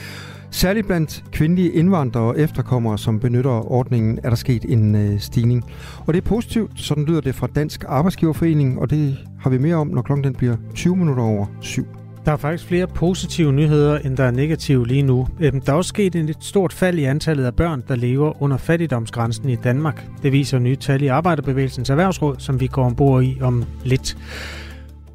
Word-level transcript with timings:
Særligt 0.55 0.87
blandt 0.87 1.23
kvindelige 1.31 1.71
indvandrere 1.71 2.23
og 2.23 2.39
efterkommere, 2.39 2.97
som 2.97 3.19
benytter 3.19 3.71
ordningen, 3.71 4.19
er 4.23 4.29
der 4.29 4.35
sket 4.35 4.65
en 4.69 4.95
øh, 4.95 5.19
stigning. 5.19 5.63
Og 6.07 6.13
det 6.13 6.17
er 6.23 6.25
positivt, 6.25 6.71
sådan 6.75 7.05
lyder 7.05 7.21
det 7.21 7.36
fra 7.36 7.47
Dansk 7.47 7.83
Arbejdsgiverforening, 7.87 8.79
og 8.79 8.89
det 8.89 9.18
har 9.39 9.49
vi 9.49 9.57
mere 9.57 9.75
om, 9.75 9.87
når 9.87 10.01
klokken 10.01 10.23
den 10.23 10.33
bliver 10.33 10.55
20 10.75 10.96
minutter 10.96 11.23
over 11.23 11.46
syv. 11.61 11.87
Der 12.25 12.32
er 12.32 12.37
faktisk 12.37 12.68
flere 12.68 12.87
positive 12.87 13.54
nyheder, 13.54 13.99
end 13.99 14.18
der 14.18 14.23
er 14.23 14.32
negative 14.32 14.87
lige 14.87 15.01
nu. 15.01 15.27
Øhm, 15.39 15.61
der 15.61 15.73
er 15.73 15.77
også 15.77 15.89
sket 15.89 16.15
et 16.15 16.37
stort 16.39 16.74
fald 16.74 16.97
i 16.97 17.04
antallet 17.04 17.46
af 17.46 17.55
børn, 17.55 17.83
der 17.87 17.96
lever 17.96 18.43
under 18.43 18.57
fattigdomsgrænsen 18.57 19.49
i 19.49 19.55
Danmark. 19.55 20.07
Det 20.24 20.32
viser 20.32 20.60
nye 20.60 20.75
tal 20.75 21.01
i 21.01 21.07
Arbejderbevægelsens 21.07 21.89
Erhvervsråd, 21.89 22.35
som 22.37 22.60
vi 22.60 22.68
går 22.68 22.85
ombord 22.85 23.24
i 23.24 23.37
om 23.41 23.63
lidt. 23.83 24.18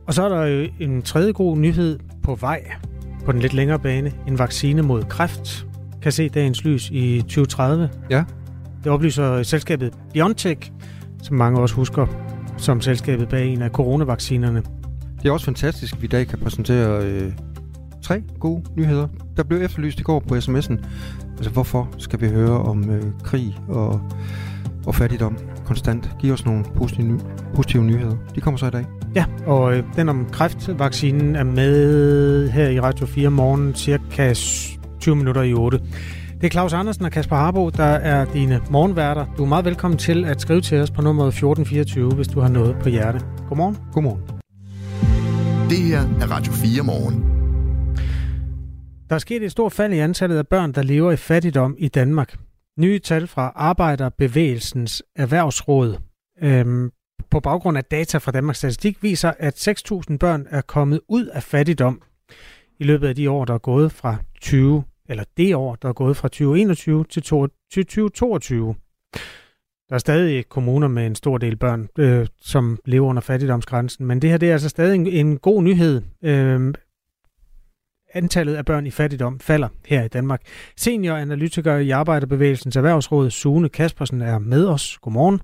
Og 0.07 0.15
så 0.15 0.23
er 0.23 0.29
der 0.29 0.45
jo 0.45 0.69
en 0.81 1.03
tredje 1.03 1.33
god 1.33 1.57
nyhed 1.57 1.99
på 2.23 2.35
vej 2.35 2.61
på 3.25 3.33
den 3.33 3.41
lidt 3.41 3.55
længere 3.55 3.79
bane. 3.79 4.13
En 4.29 4.39
vaccine 4.39 4.83
mod 4.83 5.03
kræft 5.03 5.67
kan 6.03 6.13
se 6.13 6.29
dagens 6.29 6.65
lys 6.65 6.91
i 6.91 7.21
2030. 7.21 7.91
Ja. 8.11 8.25
Det 8.85 8.93
oplyser 8.93 9.43
selskabet 9.43 9.93
BioNTech, 10.13 10.73
som 11.23 11.37
mange 11.37 11.61
også 11.61 11.75
husker 11.75 12.07
som 12.57 12.81
selskabet 12.81 13.29
bag 13.29 13.47
en 13.49 13.63
af 13.63 13.71
coronavaccinerne. 13.71 14.63
Det 15.23 15.29
er 15.29 15.33
også 15.33 15.45
fantastisk, 15.45 15.95
at 15.95 16.03
vi 16.03 16.05
i 16.05 16.09
dag 16.09 16.27
kan 16.27 16.39
præsentere 16.39 17.05
øh, 17.05 17.33
tre 18.03 18.23
gode 18.39 18.63
nyheder. 18.77 19.09
Der 19.37 19.43
blev 19.43 19.63
efterlyst 19.63 20.01
i 20.01 20.03
går 20.03 20.21
på 20.21 20.35
sms'en. 20.35 20.85
Altså, 21.37 21.51
hvorfor 21.51 21.89
skal 21.99 22.21
vi 22.21 22.29
høre 22.29 22.59
om 22.59 22.91
øh, 22.91 23.03
krig 23.25 23.59
og, 23.69 24.01
og 24.87 24.95
fattigdom 24.95 25.39
konstant? 25.65 26.11
Giv 26.21 26.33
os 26.33 26.45
nogle 26.45 26.65
positive, 26.77 27.21
positive 27.55 27.85
nyheder. 27.85 28.17
De 28.35 28.41
kommer 28.41 28.59
så 28.59 28.67
i 28.67 28.71
dag. 28.71 28.85
Ja, 29.15 29.25
og 29.47 29.77
øh, 29.77 29.85
den 29.97 30.09
om 30.09 30.27
kræftvaccinen 30.33 31.37
er 31.37 31.45
med 31.45 32.49
her 32.49 32.69
i 32.69 32.81
Radio 32.81 33.07
4 33.07 33.31
morgen, 33.31 33.75
cirka 33.75 34.35
20 35.01 35.17
minutter 35.17 35.43
i 35.43 35.55
8. 35.55 35.79
Det 36.41 36.47
er 36.47 36.51
Claus 36.51 36.73
Andersen 36.73 37.05
og 37.05 37.11
Kasper 37.11 37.37
Harbo, 37.37 37.71
der 37.71 37.85
er 37.85 38.25
dine 38.25 38.61
morgenværter. 38.71 39.27
Du 39.37 39.43
er 39.43 39.49
meget 39.49 39.65
velkommen 39.65 39.99
til 39.99 40.25
at 40.25 40.41
skrive 40.41 40.61
til 40.61 40.79
os 40.79 40.91
på 40.91 41.03
nummer 41.03 41.27
1424, 41.27 42.15
hvis 42.15 42.29
du 42.29 42.41
har 42.41 42.49
noget 42.49 42.77
på 42.83 42.89
hjerte. 42.89 43.21
Godmorgen. 43.49 43.79
Godmorgen. 43.93 44.23
Det 45.71 45.79
her 45.79 46.01
er 46.01 46.31
Radio 46.31 46.53
4 46.53 46.83
morgen. 46.83 47.25
Der 49.09 49.15
er 49.15 49.19
sket 49.19 49.43
et 49.43 49.51
stort 49.51 49.73
fald 49.73 49.93
i 49.93 49.99
antallet 49.99 50.37
af 50.37 50.49
børn, 50.49 50.73
der 50.73 50.83
lever 50.83 51.13
i 51.13 51.17
fattigdom 51.17 51.77
i 51.79 51.89
Danmark. 51.89 52.37
Nye 52.79 52.99
tal 52.99 53.27
fra 53.27 53.53
Arbejderbevægelsens 53.55 55.03
Erhvervsråd 55.17 55.97
øhm, 56.43 56.91
på 57.31 57.41
baggrund 57.41 57.79
af 57.79 57.85
data 57.85 58.19
fra 58.19 58.33
Danmarks 58.33 58.59
Statistik 58.59 59.03
viser, 59.03 59.33
at 59.39 59.69
6.000 59.69 60.17
børn 60.17 60.47
er 60.51 60.61
kommet 60.61 61.01
ud 61.09 61.27
af 61.27 61.43
fattigdom 61.43 62.03
i 62.79 62.85
løbet 62.85 63.09
af 63.09 63.15
de 63.15 63.31
år, 63.31 63.45
der 63.45 63.55
er 63.55 63.59
gået 63.59 63.93
fra 63.93 64.17
20, 64.41 64.85
eller 65.09 65.25
det 65.37 65.55
år, 65.55 65.75
der 65.75 65.89
er 65.89 65.93
gået 65.93 66.17
fra 66.17 66.29
2021 66.29 67.05
til 67.05 67.23
2022. 67.23 68.75
Der 69.89 69.95
er 69.95 69.99
stadig 69.99 70.49
kommuner 70.49 70.89
med 70.89 71.07
en 71.07 71.15
stor 71.15 71.39
del 71.39 71.57
børn, 71.57 71.89
øh, 71.99 72.27
som 72.41 72.79
lever 72.85 73.09
under 73.09 73.23
fattigdomsgrænsen, 73.23 74.07
men 74.07 74.23
det 74.23 74.31
her 74.31 74.37
det 74.37 74.49
er 74.49 74.53
altså 74.53 74.69
stadig 74.69 74.95
en, 74.95 75.07
en 75.07 75.39
god 75.39 75.63
nyhed. 75.63 76.03
Øh, 76.23 76.75
antallet 78.15 78.55
af 78.55 78.65
børn 78.65 78.87
i 78.87 78.91
fattigdom 78.91 79.41
falder 79.41 79.69
her 79.87 80.05
i 80.05 80.09
Danmark. 80.09 80.43
Senioranalytiker 80.77 81.77
i 81.77 81.91
Arbejderbevægelsens 81.91 82.77
Erhvervsråd, 82.77 83.31
Sune 83.31 83.69
Kaspersen, 83.69 84.21
er 84.21 84.39
med 84.39 84.67
os. 84.67 84.99
Godmorgen. 84.99 85.41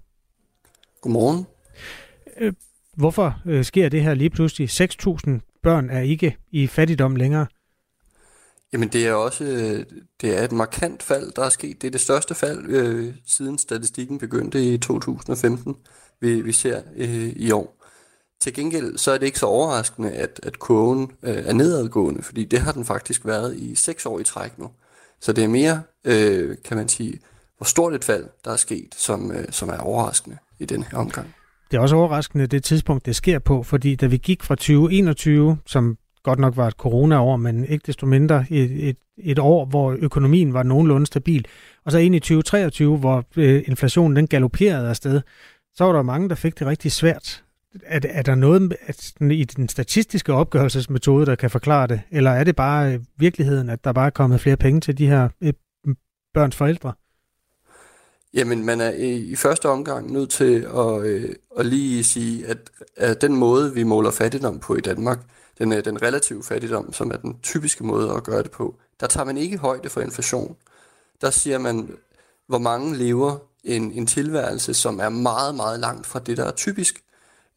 Godmorgen. 1.00 1.46
Øh, 2.38 2.52
hvorfor 2.96 3.42
øh, 3.46 3.64
sker 3.64 3.88
det 3.88 4.02
her 4.02 4.14
lige 4.14 4.30
pludselig? 4.30 4.68
6.000 4.70 5.60
børn 5.62 5.90
er 5.90 6.00
ikke 6.00 6.36
i 6.50 6.66
fattigdom 6.66 7.16
længere. 7.16 7.46
Jamen 8.72 8.88
det 8.88 9.06
er 9.06 9.12
også 9.12 9.44
øh, 9.44 9.84
det 10.20 10.38
er 10.38 10.44
et 10.44 10.52
markant 10.52 11.02
fald, 11.02 11.32
der 11.36 11.42
er 11.44 11.48
sket. 11.48 11.82
Det 11.82 11.86
er 11.86 11.90
det 11.90 12.00
største 12.00 12.34
fald, 12.34 12.64
øh, 12.68 13.14
siden 13.26 13.58
statistikken 13.58 14.18
begyndte 14.18 14.74
i 14.74 14.78
2015, 14.78 15.76
vi, 16.20 16.40
vi 16.40 16.52
ser 16.52 16.82
øh, 16.96 17.32
i 17.36 17.50
år. 17.50 17.76
Til 18.40 18.54
gengæld 18.54 18.98
så 18.98 19.10
er 19.10 19.18
det 19.18 19.26
ikke 19.26 19.38
så 19.38 19.46
overraskende, 19.46 20.12
at, 20.12 20.40
at 20.42 20.58
kurven 20.58 21.12
øh, 21.22 21.36
er 21.36 21.52
nedadgående, 21.52 22.22
fordi 22.22 22.44
det 22.44 22.58
har 22.58 22.72
den 22.72 22.84
faktisk 22.84 23.26
været 23.26 23.56
i 23.56 23.74
seks 23.74 24.06
år 24.06 24.20
i 24.20 24.24
træk 24.24 24.58
nu. 24.58 24.70
Så 25.20 25.32
det 25.32 25.44
er 25.44 25.48
mere, 25.48 25.82
øh, 26.04 26.56
kan 26.64 26.76
man 26.76 26.88
sige, 26.88 27.20
hvor 27.56 27.64
stort 27.64 27.94
et 27.94 28.04
fald, 28.04 28.26
der 28.44 28.50
er 28.52 28.56
sket, 28.56 28.94
som, 28.96 29.32
øh, 29.32 29.44
som 29.50 29.68
er 29.68 29.78
overraskende 29.78 30.38
i 30.58 30.64
den 30.64 30.82
her 30.82 30.98
omgang. 30.98 31.34
Det 31.70 31.76
er 31.76 31.80
også 31.80 31.96
overraskende 31.96 32.46
det 32.46 32.64
tidspunkt, 32.64 33.06
det 33.06 33.16
sker 33.16 33.38
på, 33.38 33.62
fordi 33.62 33.94
da 33.94 34.06
vi 34.06 34.16
gik 34.16 34.42
fra 34.42 34.54
2021, 34.54 35.58
som 35.66 35.98
godt 36.22 36.38
nok 36.38 36.56
var 36.56 36.66
et 36.66 36.74
corona-år, 36.74 37.36
men 37.36 37.64
ikke 37.64 37.86
desto 37.86 38.06
mindre 38.06 38.44
et, 38.50 38.88
et, 38.88 38.96
et 39.18 39.38
år, 39.38 39.64
hvor 39.64 39.96
økonomien 39.98 40.54
var 40.54 40.62
nogenlunde 40.62 41.06
stabil, 41.06 41.46
og 41.84 41.92
så 41.92 41.98
ind 41.98 42.14
i 42.14 42.18
2023, 42.18 42.96
hvor 42.98 43.24
øh, 43.36 43.62
inflationen 43.66 44.16
den 44.16 44.26
galopperede 44.26 44.88
afsted, 44.88 45.20
så 45.74 45.84
var 45.84 45.92
der 45.92 46.02
mange, 46.02 46.28
der 46.28 46.34
fik 46.34 46.58
det 46.58 46.66
rigtig 46.66 46.92
svært. 46.92 47.44
Er, 47.84 48.00
er 48.04 48.22
der 48.22 48.34
noget 48.34 48.76
at, 48.86 49.12
i 49.20 49.44
den 49.44 49.68
statistiske 49.68 50.32
opgørelsesmetode, 50.32 51.26
der 51.26 51.34
kan 51.34 51.50
forklare 51.50 51.86
det, 51.86 52.00
eller 52.10 52.30
er 52.30 52.44
det 52.44 52.56
bare 52.56 52.92
øh, 52.94 53.00
virkeligheden, 53.16 53.70
at 53.70 53.84
der 53.84 53.92
bare 53.92 54.06
er 54.06 54.10
kommet 54.10 54.40
flere 54.40 54.56
penge 54.56 54.80
til 54.80 54.98
de 54.98 55.06
her 55.06 55.28
øh, 55.40 55.52
børns 56.34 56.56
forældre? 56.56 56.92
Jamen, 58.34 58.64
man 58.64 58.80
er 58.80 58.90
i 58.96 59.34
første 59.36 59.68
omgang 59.68 60.12
nødt 60.12 60.30
til 60.30 60.68
at, 60.76 61.02
øh, 61.02 61.34
at 61.58 61.66
lige 61.66 62.04
sige, 62.04 62.46
at, 62.46 62.58
at 62.96 63.20
den 63.20 63.36
måde, 63.36 63.74
vi 63.74 63.82
måler 63.82 64.10
fattigdom 64.10 64.58
på 64.58 64.76
i 64.76 64.80
Danmark, 64.80 65.18
den, 65.58 65.72
øh, 65.72 65.84
den 65.84 66.02
relative 66.02 66.42
fattigdom, 66.44 66.92
som 66.92 67.10
er 67.10 67.16
den 67.16 67.36
typiske 67.42 67.84
måde 67.84 68.12
at 68.12 68.24
gøre 68.24 68.42
det 68.42 68.50
på, 68.50 68.74
der 69.00 69.06
tager 69.06 69.24
man 69.24 69.36
ikke 69.36 69.58
højde 69.58 69.88
for 69.88 70.00
inflation. 70.00 70.56
Der 71.20 71.30
siger 71.30 71.58
man, 71.58 71.90
hvor 72.46 72.58
mange 72.58 72.96
lever 72.96 73.36
en, 73.64 73.92
en 73.92 74.06
tilværelse, 74.06 74.74
som 74.74 75.00
er 75.00 75.08
meget, 75.08 75.54
meget 75.54 75.80
langt 75.80 76.06
fra 76.06 76.18
det, 76.18 76.36
der 76.36 76.44
er 76.44 76.52
typisk. 76.52 77.02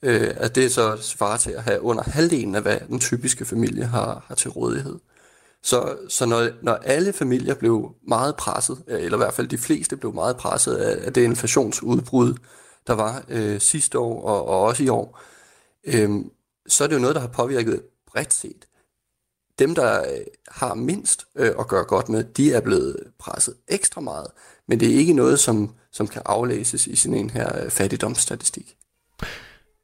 Øh, 0.02 0.32
at 0.36 0.56
det 0.56 0.72
så 0.72 0.98
svarer 1.02 1.38
til 1.38 1.52
at 1.52 1.64
have 1.64 1.82
under 1.82 2.04
halvdelen 2.04 2.56
af, 2.56 2.62
hvad 2.62 2.80
den 2.88 3.00
typiske 3.00 3.46
familie 3.46 3.86
har, 3.86 4.24
har 4.28 4.36
til 4.36 4.50
rådighed. 4.50 5.00
Så, 5.64 5.98
så 6.10 6.26
når, 6.26 6.50
når 6.62 6.74
alle 6.74 7.14
familier 7.14 7.54
blev 7.54 7.96
meget 8.08 8.36
presset, 8.36 8.84
øh, 8.88 9.02
eller 9.04 9.18
i 9.18 9.24
hvert 9.24 9.34
fald 9.34 9.48
de 9.48 9.58
fleste 9.58 9.98
blev 9.98 10.14
meget 10.14 10.38
presset 10.38 10.76
af, 10.76 11.06
af 11.06 11.14
det 11.14 11.24
inflationsudbrud, 11.24 12.34
der 12.88 12.94
var 12.94 13.24
øh, 13.30 13.60
sidste 13.60 14.00
år 14.00 14.22
og, 14.22 14.48
og 14.48 14.62
også 14.62 14.84
i 14.84 14.90
år, 14.90 15.22
øh, 15.84 16.10
så 16.68 16.84
er 16.84 16.88
det 16.88 16.96
jo 16.96 17.02
noget, 17.02 17.16
der 17.16 17.22
har 17.22 17.28
påvirket 17.28 17.82
bredt 18.08 18.34
set. 18.34 18.66
Dem, 19.60 19.76
der 19.76 20.00
øh, 20.00 20.26
har 20.48 20.74
mindst 20.74 21.26
øh, 21.36 21.52
at 21.60 21.68
gøre 21.68 21.84
godt 21.84 22.10
med, 22.10 22.24
de 22.24 22.54
er 22.54 22.62
blevet 22.62 22.96
presset 23.20 23.54
ekstra 23.68 24.02
meget, 24.02 24.28
men 24.68 24.80
det 24.80 24.94
er 24.94 24.98
ikke 24.98 25.14
noget, 25.14 25.40
som, 25.40 25.76
som 25.92 26.08
kan 26.08 26.22
aflæses 26.26 26.88
i 26.88 26.96
sådan 26.96 27.18
en 27.18 27.30
her 27.30 27.64
øh, 27.64 27.70
fattigdomsstatistik. 27.70 28.76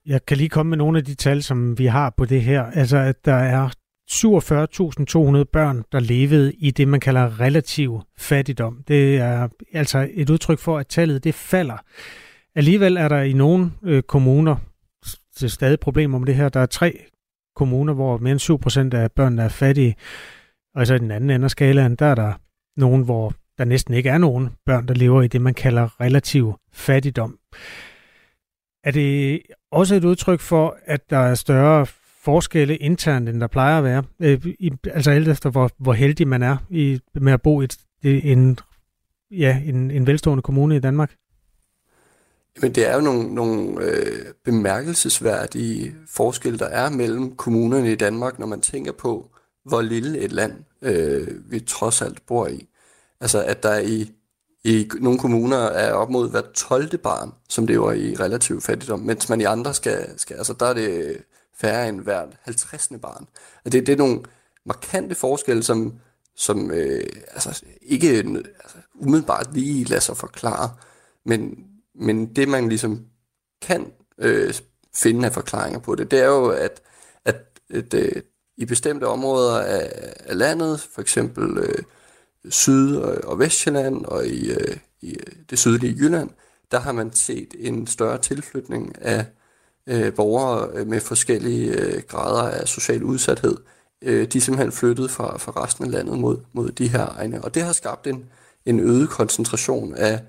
Jeg 0.06 0.26
kan 0.26 0.38
lige 0.38 0.50
komme 0.50 0.70
med 0.70 0.78
nogle 0.78 0.98
af 0.98 1.06
de 1.06 1.16
tal, 1.16 1.44
som 1.44 1.78
vi 1.78 1.86
har 1.86 2.14
på 2.18 2.26
det 2.26 2.42
her. 2.42 2.64
Altså, 2.64 2.98
at 2.98 3.26
der 3.26 3.36
er 3.36 3.70
47.200 4.12 5.44
børn, 5.44 5.84
der 5.92 6.00
levede 6.00 6.54
i 6.54 6.72
det, 6.72 6.88
man 6.88 7.00
kalder 7.00 7.40
relativ 7.40 8.02
fattigdom. 8.18 8.84
Det 8.88 9.18
er 9.18 9.48
altså 9.74 10.10
et 10.14 10.30
udtryk 10.30 10.60
for, 10.60 10.78
at 10.78 10.88
tallet 10.88 11.24
det 11.24 11.36
falder. 11.36 11.78
Alligevel 12.56 12.98
er 12.98 13.08
der 13.08 13.22
i 13.22 13.34
nogle 13.34 13.72
øh, 13.84 14.04
kommuner 14.04 14.56
stadig 15.36 15.80
problemer 15.80 16.20
med 16.20 16.28
det 16.28 16.36
her. 16.36 16.50
Der 16.50 16.60
er 16.60 16.66
tre 16.66 17.06
kommuner, 17.56 17.94
hvor 17.94 18.18
mere 18.18 18.32
end 18.32 18.94
7% 18.94 18.98
af 18.98 19.12
børnene 19.12 19.44
er 19.44 19.50
fattige. 19.50 19.96
Og 20.76 20.88
så 20.88 20.96
i 20.96 21.00
den 21.00 21.12
anden 21.12 21.30
ende 21.30 21.46
af 21.46 21.52
skalaen, 21.52 21.96
der 21.96 22.06
er 22.06 22.16
der 22.16 22.34
nogen, 22.78 23.04
hvor 23.04 23.34
der 23.58 23.66
næsten 23.66 23.94
ikke 23.94 24.10
er 24.10 24.18
nogen 24.18 24.50
børn, 24.66 24.88
der 24.88 24.94
lever 24.94 25.22
i 25.22 25.28
det, 25.28 25.42
man 25.42 25.54
kalder 25.54 26.02
relativ 26.02 26.54
fattigdom. 26.74 27.40
Er 28.84 28.92
det 28.92 29.42
også 29.72 29.96
et 29.96 30.06
udtryk 30.06 30.40
for, 30.40 30.78
at 30.86 31.10
der 31.10 31.18
er 31.18 31.36
større 31.36 31.86
forskelle 32.26 32.78
internt, 32.78 33.30
end 33.30 33.42
der 33.42 33.48
plejer 33.48 33.78
at 33.78 33.84
være? 33.84 34.04
Øh, 34.20 34.46
i, 34.60 34.72
altså 34.94 35.12
alt 35.12 35.28
efter, 35.28 35.50
hvor, 35.50 35.70
hvor 35.78 35.94
heldig 35.94 36.28
man 36.28 36.44
er 36.44 36.58
i, 36.70 37.00
med 37.16 37.34
at 37.34 37.42
bo 37.42 37.62
i 37.62 37.64
et, 37.64 37.78
en, 38.04 38.60
ja, 39.32 39.62
en, 39.66 39.92
en 39.92 40.08
velstående 40.08 40.42
kommune 40.42 40.76
i 40.76 40.80
Danmark? 40.80 41.16
Men 42.62 42.72
det 42.72 42.90
er 42.90 42.96
jo 42.96 43.02
nogle, 43.02 43.36
nogle 43.36 43.82
øh, 43.82 44.26
bemærkelsesværdige 44.46 45.96
forskelle, 46.10 46.60
der 46.60 46.66
er 46.66 46.90
mellem 46.90 47.36
kommunerne 47.36 47.92
i 47.92 47.96
Danmark, 47.96 48.40
når 48.40 48.48
man 48.48 48.62
tænker 48.62 48.92
på, 48.92 49.30
hvor 49.66 49.82
lille 49.82 50.20
et 50.20 50.32
land 50.32 50.54
øh, 50.82 51.28
vi 51.52 51.60
trods 51.60 52.02
alt 52.02 52.26
bor 52.28 52.48
i. 52.48 52.68
Altså 53.22 53.44
at 53.44 53.64
der 53.64 53.78
i, 53.78 54.12
i 54.64 54.90
nogle 55.00 55.20
kommuner 55.20 55.58
er 55.58 55.94
op 55.94 56.10
mod 56.10 56.30
hver 56.30 56.42
12. 56.56 56.98
barn, 56.98 57.32
som 57.50 57.66
lever 57.66 57.92
i 57.92 58.16
relativ 58.16 58.62
fattigdom, 58.62 59.00
mens 59.00 59.30
man 59.30 59.42
i 59.42 59.44
andre 59.44 59.74
skal, 59.74 60.20
skal 60.20 60.36
altså 60.36 60.54
der 60.60 60.66
er 60.66 60.74
det 60.74 61.18
færre 61.58 61.90
end 61.90 62.02
hvert 62.02 62.30
50. 62.42 62.92
barn. 63.02 63.28
Og 63.66 63.72
det, 63.72 63.88
det 63.88 63.94
er 63.94 63.98
nogle 63.98 64.24
markante 64.66 65.16
forskelle, 65.16 65.64
som, 65.64 65.94
som 66.36 66.72
øh, 66.72 67.04
altså, 67.32 67.64
ikke 67.82 68.24
øh, 68.24 68.36
altså, 68.36 68.78
umiddelbart 68.94 69.54
lige 69.54 69.84
lader 69.84 70.02
sig 70.02 70.18
forklare, 70.18 70.76
men, 71.26 71.68
men 71.96 72.36
det 72.36 72.48
man 72.48 72.70
ligesom 72.70 73.06
kan 73.62 73.92
øh, 74.18 74.54
finde 74.96 75.26
af 75.26 75.34
forklaringer 75.34 75.80
på 75.80 75.96
det, 75.96 76.12
det 76.12 76.20
er 76.20 76.26
jo, 76.28 76.48
at, 76.50 76.82
at, 77.26 77.36
at 77.70 77.94
øh, 77.94 78.22
i 78.58 78.66
bestemte 78.66 79.08
områder 79.08 79.60
af, 79.60 80.14
af 80.20 80.38
landet, 80.38 80.88
for 80.94 81.02
eksempel 81.02 81.58
øh, 81.58 81.84
Syd- 82.50 82.98
og 83.24 83.40
Vestjylland 83.40 84.06
og 84.06 84.28
i, 84.28 84.52
øh, 84.52 84.78
i 85.02 85.10
øh, 85.14 85.36
det 85.50 85.60
sydlige 85.60 85.96
Jylland, 85.98 86.30
der 86.72 86.80
har 86.80 86.92
man 86.92 87.14
set 87.14 87.54
en 87.60 87.88
større 87.88 88.18
tilflytning 88.18 89.02
af 89.02 89.26
øh, 89.90 90.14
borgere 90.14 90.70
øh, 90.74 90.88
med 90.88 91.00
forskellige 91.00 91.72
øh, 91.72 92.02
grader 92.08 92.50
af 92.50 92.68
social 92.68 93.04
udsathed. 93.04 93.58
Øh, 94.04 94.28
de 94.28 94.38
er 94.38 94.42
simpelthen 94.42 94.72
flyttet 94.72 95.12
fra, 95.12 95.38
fra 95.38 95.64
resten 95.64 95.86
af 95.86 95.92
landet 95.92 96.20
mod, 96.20 96.38
mod 96.54 96.72
de 96.72 96.88
her 96.88 97.06
egne. 97.18 97.44
Og 97.44 97.56
det 97.56 97.64
har 97.64 97.74
skabt 97.74 98.08
en, 98.08 98.26
en 98.66 98.80
øget 98.80 99.10
koncentration 99.10 99.96
af, 99.96 100.22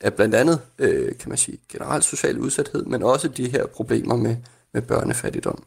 af 0.00 0.14
blandt 0.14 0.34
andet, 0.34 0.60
øh, 0.78 1.18
kan 1.18 1.28
man 1.28 1.38
sige, 1.38 1.58
generelt 1.72 2.04
social 2.04 2.38
udsathed, 2.38 2.84
men 2.84 3.02
også 3.02 3.28
de 3.28 3.50
her 3.50 3.66
problemer 3.66 4.16
med, 4.16 4.36
med 4.74 4.82
børnefattigdom. 4.82 5.64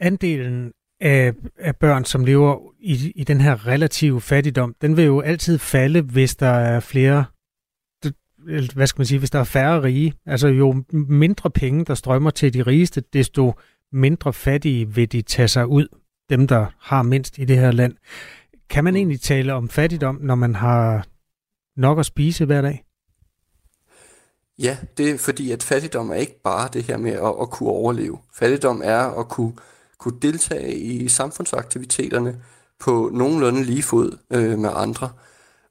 Andelen 0.00 0.72
af, 1.00 1.34
af 1.58 1.76
børn, 1.76 2.04
som 2.04 2.24
lever 2.24 2.72
i, 2.80 3.12
i 3.14 3.24
den 3.24 3.40
her 3.40 3.66
relative 3.66 4.20
fattigdom, 4.20 4.74
den 4.80 4.96
vil 4.96 5.04
jo 5.04 5.20
altid 5.20 5.58
falde, 5.58 6.00
hvis 6.00 6.36
der 6.36 6.50
er 6.50 6.80
flere, 6.80 7.24
hvad 8.74 8.86
skal 8.86 9.00
man 9.00 9.06
sige, 9.06 9.18
hvis 9.18 9.30
der 9.30 9.38
er 9.38 9.44
færre 9.44 9.82
rige. 9.82 10.14
Altså 10.26 10.48
jo 10.48 10.84
mindre 10.92 11.50
penge, 11.50 11.84
der 11.84 11.94
strømmer 11.94 12.30
til 12.30 12.54
de 12.54 12.62
rigeste, 12.62 13.02
desto 13.12 13.54
mindre 13.92 14.32
fattige 14.32 14.88
vil 14.88 15.12
de 15.12 15.22
tage 15.22 15.48
sig 15.48 15.66
ud, 15.66 15.86
dem 16.30 16.46
der 16.46 16.66
har 16.80 17.02
mindst 17.02 17.38
i 17.38 17.44
det 17.44 17.58
her 17.58 17.72
land. 17.72 17.94
Kan 18.70 18.84
man 18.84 18.96
egentlig 18.96 19.20
tale 19.20 19.54
om 19.54 19.68
fattigdom, 19.68 20.18
når 20.22 20.34
man 20.34 20.54
har 20.54 21.06
nok 21.76 21.98
at 21.98 22.06
spise 22.06 22.44
hver 22.44 22.62
dag? 22.62 22.84
Ja, 24.58 24.76
det 24.96 25.10
er 25.10 25.18
fordi, 25.18 25.50
at 25.50 25.62
fattigdom 25.62 26.10
er 26.10 26.14
ikke 26.14 26.42
bare 26.44 26.68
det 26.72 26.84
her 26.84 26.96
med 26.96 27.12
at, 27.12 27.34
at 27.40 27.50
kunne 27.50 27.68
overleve. 27.68 28.18
Fattigdom 28.34 28.82
er 28.84 29.20
at 29.20 29.28
kunne 29.28 29.52
kunne 29.98 30.20
deltage 30.22 30.74
i 30.74 31.08
samfundsaktiviteterne 31.08 32.42
på 32.78 33.10
nogenlunde 33.12 33.64
lige 33.64 33.82
fod 33.82 34.18
øh, 34.30 34.58
med 34.58 34.70
andre. 34.74 35.06
Øh, 35.06 35.27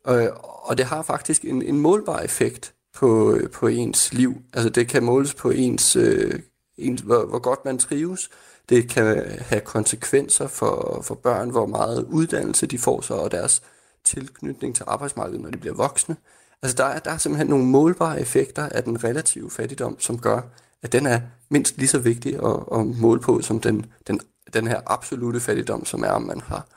Øh, 0.09 0.27
og 0.42 0.77
det 0.77 0.86
har 0.86 1.01
faktisk 1.01 1.45
en, 1.45 1.62
en 1.62 1.80
målbar 1.80 2.19
effekt 2.19 2.74
på, 2.94 3.33
øh, 3.33 3.51
på 3.51 3.68
ens 3.68 4.13
liv. 4.13 4.42
Altså 4.54 4.69
det 4.69 4.88
kan 4.88 5.04
måles 5.04 5.33
på 5.33 5.50
ens, 5.50 5.95
øh, 5.95 6.39
ens 6.77 7.01
hvor, 7.01 7.25
hvor 7.25 7.39
godt 7.39 7.65
man 7.65 7.77
trives. 7.77 8.30
Det 8.69 8.89
kan 8.89 9.25
have 9.39 9.62
konsekvenser 9.62 10.48
for, 10.48 11.01
for 11.04 11.15
børn, 11.15 11.50
hvor 11.50 11.65
meget 11.65 12.04
uddannelse 12.04 12.68
de 12.68 12.80
får 12.80 13.01
sig, 13.01 13.15
og 13.15 13.31
deres 13.31 13.62
tilknytning 14.06 14.75
til 14.75 14.83
arbejdsmarkedet, 14.88 15.42
når 15.42 15.50
de 15.50 15.57
bliver 15.57 15.75
voksne. 15.75 16.15
Altså 16.62 16.77
der 16.77 16.83
er, 16.83 17.00
der 17.00 17.12
er 17.12 17.18
simpelthen 17.18 17.48
nogle 17.48 17.65
målbare 17.65 18.21
effekter 18.21 18.69
af 18.69 18.83
den 18.83 19.03
relative 19.03 19.51
fattigdom, 19.51 20.00
som 20.00 20.19
gør, 20.19 20.42
at 20.83 20.92
den 20.92 21.06
er 21.06 21.21
mindst 21.50 21.77
lige 21.77 21.88
så 21.88 22.00
vigtig 22.00 22.36
at, 22.36 22.80
at 22.80 22.86
måle 22.86 23.19
på 23.19 23.42
som 23.42 23.60
den, 23.60 23.86
den, 24.07 24.19
den 24.53 24.68
her 24.68 24.81
absolute 24.86 25.39
fattigdom, 25.39 25.86
som 25.86 26.03
er, 26.03 26.10
om 26.10 26.21
man 26.21 26.42
har 26.42 26.68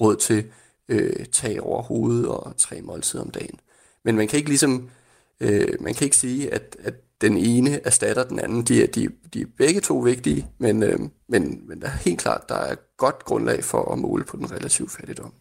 råd 0.00 0.16
til 0.16 0.44
øh, 0.90 1.26
tag 1.32 1.62
over 1.62 1.82
hovedet 1.82 2.28
og 2.28 2.54
tre 2.56 2.80
måltider 2.82 3.22
om 3.22 3.30
dagen. 3.30 3.60
Men 4.04 4.16
man 4.16 4.28
kan 4.28 4.36
ikke 4.36 4.48
ligesom, 4.48 4.88
øh, 5.40 5.68
man 5.80 5.94
kan 5.94 6.04
ikke 6.04 6.16
sige, 6.16 6.54
at, 6.54 6.76
at 6.82 6.94
den 7.20 7.36
ene 7.36 7.86
erstatter 7.86 8.24
den 8.24 8.40
anden. 8.40 8.62
De 8.62 8.82
er, 8.82 8.86
de, 8.86 9.08
de 9.34 9.40
er 9.40 9.46
begge 9.58 9.80
to 9.80 9.98
vigtige, 9.98 10.46
men, 10.58 10.82
øh, 10.82 10.98
men, 11.28 11.68
men 11.68 11.80
der 11.80 11.86
er 11.86 11.96
helt 12.04 12.20
klart, 12.20 12.48
der 12.48 12.54
er 12.54 12.74
godt 12.96 13.24
grundlag 13.24 13.64
for 13.64 13.92
at 13.92 13.98
måle 13.98 14.24
på 14.24 14.36
den 14.36 14.52
relative 14.52 14.88
fattigdom. 14.88 15.32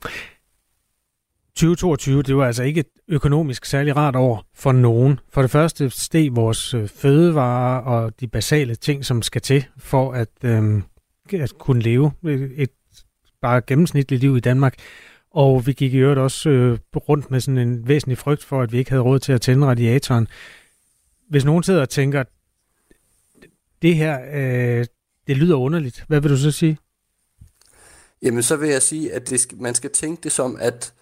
2022, 1.56 2.24
det 2.24 2.38
var 2.38 2.46
altså 2.46 2.64
ikke 2.64 2.80
et 2.80 2.88
økonomisk 3.08 3.66
særlig 3.66 3.96
rart 3.96 4.16
år 4.16 4.46
for 4.56 4.72
nogen. 4.72 5.20
For 5.34 5.42
det 5.42 5.52
første 5.52 5.90
steg 5.90 6.36
vores 6.36 6.74
øh, 6.74 6.88
fødevarer 6.88 7.82
og 7.82 8.20
de 8.20 8.28
basale 8.28 8.76
ting, 8.76 9.06
som 9.06 9.22
skal 9.22 9.42
til 9.42 9.66
for 9.78 10.12
at, 10.12 10.30
øh, 10.44 10.82
at 11.34 11.58
kunne 11.58 11.82
leve 11.82 12.12
et 12.56 12.70
bare 13.42 13.62
gennemsnitligt 13.68 14.22
liv 14.22 14.38
i 14.38 14.40
Danmark. 14.40 14.76
Og 15.32 15.68
vi 15.68 15.74
gik 15.74 15.94
i 15.94 15.98
øvrigt 15.98 16.20
også 16.20 16.50
øh, 16.50 16.80
rundt 16.96 17.32
med 17.32 17.40
sådan 17.40 17.58
en 17.58 17.88
væsentlig 17.88 18.18
frygt 18.18 18.44
for, 18.44 18.62
at 18.62 18.72
vi 18.72 18.78
ikke 18.78 18.92
havde 18.92 19.04
råd 19.04 19.20
til 19.20 19.32
at 19.32 19.42
tænde 19.42 19.68
radiatoren. 19.68 20.28
Hvis 21.30 21.46
nogen 21.46 21.64
sidder 21.64 21.82
og 21.82 21.90
tænker, 21.90 22.24
det 23.82 23.96
her, 23.96 24.20
øh, 24.34 24.86
det 25.28 25.38
lyder 25.38 25.56
underligt, 25.56 26.06
hvad 26.08 26.22
vil 26.22 26.32
du 26.32 26.38
så 26.38 26.52
sige? 26.52 26.78
Jamen, 28.22 28.44
så 28.44 28.56
vil 28.56 28.70
jeg 28.70 28.82
sige, 28.82 29.14
at 29.14 29.30
det, 29.30 29.62
man 29.62 29.76
skal 29.76 29.92
tænke 29.92 30.24
det 30.24 30.32
som, 30.32 30.58
at 30.60 30.94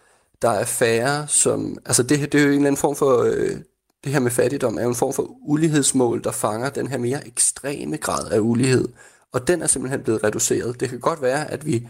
der 0.41 0.49
er 0.49 0.65
færre, 0.65 1.27
som... 1.27 1.77
Altså 1.85 2.03
det, 2.03 2.31
det 2.31 2.39
er 2.39 2.43
jo 2.43 2.49
en 2.49 2.53
eller 2.53 2.67
anden 2.67 2.79
form 2.79 2.95
for... 2.95 3.23
Øh, 3.23 3.57
det 4.03 4.11
her 4.11 4.19
med 4.19 4.31
fattigdom 4.31 4.77
er 4.77 4.83
jo 4.83 4.89
en 4.89 4.95
form 4.95 5.13
for 5.13 5.37
ulighedsmål, 5.41 6.23
der 6.23 6.31
fanger 6.31 6.69
den 6.69 6.87
her 6.87 6.97
mere 6.97 7.27
ekstreme 7.27 7.97
grad 7.97 8.31
af 8.31 8.39
ulighed. 8.39 8.87
Og 9.31 9.47
den 9.47 9.61
er 9.61 9.67
simpelthen 9.67 10.03
blevet 10.03 10.23
reduceret. 10.23 10.79
Det 10.79 10.89
kan 10.89 10.99
godt 10.99 11.21
være, 11.21 11.51
at 11.51 11.65
vi, 11.65 11.87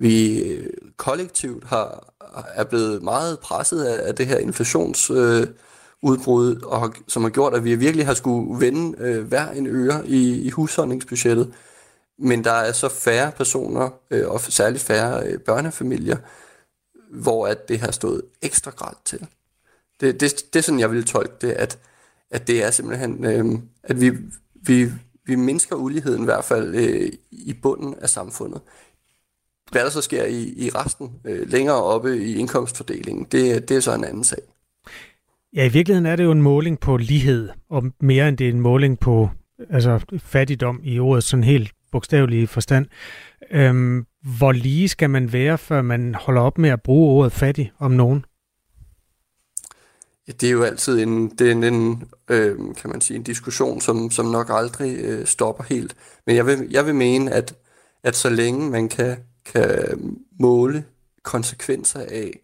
vi 0.00 0.44
kollektivt 0.96 1.64
har, 1.64 2.12
er 2.54 2.64
blevet 2.64 3.02
meget 3.02 3.38
presset 3.38 3.84
af, 3.84 4.08
af 4.08 4.14
det 4.14 4.26
her 4.26 4.38
inflationsudbrud, 4.38 6.56
øh, 6.56 6.62
og 6.62 6.94
som 7.08 7.22
har 7.22 7.30
gjort, 7.30 7.54
at 7.54 7.64
vi 7.64 7.74
virkelig 7.74 8.06
har 8.06 8.14
skulle 8.14 8.66
vende 8.66 8.98
øh, 8.98 9.26
hver 9.26 9.50
en 9.50 9.66
øre 9.66 10.08
i, 10.08 10.40
i 10.40 10.50
husholdningsbudgettet. 10.50 11.54
Men 12.18 12.44
der 12.44 12.52
er 12.52 12.72
så 12.72 12.88
færre 12.88 13.32
personer, 13.32 13.90
øh, 14.10 14.28
og 14.28 14.40
særligt 14.40 14.82
færre 14.82 15.26
øh, 15.26 15.38
børnefamilier, 15.38 16.16
hvor 17.10 17.46
at 17.46 17.68
det 17.68 17.80
har 17.80 17.90
stået 17.90 18.22
ekstra 18.42 18.70
grad 18.70 18.94
til. 19.04 19.26
Det, 20.00 20.20
det, 20.20 20.34
det 20.52 20.58
er 20.58 20.62
sådan, 20.62 20.80
jeg 20.80 20.90
ville 20.90 21.04
tolke 21.04 21.34
det, 21.40 21.52
at, 21.52 21.78
at 22.30 22.46
det 22.46 22.64
er 22.64 22.70
simpelthen, 22.70 23.24
øh, 23.24 23.58
at 23.82 24.00
vi, 24.00 24.12
vi, 24.54 24.88
vi 25.24 25.34
mindsker 25.34 25.76
uligheden 25.76 26.22
i 26.22 26.24
hvert 26.24 26.44
fald 26.44 26.74
øh, 26.74 27.12
i 27.30 27.52
bunden 27.62 27.94
af 27.94 28.10
samfundet. 28.10 28.60
Hvad 29.70 29.84
der 29.84 29.90
så 29.90 30.00
sker 30.00 30.24
i, 30.24 30.54
i 30.56 30.70
resten, 30.70 31.10
øh, 31.24 31.50
længere 31.50 31.82
oppe 31.82 32.24
i 32.24 32.36
indkomstfordelingen, 32.36 33.26
det, 33.32 33.68
det 33.68 33.76
er 33.76 33.80
så 33.80 33.94
en 33.94 34.04
anden 34.04 34.24
sag. 34.24 34.38
Ja, 35.56 35.64
i 35.64 35.68
virkeligheden 35.68 36.06
er 36.06 36.16
det 36.16 36.24
jo 36.24 36.32
en 36.32 36.42
måling 36.42 36.80
på 36.80 36.96
lighed, 36.96 37.48
og 37.70 37.84
mere 38.00 38.28
end 38.28 38.38
det 38.38 38.46
er 38.46 38.50
en 38.52 38.60
måling 38.60 38.98
på 38.98 39.30
altså, 39.70 40.00
fattigdom 40.18 40.80
i 40.84 40.98
ordet 40.98 41.24
sådan 41.24 41.44
helt 41.44 41.72
bogstavelige 41.92 42.46
forstand. 42.46 42.86
Øhm, 43.50 44.06
hvor 44.38 44.52
lige 44.52 44.88
skal 44.88 45.10
man 45.10 45.32
være, 45.32 45.58
før 45.58 45.82
man 45.82 46.14
holder 46.14 46.40
op 46.40 46.58
med 46.58 46.70
at 46.70 46.82
bruge 46.82 47.12
ordet 47.12 47.32
fattig 47.32 47.72
om 47.78 47.90
nogen? 47.90 48.24
Ja, 50.28 50.32
det 50.32 50.46
er 50.46 50.52
jo 50.52 50.62
altid 50.62 51.02
en, 51.02 51.28
det 51.28 51.48
er 51.48 51.52
en, 51.52 51.64
en 51.64 52.02
øh, 52.30 52.56
kan 52.56 52.90
man 52.90 53.00
sige, 53.00 53.16
en 53.16 53.22
diskussion, 53.22 53.80
som, 53.80 54.10
som 54.10 54.26
nok 54.26 54.46
aldrig 54.50 54.98
øh, 54.98 55.26
stopper 55.26 55.64
helt. 55.64 55.96
Men 56.26 56.36
jeg 56.36 56.46
vil, 56.46 56.68
jeg 56.70 56.86
vil 56.86 56.94
mene, 56.94 57.32
at, 57.32 57.54
at 58.02 58.16
så 58.16 58.30
længe 58.30 58.70
man 58.70 58.88
kan, 58.88 59.16
kan 59.44 60.18
måle 60.38 60.84
konsekvenser 61.22 62.00
af 62.00 62.40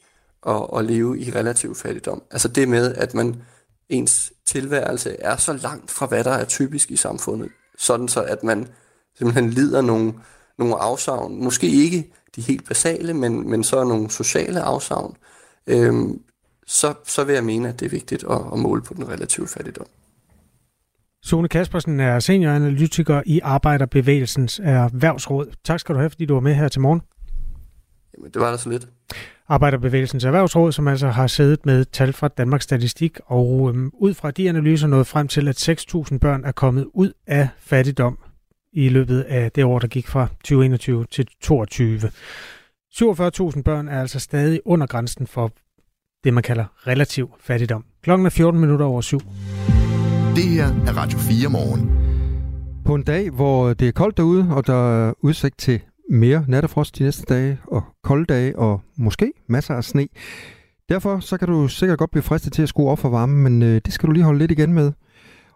at, 0.47 0.67
at 0.79 0.85
leve 0.85 1.19
i 1.19 1.31
relativ 1.31 1.75
fattigdom, 1.75 2.23
altså 2.31 2.49
det 2.49 2.69
med, 2.69 2.95
at 2.95 3.15
man 3.15 3.43
ens 3.89 4.33
tilværelse 4.47 5.17
er 5.19 5.37
så 5.37 5.53
langt 5.53 5.91
fra, 5.91 6.07
hvad 6.07 6.25
der 6.25 6.31
er 6.31 6.45
typisk 6.45 6.91
i 6.91 6.97
samfundet, 6.97 7.51
sådan 7.79 8.09
så 8.09 8.23
at 8.23 8.45
man 8.45 8.69
simpelthen 9.19 9.51
lider 9.51 9.81
nogle, 9.81 10.15
nogle 10.59 10.75
afsavn. 10.77 11.45
Måske 11.45 11.67
ikke 11.67 12.13
de 12.37 12.41
helt 12.41 12.69
basale, 12.69 13.15
men, 13.15 13.51
men 13.51 13.65
så 13.65 13.85
nogle 13.85 14.11
sociale 14.11 14.61
afsavn. 14.61 15.17
Øhm, 15.67 16.21
så, 16.67 16.95
så 17.05 17.25
vil 17.25 17.35
jeg 17.35 17.45
mene, 17.45 17.69
at 17.69 17.81
det 17.81 17.87
er 17.87 17.91
vigtigt 17.91 18.25
at, 18.31 18.41
at 18.53 18.59
måle 18.59 18.83
på 18.83 18.95
den 18.95 19.09
relative 19.09 19.49
fattigdom. 19.49 19.87
Sune 21.27 21.49
Kaspersen 21.49 22.01
er 22.01 22.19
senioranalytiker 22.19 23.23
i 23.27 23.41
Arbejderbevægelsens 23.43 24.61
Erhvervsråd. 24.65 25.47
Tak 25.65 25.81
skal 25.81 25.95
du 25.95 25.99
have, 25.99 26.11
fordi 26.11 26.27
du 26.27 26.35
var 26.35 26.41
med 26.41 26.55
her 26.55 26.69
til 26.69 26.81
morgen. 26.81 27.03
Jamen, 28.17 28.31
det 28.31 28.43
var 28.43 28.51
da 28.51 28.57
så 28.57 28.69
lidt. 28.69 28.89
Arbejderbevægelsens 29.49 30.25
Erhvervsråd, 30.25 30.73
som 30.73 30.89
altså 30.89 31.09
har 31.09 31.27
siddet 31.27 31.67
med 31.67 31.85
tal 31.85 32.13
fra 32.13 32.29
Danmarks 32.29 32.65
Statistik, 32.65 33.19
og 33.27 33.69
øhm, 33.69 33.91
ud 33.95 34.15
fra 34.15 34.31
de 34.31 34.49
analyser 34.49 34.87
nået 34.87 35.07
frem 35.07 35.29
til, 35.29 35.49
at 35.49 35.69
6.000 35.69 36.19
børn 36.19 36.45
er 36.45 36.53
kommet 36.53 36.87
ud 36.95 37.13
af 37.27 37.49
fattigdom 37.59 38.19
i 38.73 38.89
løbet 38.89 39.21
af 39.21 39.53
det 39.53 39.65
år, 39.65 39.79
der 39.79 39.89
gik 39.89 40.09
fra 40.09 40.27
2021 40.29 41.05
til 41.11 41.27
2022. 41.27 42.11
47.000 42.95 43.63
børn 43.63 43.89
er 43.89 44.01
altså 44.01 44.21
stadig 44.21 44.61
under 44.65 44.87
grænsen 44.87 45.27
for 45.27 45.53
det, 46.25 46.35
man 46.35 46.43
kalder 46.43 46.65
relativ 46.87 47.31
fattigdom. 47.41 47.85
Klokken 48.03 48.27
er 48.27 48.31
14 48.31 48.61
minutter 48.61 48.87
over 48.87 49.01
syv. 49.01 49.21
Det 50.37 50.45
her 50.45 50.67
er 50.67 50.97
Radio 50.97 51.19
4 51.19 51.49
morgen. 51.49 51.91
På 52.85 52.95
en 52.95 53.03
dag, 53.03 53.31
hvor 53.31 53.75
det 53.75 53.89
er 53.89 53.93
koldt 53.93 54.17
derude, 54.17 54.49
og 54.51 54.67
der 54.67 55.07
er 55.07 55.13
udsigt 55.21 55.59
til 55.59 55.81
mere 56.11 56.45
nattefrost 56.49 56.99
de 56.99 57.03
næste 57.03 57.25
dage, 57.35 57.59
og 57.67 57.83
kolde 58.03 58.25
dage, 58.25 58.59
og 58.59 58.81
måske 58.97 59.33
masser 59.49 59.75
af 59.75 59.85
sne, 59.85 60.09
Derfor 60.89 61.21
så 61.21 61.37
kan 61.37 61.49
du 61.49 61.69
sikkert 61.69 61.99
godt 61.99 62.11
blive 62.11 62.23
fristet 62.23 62.53
til 62.53 62.63
at 62.63 62.69
skrue 62.69 62.91
op 62.91 62.99
for 62.99 63.09
varmen, 63.09 63.43
men 63.43 63.63
øh, 63.63 63.81
det 63.85 63.93
skal 63.93 64.07
du 64.07 64.13
lige 64.13 64.25
holde 64.25 64.39
lidt 64.39 64.51
igen 64.51 64.73
med. 64.73 64.93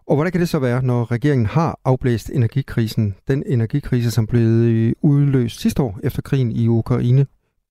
Og 0.07 0.15
hvordan 0.15 0.31
kan 0.31 0.41
det 0.41 0.49
så 0.49 0.59
være, 0.59 0.83
når 0.83 1.11
regeringen 1.11 1.45
har 1.45 1.79
afblæst 1.85 2.29
energikrisen, 2.29 3.15
den 3.27 3.43
energikrise, 3.45 4.11
som 4.11 4.27
blev 4.27 4.93
udløst 5.01 5.59
sidste 5.61 5.83
år 5.83 5.99
efter 6.03 6.21
krigen 6.21 6.51
i 6.51 6.67
Ukraine 6.67 7.25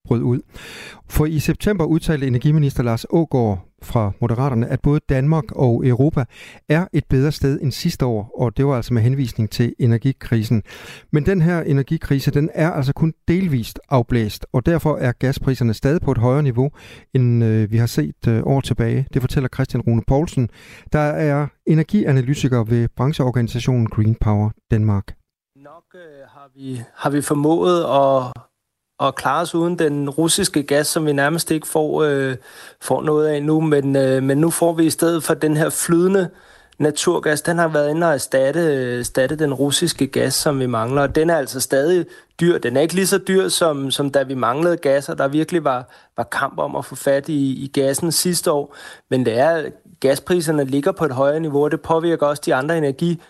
brød 0.05 0.23
ud. 0.23 0.41
For 1.09 1.27
i 1.27 1.39
september 1.39 1.85
udtalte 1.85 2.27
energiminister 2.27 2.83
Lars 2.83 3.07
Ågård 3.11 3.70
fra 3.83 4.13
Moderaterne, 4.21 4.67
at 4.67 4.81
både 4.83 5.01
Danmark 5.09 5.53
og 5.53 5.87
Europa 5.87 6.25
er 6.69 6.87
et 6.93 7.05
bedre 7.09 7.33
sted 7.33 7.61
end 7.63 7.73
sidste 7.73 8.07
år, 8.07 8.31
og 8.41 8.57
det 8.57 8.67
var 8.67 8.77
altså 8.77 8.95
med 8.95 9.03
henvisning 9.03 9.51
til 9.51 9.75
energikrisen. 9.79 10.63
Men 11.13 11.27
den 11.27 11.41
her 11.43 11.63
energikrise, 11.63 12.31
den 12.31 12.51
er 12.55 12.71
altså 12.71 12.93
kun 12.93 13.15
delvist 13.29 13.81
afblæst, 13.89 14.47
og 14.53 14.67
derfor 14.67 14.97
er 14.97 15.13
gaspriserne 15.13 15.75
stadig 15.75 16.01
på 16.01 16.13
et 16.13 16.19
højere 16.19 16.43
niveau, 16.43 16.71
end 17.15 17.45
øh, 17.45 17.71
vi 17.71 17.77
har 17.77 17.87
set 17.87 18.29
øh, 18.29 18.43
år 18.45 18.61
tilbage. 18.61 19.07
Det 19.15 19.23
fortæller 19.23 19.49
Christian 19.55 19.81
Rune 19.81 20.03
Poulsen, 20.07 20.49
der 20.93 20.99
er 20.99 21.47
energianalytiker 21.67 22.65
ved 22.65 22.89
brancheorganisationen 22.97 23.87
Green 23.87 24.15
Power 24.15 24.51
Danmark. 24.71 25.15
Nok 25.57 25.85
øh, 25.95 26.01
har, 26.29 26.51
vi, 26.55 26.81
har 26.95 27.11
vi 27.11 27.23
formået 27.23 27.81
at 27.81 28.50
at 29.03 29.15
klare 29.15 29.43
os 29.43 29.55
uden 29.55 29.79
den 29.79 30.11
russiske 30.11 30.63
gas, 30.63 30.87
som 30.87 31.07
vi 31.07 31.13
nærmest 31.13 31.51
ikke 31.51 31.67
får, 31.69 32.03
øh, 32.03 32.37
får 32.81 33.03
noget 33.03 33.29
af 33.29 33.43
nu. 33.43 33.61
Men, 33.61 33.97
øh, 33.97 34.23
men 34.23 34.39
nu 34.39 34.51
får 34.51 34.73
vi 34.73 34.85
i 34.85 34.91
stedet 34.91 35.25
for 35.25 35.35
den 35.35 35.57
her 35.57 35.71
flydende 35.71 36.29
naturgas, 36.79 37.43
den 37.43 37.59
har 37.59 37.69
været 37.69 37.91
inde 37.91 38.07
og 38.07 38.15
erstatte, 38.15 38.61
øh, 38.61 38.99
erstatte 38.99 39.37
den 39.37 39.55
russiske 39.55 40.07
gas, 40.07 40.35
som 40.35 40.61
vi 40.61 40.67
mangler. 40.67 41.03
Og 41.03 41.15
den 41.15 41.31
er 41.31 41.37
altså 41.37 41.61
stadig 41.61 42.07
dyr. 42.41 42.59
Den 42.59 42.77
er 42.77 42.81
ikke 42.81 42.95
lige 42.95 43.07
så 43.07 43.19
dyr, 43.19 43.49
som, 43.49 43.91
som 43.91 44.11
da 44.11 44.23
vi 44.23 44.35
manglede 44.35 44.77
gas, 44.77 45.09
og 45.09 45.19
der 45.19 45.29
virkelig 45.29 45.65
var, 45.65 45.89
var 46.17 46.25
kamp 46.25 46.59
om 46.59 46.77
at 46.77 46.85
få 46.85 46.95
fat 46.95 47.29
i, 47.29 47.65
i 47.65 47.71
gassen 47.75 48.13
sidste 48.13 48.53
år. 48.53 48.77
Men 49.09 49.27
det 49.27 49.39
er, 49.39 49.65
gaspriserne 50.01 50.65
ligger 50.65 50.93
på 50.93 51.05
et 51.05 51.13
højere 51.13 51.41
niveau, 51.41 51.65
og 51.65 51.71
det 51.71 51.81
påvirker 51.81 52.27
også 52.27 52.43
de 52.47 52.55
andre 52.55 52.79
energi 52.79 53.21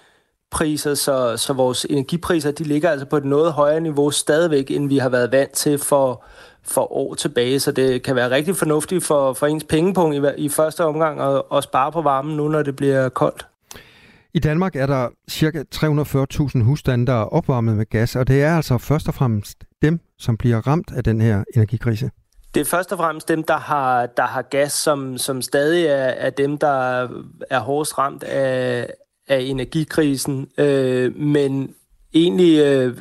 priser, 0.50 0.94
så, 0.94 1.36
så 1.36 1.52
vores 1.52 1.86
energipriser 1.90 2.50
de 2.50 2.64
ligger 2.64 2.90
altså 2.90 3.06
på 3.06 3.16
et 3.16 3.24
noget 3.24 3.52
højere 3.52 3.80
niveau 3.80 4.10
stadigvæk, 4.10 4.70
end 4.70 4.88
vi 4.88 4.98
har 4.98 5.08
været 5.08 5.32
vant 5.32 5.52
til 5.52 5.78
for, 5.78 6.24
for 6.62 6.92
år 6.92 7.14
tilbage. 7.14 7.60
Så 7.60 7.72
det 7.72 8.02
kan 8.02 8.16
være 8.16 8.30
rigtig 8.30 8.56
fornuftigt 8.56 9.04
for, 9.04 9.32
for 9.32 9.46
ens 9.46 9.64
pengepunkt 9.64 10.16
i, 10.16 10.44
i 10.44 10.48
første 10.48 10.84
omgang 10.84 11.20
at, 11.20 11.42
at 11.52 11.64
spare 11.64 11.92
på 11.92 12.02
varmen 12.02 12.36
nu, 12.36 12.48
når 12.48 12.62
det 12.62 12.76
bliver 12.76 13.08
koldt. 13.08 13.46
I 14.34 14.38
Danmark 14.38 14.76
er 14.76 14.86
der 14.86 15.08
ca. 15.30 15.64
340.000 15.74 16.62
husstande, 16.62 17.06
der 17.06 17.12
er 17.12 17.24
opvarmet 17.24 17.76
med 17.76 17.86
gas, 17.86 18.16
og 18.16 18.28
det 18.28 18.42
er 18.42 18.56
altså 18.56 18.78
først 18.78 19.08
og 19.08 19.14
fremmest 19.14 19.64
dem, 19.82 20.00
som 20.18 20.36
bliver 20.36 20.66
ramt 20.66 20.92
af 20.96 21.04
den 21.04 21.20
her 21.20 21.44
energikrise. 21.54 22.10
Det 22.54 22.60
er 22.60 22.64
først 22.64 22.92
og 22.92 22.98
fremmest 22.98 23.28
dem, 23.28 23.42
der 23.42 23.56
har, 23.56 24.06
der 24.06 24.22
har 24.22 24.42
gas, 24.42 24.72
som, 24.72 25.18
som 25.18 25.42
stadig 25.42 25.86
er, 25.86 25.94
er 25.94 26.30
dem, 26.30 26.58
der 26.58 27.08
er 27.50 27.58
hårdest 27.58 27.98
ramt 27.98 28.22
af, 28.22 28.90
af 29.30 29.40
energikrisen, 29.40 30.48
øh, 30.58 31.16
men 31.16 31.74
egentlig 32.14 32.58
øh, 32.58 32.96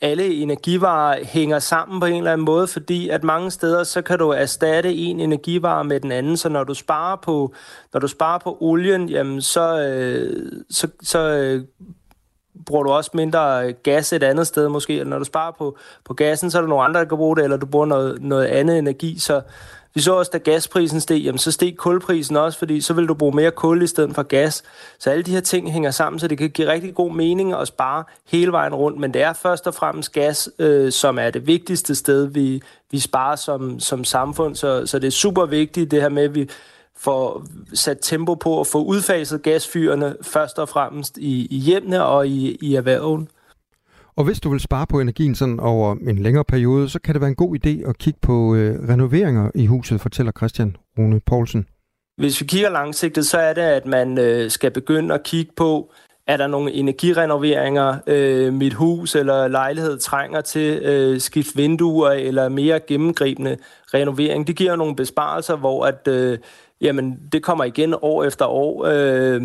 alle 0.00 0.34
energivarer 0.34 1.24
hænger 1.24 1.58
sammen 1.58 2.00
på 2.00 2.06
en 2.06 2.16
eller 2.16 2.32
anden 2.32 2.44
måde, 2.44 2.66
fordi 2.66 3.08
at 3.08 3.24
mange 3.24 3.50
steder, 3.50 3.84
så 3.84 4.02
kan 4.02 4.18
du 4.18 4.28
erstatte 4.28 4.94
en 4.94 5.20
energivare 5.20 5.84
med 5.84 6.00
den 6.00 6.12
anden, 6.12 6.36
så 6.36 6.48
når 6.48 6.64
du 6.64 6.74
sparer 6.74 7.16
på, 7.16 7.54
når 7.92 8.00
du 8.00 8.08
sparer 8.08 8.38
på 8.38 8.56
olien, 8.60 9.08
jamen 9.08 9.42
så, 9.42 9.80
øh, 9.80 10.52
så, 10.70 10.88
så 11.02 11.18
øh, 11.18 11.64
bruger 12.66 12.82
du 12.82 12.90
også 12.90 13.10
mindre 13.14 13.72
gas 13.72 14.12
et 14.12 14.22
andet 14.22 14.46
sted 14.46 14.68
måske, 14.68 14.92
eller 14.92 15.10
når 15.10 15.18
du 15.18 15.24
sparer 15.24 15.52
på, 15.58 15.78
på 16.04 16.14
gassen, 16.14 16.50
så 16.50 16.58
er 16.58 16.62
der 16.62 16.68
nogle 16.68 16.84
andre, 16.84 17.00
der 17.00 17.06
kan 17.06 17.18
bruge 17.18 17.36
det, 17.36 17.44
eller 17.44 17.56
du 17.56 17.66
bruger 17.66 17.86
noget, 17.86 18.22
noget 18.22 18.46
andet 18.46 18.78
energi, 18.78 19.18
så, 19.18 19.40
vi 19.94 20.00
så 20.00 20.14
også, 20.14 20.30
da 20.32 20.38
gasprisen 20.38 21.00
steg, 21.00 21.22
jamen 21.22 21.38
så 21.38 21.52
steg 21.52 21.76
kulprisen 21.76 22.36
også, 22.36 22.58
fordi 22.58 22.80
så 22.80 22.94
vil 22.94 23.08
du 23.08 23.14
bruge 23.14 23.36
mere 23.36 23.50
kul 23.50 23.82
i 23.82 23.86
stedet 23.86 24.14
for 24.14 24.22
gas. 24.22 24.62
Så 24.98 25.10
alle 25.10 25.22
de 25.22 25.30
her 25.30 25.40
ting 25.40 25.72
hænger 25.72 25.90
sammen, 25.90 26.20
så 26.20 26.28
det 26.28 26.38
kan 26.38 26.50
give 26.50 26.68
rigtig 26.68 26.94
god 26.94 27.12
mening 27.12 27.52
at 27.52 27.68
spare 27.68 28.04
hele 28.28 28.52
vejen 28.52 28.74
rundt. 28.74 28.98
Men 28.98 29.14
det 29.14 29.22
er 29.22 29.32
først 29.32 29.66
og 29.66 29.74
fremmest 29.74 30.12
gas, 30.12 30.50
øh, 30.58 30.92
som 30.92 31.18
er 31.18 31.30
det 31.30 31.46
vigtigste 31.46 31.94
sted, 31.94 32.26
vi, 32.26 32.62
vi 32.90 32.98
sparer 32.98 33.36
som, 33.36 33.80
som 33.80 34.04
samfund. 34.04 34.56
Så, 34.56 34.86
så 34.86 34.98
det 34.98 35.06
er 35.06 35.10
super 35.10 35.46
vigtigt, 35.46 35.90
det 35.90 36.02
her 36.02 36.08
med, 36.08 36.22
at 36.22 36.34
vi 36.34 36.48
får 36.96 37.44
sat 37.74 37.98
tempo 38.02 38.34
på 38.34 38.60
at 38.60 38.66
få 38.66 38.84
udfaset 38.84 39.42
gasfyrene 39.42 40.16
først 40.22 40.58
og 40.58 40.68
fremmest 40.68 41.18
i, 41.18 41.46
i 41.50 41.58
hjemmene 41.58 42.04
og 42.04 42.28
i, 42.28 42.58
i 42.60 42.74
erhverven. 42.74 43.28
Og 44.20 44.24
hvis 44.24 44.40
du 44.40 44.50
vil 44.50 44.60
spare 44.60 44.86
på 44.86 45.00
energien 45.00 45.34
sådan 45.34 45.60
over 45.60 45.96
en 46.08 46.18
længere 46.18 46.44
periode, 46.44 46.88
så 46.88 46.98
kan 47.00 47.14
det 47.14 47.20
være 47.20 47.28
en 47.28 47.36
god 47.36 47.56
idé 47.56 47.88
at 47.88 47.98
kigge 47.98 48.18
på 48.22 48.54
øh, 48.54 48.88
renoveringer 48.88 49.50
i 49.54 49.66
huset, 49.66 50.00
fortæller 50.00 50.32
Christian 50.32 50.76
Rune 50.98 51.20
Poulsen. 51.20 51.66
Hvis 52.16 52.40
vi 52.40 52.46
kigger 52.46 52.70
langsigtet, 52.70 53.26
så 53.26 53.38
er 53.38 53.52
det, 53.52 53.62
at 53.62 53.86
man 53.86 54.18
øh, 54.18 54.50
skal 54.50 54.70
begynde 54.70 55.14
at 55.14 55.22
kigge 55.22 55.52
på, 55.56 55.92
er 56.26 56.36
der 56.36 56.46
nogle 56.46 56.72
energirenoveringer, 56.72 57.96
øh, 58.06 58.52
mit 58.52 58.74
hus 58.74 59.14
eller 59.14 59.48
lejlighed 59.48 59.98
trænger 59.98 60.40
til 60.40 60.82
øh, 60.82 61.20
skift 61.20 61.56
vinduer 61.56 62.10
eller 62.10 62.48
mere 62.48 62.80
gennemgribende 62.80 63.56
renovering. 63.94 64.46
Det 64.46 64.56
giver 64.56 64.76
nogle 64.76 64.96
besparelser, 64.96 65.56
hvor 65.56 65.84
at, 65.84 66.08
øh, 66.08 66.38
jamen, 66.80 67.18
det 67.32 67.42
kommer 67.42 67.64
igen 67.64 67.94
år 68.02 68.24
efter 68.24 68.46
år. 68.46 68.86
Øh, 68.86 69.42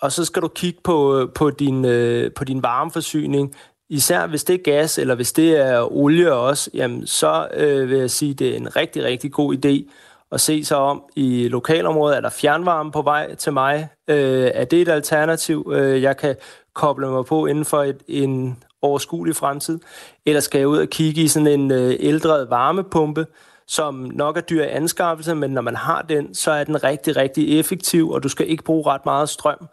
og 0.00 0.12
så 0.12 0.24
skal 0.24 0.42
du 0.42 0.48
kigge 0.48 0.80
på, 0.84 1.18
øh, 1.18 1.28
på, 1.34 1.50
din, 1.50 1.84
øh, 1.84 2.32
på 2.32 2.44
din 2.44 2.62
varmeforsyning. 2.62 3.54
Især 3.90 4.26
hvis 4.26 4.44
det 4.44 4.54
er 4.54 4.62
gas, 4.62 4.98
eller 4.98 5.14
hvis 5.14 5.32
det 5.32 5.60
er 5.60 5.92
olie 5.92 6.32
også, 6.32 6.70
jamen, 6.74 7.06
så 7.06 7.48
øh, 7.54 7.90
vil 7.90 7.98
jeg 7.98 8.10
sige, 8.10 8.34
det 8.34 8.48
er 8.48 8.56
en 8.56 8.76
rigtig, 8.76 9.04
rigtig 9.04 9.32
god 9.32 9.56
idé 9.56 9.92
at 10.32 10.40
se 10.40 10.64
sig 10.64 10.76
om 10.76 11.02
i 11.16 11.48
lokalområdet. 11.48 12.16
Er 12.16 12.20
der 12.20 12.30
fjernvarme 12.30 12.92
på 12.92 13.02
vej 13.02 13.34
til 13.34 13.52
mig? 13.52 13.88
Øh, 14.08 14.50
er 14.54 14.64
det 14.64 14.82
et 14.82 14.88
alternativ, 14.88 15.72
øh, 15.74 16.02
jeg 16.02 16.16
kan 16.16 16.36
koble 16.74 17.10
mig 17.10 17.24
på 17.24 17.46
inden 17.46 17.64
for 17.64 17.82
et, 17.82 18.02
en 18.08 18.62
overskuelig 18.82 19.36
fremtid? 19.36 19.78
Eller 20.26 20.40
skal 20.40 20.58
jeg 20.58 20.68
ud 20.68 20.78
og 20.78 20.88
kigge 20.88 21.22
i 21.22 21.28
sådan 21.28 21.46
en 21.46 21.70
øh, 21.70 21.96
ældre 22.00 22.50
varmepumpe, 22.50 23.26
som 23.66 23.94
nok 23.94 24.36
er 24.36 24.40
dyr 24.40 24.64
i 24.64 24.68
anskaffelse, 24.68 25.34
men 25.34 25.50
når 25.50 25.62
man 25.62 25.76
har 25.76 26.02
den, 26.02 26.34
så 26.34 26.50
er 26.50 26.64
den 26.64 26.84
rigtig, 26.84 27.16
rigtig 27.16 27.60
effektiv, 27.60 28.10
og 28.10 28.22
du 28.22 28.28
skal 28.28 28.50
ikke 28.50 28.64
bruge 28.64 28.86
ret 28.86 29.04
meget 29.04 29.28
strøm 29.28 29.68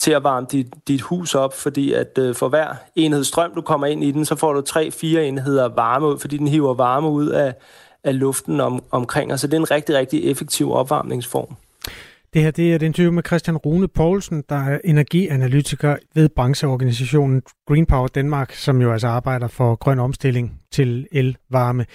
til 0.00 0.10
at 0.10 0.24
varme 0.24 0.46
dit, 0.52 0.66
dit 0.88 1.00
hus 1.00 1.34
op, 1.34 1.54
fordi 1.54 1.92
at 1.92 2.18
øh, 2.18 2.34
for 2.34 2.48
hver 2.48 2.74
enhed 2.96 3.24
strøm, 3.24 3.54
du 3.54 3.60
kommer 3.60 3.86
ind 3.86 4.04
i 4.04 4.10
den, 4.10 4.24
så 4.24 4.36
får 4.36 4.52
du 4.52 4.60
tre-fire 4.60 5.26
enheder 5.26 5.68
varme 5.68 6.06
ud, 6.06 6.18
fordi 6.18 6.36
den 6.36 6.48
hiver 6.48 6.74
varme 6.74 7.08
ud 7.08 7.26
af, 7.28 7.54
af 8.04 8.18
luften 8.18 8.60
om, 8.60 8.84
omkring 8.90 9.32
os. 9.32 9.40
Så 9.40 9.46
det 9.46 9.54
er 9.54 9.60
en 9.60 9.70
rigtig, 9.70 9.96
rigtig 9.96 10.30
effektiv 10.30 10.72
opvarmningsform. 10.72 11.56
Det 12.34 12.42
her 12.42 12.50
det 12.50 12.70
er 12.70 12.76
et 12.76 12.82
interview 12.82 13.12
med 13.12 13.22
Christian 13.26 13.56
Rune 13.56 13.88
Poulsen, 13.88 14.44
der 14.48 14.56
er 14.56 14.78
energianalytiker 14.84 15.96
ved 16.14 16.28
brancheorganisationen 16.28 17.42
Green 17.68 17.86
Power 17.86 18.06
Danmark, 18.06 18.52
som 18.52 18.82
jo 18.82 18.92
altså 18.92 19.06
arbejder 19.06 19.48
for 19.48 19.74
grøn 19.74 19.98
omstilling 19.98 20.60
til 20.72 21.06
elvarme. 21.12 21.86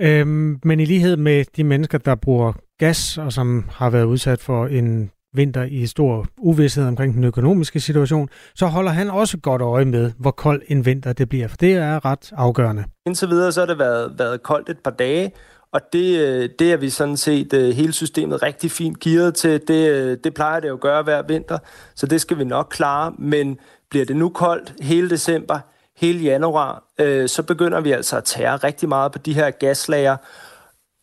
Øhm, 0.00 0.60
men 0.64 0.80
i 0.80 0.84
lighed 0.84 1.16
med 1.16 1.44
de 1.56 1.64
mennesker, 1.64 1.98
der 1.98 2.14
bruger 2.14 2.52
gas, 2.78 3.18
og 3.18 3.32
som 3.32 3.64
har 3.70 3.90
været 3.90 4.04
udsat 4.04 4.40
for 4.40 4.66
en 4.66 5.10
vinter 5.34 5.62
i 5.62 5.86
stor 5.86 6.26
uvidshed 6.38 6.86
omkring 6.86 7.14
den 7.14 7.24
økonomiske 7.24 7.80
situation, 7.80 8.28
så 8.54 8.66
holder 8.66 8.90
han 8.90 9.10
også 9.10 9.38
godt 9.38 9.62
øje 9.62 9.84
med, 9.84 10.12
hvor 10.18 10.30
kold 10.30 10.62
en 10.68 10.86
vinter 10.86 11.12
det 11.12 11.28
bliver, 11.28 11.48
for 11.48 11.56
det 11.56 11.72
er 11.72 12.04
ret 12.04 12.32
afgørende. 12.32 12.84
Indtil 13.06 13.28
videre 13.28 13.52
så 13.52 13.60
har 13.60 13.66
det 13.66 13.78
været, 13.78 14.18
været 14.18 14.42
koldt 14.42 14.68
et 14.68 14.78
par 14.78 14.90
dage, 14.90 15.32
og 15.72 15.80
det, 15.92 16.18
øh, 16.18 16.48
det 16.58 16.72
er 16.72 16.76
vi 16.76 16.90
sådan 16.90 17.16
set 17.16 17.52
øh, 17.52 17.74
hele 17.74 17.92
systemet 17.92 18.42
rigtig 18.42 18.70
fint 18.70 19.00
gearet 19.00 19.34
til. 19.34 19.60
Det, 19.68 19.90
øh, 19.90 20.18
det 20.24 20.34
plejer 20.34 20.60
det 20.60 20.68
jo 20.68 20.74
at 20.74 20.80
gøre 20.80 21.02
hver 21.02 21.22
vinter, 21.22 21.58
så 21.94 22.06
det 22.06 22.20
skal 22.20 22.38
vi 22.38 22.44
nok 22.44 22.68
klare. 22.70 23.12
Men 23.18 23.58
bliver 23.90 24.06
det 24.06 24.16
nu 24.16 24.28
koldt 24.28 24.74
hele 24.80 25.10
december, 25.10 25.58
hele 25.96 26.18
januar, 26.18 26.84
øh, 26.98 27.28
så 27.28 27.42
begynder 27.42 27.80
vi 27.80 27.92
altså 27.92 28.16
at 28.16 28.24
tære 28.24 28.56
rigtig 28.56 28.88
meget 28.88 29.12
på 29.12 29.18
de 29.18 29.34
her 29.34 29.50
gaslager. 29.50 30.16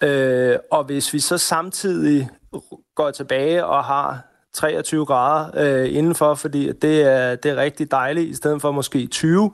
Øh, 0.03 0.57
og 0.71 0.83
hvis 0.83 1.13
vi 1.13 1.19
så 1.19 1.37
samtidig 1.37 2.29
går 2.95 3.11
tilbage 3.11 3.65
og 3.65 3.83
har 3.83 4.19
23 4.53 5.05
grader 5.05 5.49
øh, 5.57 5.95
indenfor, 5.95 6.33
fordi 6.33 6.71
det 6.71 7.01
er, 7.01 7.35
det 7.35 7.51
er 7.51 7.55
rigtig 7.55 7.91
dejligt, 7.91 8.29
i 8.29 8.35
stedet 8.35 8.61
for 8.61 8.71
måske 8.71 9.07
20, 9.07 9.51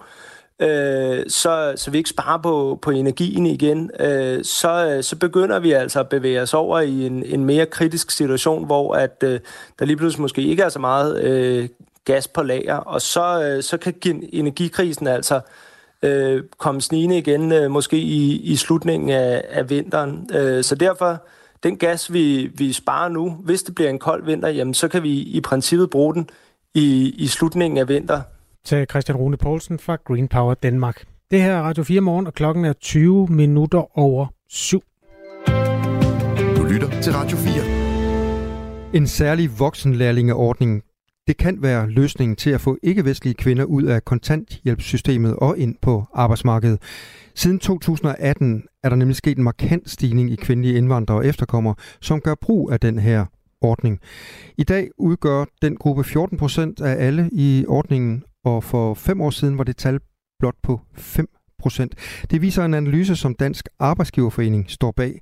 øh, 0.59 1.23
så, 1.29 1.73
så 1.75 1.91
vi 1.91 1.97
ikke 1.97 2.09
sparer 2.09 2.37
på, 2.37 2.79
på 2.81 2.91
energien 2.91 3.45
igen, 3.45 3.91
øh, 3.99 4.43
så, 4.43 4.99
så 5.01 5.15
begynder 5.15 5.59
vi 5.59 5.71
altså 5.71 5.99
at 5.99 6.09
bevæge 6.09 6.41
os 6.41 6.53
over 6.53 6.79
i 6.79 7.05
en, 7.05 7.23
en 7.25 7.45
mere 7.45 7.65
kritisk 7.65 8.11
situation, 8.11 8.65
hvor 8.65 8.95
at 8.95 9.23
øh, 9.23 9.39
der 9.79 9.85
lige 9.85 9.97
pludselig 9.97 10.21
måske 10.21 10.41
ikke 10.41 10.63
er 10.63 10.69
så 10.69 10.79
meget 10.79 11.23
øh, 11.23 11.69
gas 12.05 12.27
på 12.27 12.43
lager, 12.43 12.75
og 12.75 13.01
så, 13.01 13.43
øh, 13.43 13.63
så 13.63 13.77
kan 13.77 13.93
energikrisen 14.33 15.07
altså 15.07 15.39
øh, 16.03 16.43
komme 16.57 16.81
snigende 16.81 17.17
igen, 17.17 17.51
øh, 17.51 17.71
måske 17.71 17.97
i, 17.97 18.41
i 18.41 18.55
slutningen 18.55 19.09
af, 19.09 19.43
af 19.49 19.69
vinteren. 19.69 20.29
Øh, 20.33 20.63
så 20.63 20.75
derfor 20.75 21.23
den 21.63 21.77
gas, 21.77 22.13
vi, 22.13 22.51
vi 22.55 22.73
sparer 22.73 23.09
nu, 23.09 23.29
hvis 23.29 23.63
det 23.63 23.75
bliver 23.75 23.89
en 23.89 23.99
kold 23.99 24.25
vinter, 24.25 24.49
jamen, 24.49 24.73
så 24.73 24.87
kan 24.87 25.03
vi 25.03 25.11
i 25.11 25.41
princippet 25.41 25.89
bruge 25.89 26.13
den 26.13 26.29
i, 26.73 27.15
i 27.17 27.27
slutningen 27.27 27.77
af 27.77 27.87
vinter. 27.87 28.21
Til 28.65 28.85
Christian 28.89 29.17
Rune 29.17 29.37
Poulsen 29.37 29.79
fra 29.79 29.97
Green 30.05 30.27
Power 30.27 30.53
Danmark. 30.53 31.03
Det 31.31 31.41
her 31.41 31.51
er 31.51 31.61
Radio 31.61 31.83
4 31.83 32.01
morgen, 32.01 32.27
og 32.27 32.33
klokken 32.33 32.65
er 32.65 32.73
20 32.73 33.27
minutter 33.27 33.97
over 33.99 34.27
syv. 34.49 34.81
lytter 36.69 37.01
til 37.01 37.13
Radio 37.13 37.37
4. 37.37 38.93
En 38.93 39.07
særlig 39.07 39.59
voksenlærlingeordning 39.59 40.83
det 41.27 41.38
kan 41.38 41.62
være 41.62 41.89
løsningen 41.89 42.36
til 42.36 42.50
at 42.50 42.62
få 42.62 42.77
ikke-vestlige 42.84 43.34
kvinder 43.34 43.63
ud 43.63 43.84
af 43.84 44.05
kontanthjælpssystemet 44.05 45.36
og 45.36 45.57
ind 45.57 45.75
på 45.81 46.05
arbejdsmarkedet. 46.13 46.81
Siden 47.36 47.60
2018 47.60 48.63
er 48.84 48.89
der 48.89 48.96
nemlig 48.96 49.15
sket 49.15 49.38
en 49.38 49.43
markant 49.43 49.89
stigning 49.89 50.31
i 50.31 50.36
kvindelige 50.36 50.77
indvandrere 50.77 51.17
og 51.17 51.25
efterkommere, 51.25 51.75
som 52.01 52.22
gør 52.22 52.36
brug 52.41 52.72
af 52.72 52.79
den 52.79 53.00
her 53.00 53.25
ordning. 53.62 54.00
I 54.57 54.63
dag 54.63 54.89
udgør 54.98 55.46
den 55.62 55.75
gruppe 55.75 56.03
14 56.03 56.38
procent 56.38 56.81
af 56.81 57.05
alle 57.05 57.29
i 57.31 57.65
ordningen, 57.67 58.24
og 58.46 58.63
for 58.63 58.93
fem 58.93 59.22
år 59.22 59.29
siden 59.29 59.57
var 59.57 59.63
det 59.63 59.77
tal 59.77 60.00
blot 60.39 60.55
på 60.63 60.81
5 60.96 61.27
procent. 61.60 61.96
Det 62.31 62.41
viser 62.41 62.65
en 62.65 62.74
analyse, 62.74 63.15
som 63.15 63.36
Dansk 63.36 63.67
Arbejdsgiverforening 63.79 64.65
står 64.69 64.91
bag. 64.91 65.22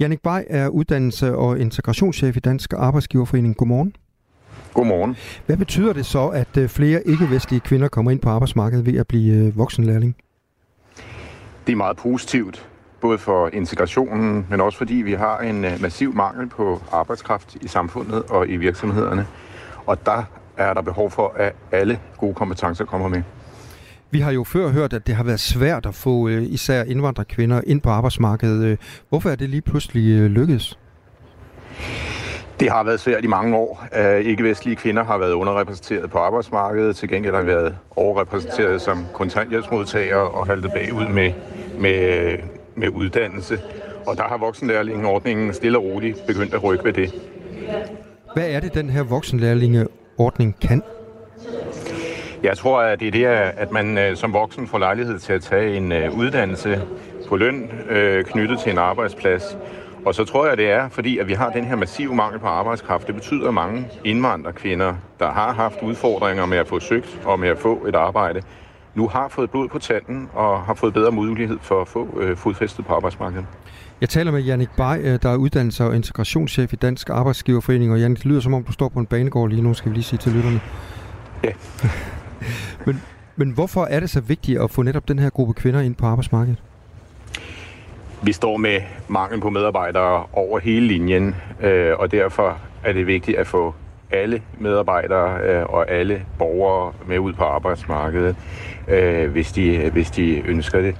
Jannik 0.00 0.22
Bay 0.22 0.42
er 0.46 0.68
uddannelse- 0.68 1.36
og 1.36 1.58
integrationschef 1.58 2.36
i 2.36 2.40
Dansk 2.40 2.72
Arbejdsgiverforening. 2.72 3.56
Godmorgen. 3.56 3.94
Godmorgen. 4.74 5.16
Hvad 5.46 5.56
betyder 5.56 5.92
det 5.92 6.06
så, 6.06 6.28
at 6.28 6.56
øh, 6.58 6.68
flere 6.68 7.02
ikke-vestlige 7.06 7.60
kvinder 7.60 7.88
kommer 7.88 8.10
ind 8.10 8.20
på 8.20 8.28
arbejdsmarkedet 8.28 8.86
ved 8.86 8.98
at 8.98 9.06
blive 9.06 9.46
øh, 9.46 9.58
voksenlærling? 9.58 10.16
Det 11.66 11.72
er 11.72 11.76
meget 11.76 11.96
positivt, 11.96 12.68
både 13.00 13.18
for 13.18 13.48
integrationen, 13.52 14.46
men 14.50 14.60
også 14.60 14.78
fordi 14.78 14.94
vi 14.94 15.12
har 15.12 15.38
en 15.38 15.64
øh, 15.64 15.82
massiv 15.82 16.14
mangel 16.14 16.48
på 16.48 16.82
arbejdskraft 16.92 17.56
i 17.60 17.68
samfundet 17.68 18.22
og 18.22 18.48
i 18.48 18.56
virksomhederne. 18.56 19.26
Og 19.86 20.06
der 20.06 20.24
er 20.56 20.74
der 20.74 20.82
behov 20.82 21.10
for, 21.10 21.34
at 21.36 21.52
alle 21.72 22.00
gode 22.18 22.34
kompetencer 22.34 22.84
kommer 22.84 23.08
med. 23.08 23.22
Vi 24.10 24.20
har 24.20 24.32
jo 24.32 24.44
før 24.44 24.68
hørt, 24.68 24.92
at 24.92 25.06
det 25.06 25.14
har 25.14 25.24
været 25.24 25.40
svært 25.40 25.86
at 25.86 25.94
få 25.94 26.28
især 26.28 26.84
indvandrerkvinder 26.84 27.60
ind 27.66 27.80
på 27.80 27.90
arbejdsmarkedet. 27.90 28.78
Hvorfor 29.08 29.30
er 29.30 29.36
det 29.36 29.50
lige 29.50 29.62
pludselig 29.62 30.30
lykkedes? 30.30 30.78
Det 32.60 32.70
har 32.70 32.84
været 32.84 33.00
svært 33.00 33.24
i 33.24 33.26
mange 33.26 33.56
år. 33.56 33.86
Ikke-vestlige 34.22 34.76
kvinder 34.76 35.04
har 35.04 35.18
været 35.18 35.32
underrepræsenteret 35.32 36.10
på 36.10 36.18
arbejdsmarkedet. 36.18 36.96
Til 36.96 37.08
gengæld 37.08 37.34
har 37.34 37.42
vi 37.42 37.46
været 37.48 37.76
overrepræsenteret 37.96 38.82
som 38.82 39.06
kontanthjælpsmodtagere 39.12 40.30
og 40.30 40.46
haltet 40.46 40.72
bagud 40.72 41.08
med, 41.08 41.32
med, 41.78 42.36
med 42.74 42.88
uddannelse. 42.88 43.60
Og 44.06 44.16
der 44.16 44.22
har 44.22 44.38
voksenlærlingeordningen 44.38 45.54
stille 45.54 45.78
og 45.78 45.84
roligt 45.84 46.26
begyndt 46.26 46.54
at 46.54 46.64
rykke 46.64 46.84
ved 46.84 46.92
det. 46.92 47.14
Hvad 48.34 48.48
er 48.50 48.60
det, 48.60 48.74
den 48.74 48.90
her 48.90 49.02
voksenlærlingeordning 49.02 50.56
kan? 50.60 50.82
Jeg 52.42 52.56
tror, 52.56 52.80
at 52.80 53.00
det 53.00 53.08
er 53.08 53.12
det, 53.12 53.24
at 53.56 53.72
man 53.72 53.98
øh, 53.98 54.16
som 54.16 54.32
voksen 54.32 54.66
får 54.66 54.78
lejlighed 54.78 55.18
til 55.18 55.32
at 55.32 55.42
tage 55.42 55.76
en 55.76 55.92
øh, 55.92 56.18
uddannelse 56.18 56.82
på 57.28 57.36
løn 57.36 57.70
øh, 57.90 58.24
knyttet 58.24 58.58
til 58.58 58.72
en 58.72 58.78
arbejdsplads, 58.78 59.58
og 60.06 60.14
så 60.14 60.24
tror 60.24 60.46
jeg, 60.46 60.56
det 60.56 60.70
er, 60.70 60.88
fordi 60.88 61.18
at 61.18 61.28
vi 61.28 61.32
har 61.32 61.50
den 61.50 61.64
her 61.64 61.76
massive 61.76 62.14
mangel 62.14 62.40
på 62.40 62.46
arbejdskraft. 62.46 63.06
Det 63.06 63.14
betyder, 63.14 63.48
at 63.48 63.54
mange 63.54 63.88
indvandrerkvinder, 64.04 64.94
der 65.18 65.30
har 65.30 65.52
haft 65.52 65.82
udfordringer 65.82 66.46
med 66.46 66.58
at 66.58 66.68
få 66.68 66.80
søgt 66.80 67.20
og 67.24 67.40
med 67.40 67.48
at 67.48 67.58
få 67.58 67.86
et 67.86 67.94
arbejde, 67.94 68.42
nu 68.94 69.08
har 69.08 69.28
fået 69.28 69.50
blod 69.50 69.68
på 69.68 69.78
tanden 69.78 70.28
og 70.32 70.62
har 70.62 70.74
fået 70.74 70.94
bedre 70.94 71.12
mulighed 71.12 71.58
for 71.62 71.80
at 71.80 71.88
få 71.88 72.20
øh, 72.20 72.36
fodfæstet 72.36 72.86
på 72.86 72.94
arbejdsmarkedet. 72.94 73.46
Jeg 74.00 74.08
taler 74.08 74.32
med 74.32 74.40
Jannik 74.40 74.68
Bay, 74.76 74.98
øh, 74.98 75.18
der 75.22 75.28
er 75.28 75.38
uddannelses- 75.38 75.82
og 75.82 75.96
integrationschef 75.96 76.72
i 76.72 76.76
Dansk 76.76 77.10
Arbejdsgiverforening. 77.10 77.92
Og 77.92 78.00
Jannik, 78.00 78.18
det 78.18 78.26
lyder 78.26 78.40
som 78.40 78.54
om, 78.54 78.64
du 78.64 78.72
står 78.72 78.88
på 78.88 79.00
en 79.00 79.06
banegård 79.06 79.50
lige 79.50 79.62
nu, 79.62 79.74
skal 79.74 79.90
vi 79.90 79.94
lige 79.94 80.04
sige 80.04 80.18
til 80.18 80.32
lytterne. 80.32 80.60
Ja. 81.44 81.52
men, 82.86 83.02
men 83.36 83.50
hvorfor 83.50 83.84
er 83.84 84.00
det 84.00 84.10
så 84.10 84.20
vigtigt 84.20 84.60
at 84.60 84.70
få 84.70 84.82
netop 84.82 85.08
den 85.08 85.18
her 85.18 85.30
gruppe 85.30 85.54
kvinder 85.54 85.80
ind 85.80 85.94
på 85.94 86.06
arbejdsmarkedet? 86.06 86.62
Vi 88.24 88.32
står 88.32 88.56
med 88.56 88.80
mangel 89.08 89.40
på 89.40 89.50
medarbejdere 89.50 90.26
over 90.32 90.58
hele 90.58 90.86
linjen, 90.86 91.34
øh, 91.60 91.98
og 91.98 92.12
derfor 92.12 92.58
er 92.84 92.92
det 92.92 93.06
vigtigt 93.06 93.38
at 93.38 93.46
få 93.46 93.74
alle 94.10 94.42
medarbejdere 94.58 95.40
øh, 95.40 95.66
og 95.66 95.90
alle 95.90 96.24
borgere 96.38 96.92
med 97.06 97.18
ud 97.18 97.32
på 97.32 97.44
arbejdsmarkedet, 97.44 98.36
øh, 98.88 99.30
hvis, 99.30 99.52
de, 99.52 99.90
hvis 99.90 100.10
de 100.10 100.42
ønsker 100.46 100.80
det. 100.80 100.96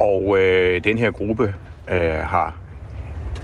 Og 0.00 0.38
øh, 0.38 0.84
den 0.84 0.98
her 0.98 1.10
gruppe 1.10 1.54
øh, 1.90 2.00
har 2.00 2.54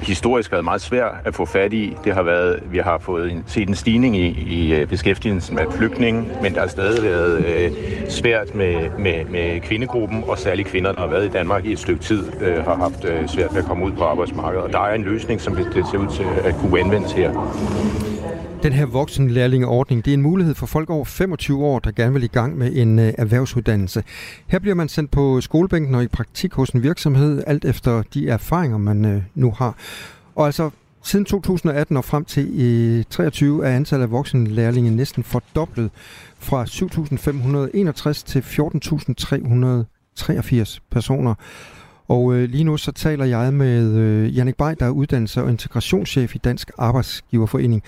historisk 0.02 0.52
været 0.52 0.64
meget 0.64 0.80
svært 0.80 1.14
at 1.24 1.34
få 1.34 1.44
fat 1.44 1.72
i. 1.72 1.96
Det 2.04 2.14
har 2.14 2.22
været, 2.22 2.62
vi 2.66 2.78
har 2.78 2.98
fået 2.98 3.32
en, 3.32 3.44
set 3.46 3.68
en 3.68 3.74
stigning 3.74 4.16
i, 4.16 4.26
i 4.28 4.74
øh, 4.74 4.86
beskæftigelsen 4.86 5.56
med 5.56 5.64
flygtninge, 5.70 6.24
men 6.42 6.54
der 6.54 6.60
har 6.60 6.68
stadig 6.68 7.02
været 7.02 7.44
øh, 7.44 7.70
svært 8.08 8.54
med, 8.54 8.90
med, 8.98 9.24
med 9.24 9.60
kvindegruppen, 9.60 10.24
og 10.26 10.38
særligt 10.38 10.68
kvinder, 10.68 10.92
der 10.92 11.00
har 11.00 11.06
været 11.06 11.26
i 11.26 11.28
Danmark 11.28 11.64
i 11.64 11.72
et 11.72 11.78
stykke 11.78 12.02
tid, 12.02 12.24
øh, 12.40 12.64
har 12.64 12.74
haft 12.74 13.04
øh, 13.04 13.28
svært 13.28 13.54
ved 13.54 13.62
at 13.62 13.68
komme 13.68 13.84
ud 13.84 13.92
på 13.92 14.04
arbejdsmarkedet. 14.04 14.64
Og 14.64 14.72
der 14.72 14.80
er 14.80 14.94
en 14.94 15.02
løsning, 15.02 15.40
som 15.40 15.56
det 15.56 15.86
ser 15.90 15.98
ud 15.98 16.08
til 16.08 16.26
at 16.44 16.54
kunne 16.54 16.80
anvendes 16.80 17.12
her. 17.12 18.11
Den 18.62 18.72
her 18.72 18.86
voksenlærlingeordning, 18.86 20.04
det 20.04 20.10
er 20.10 20.14
en 20.14 20.22
mulighed 20.22 20.54
for 20.54 20.66
folk 20.66 20.90
over 20.90 21.04
25 21.04 21.64
år, 21.64 21.78
der 21.78 21.90
gerne 21.90 22.12
vil 22.12 22.22
i 22.22 22.26
gang 22.26 22.58
med 22.58 22.76
en 22.76 22.98
øh, 22.98 23.14
erhvervsuddannelse. 23.18 24.04
Her 24.46 24.58
bliver 24.58 24.74
man 24.74 24.88
sendt 24.88 25.10
på 25.10 25.40
skolebænken 25.40 25.94
og 25.94 26.02
i 26.02 26.08
praktik 26.08 26.52
hos 26.52 26.70
en 26.70 26.82
virksomhed, 26.82 27.42
alt 27.46 27.64
efter 27.64 28.02
de 28.14 28.28
erfaringer, 28.28 28.78
man 28.78 29.04
øh, 29.04 29.22
nu 29.34 29.50
har. 29.50 29.76
Og 30.34 30.46
altså 30.46 30.70
siden 31.04 31.24
2018 31.24 31.96
og 31.96 32.04
frem 32.04 32.24
til 32.24 32.60
i 32.60 33.02
23 33.10 33.66
er 33.66 33.76
antallet 33.76 34.04
af 34.04 34.10
voksenlærlinge 34.10 34.90
næsten 34.90 35.22
fordoblet 35.22 35.90
fra 36.38 36.64
7.561 36.64 38.22
til 38.26 38.40
14.383 38.40 40.78
personer. 40.90 41.34
Og 42.12 42.34
øh, 42.34 42.48
lige 42.48 42.64
nu 42.64 42.76
så 42.76 42.92
taler 42.92 43.24
jeg 43.24 43.54
med 43.54 43.96
øh, 43.96 44.36
Jannik 44.36 44.56
Bay, 44.56 44.74
der 44.80 44.86
er 44.86 44.90
uddannelse- 44.90 45.42
og 45.42 45.50
integrationschef 45.50 46.34
i 46.34 46.38
Dansk 46.38 46.70
Arbejdsgiverforening. 46.78 47.82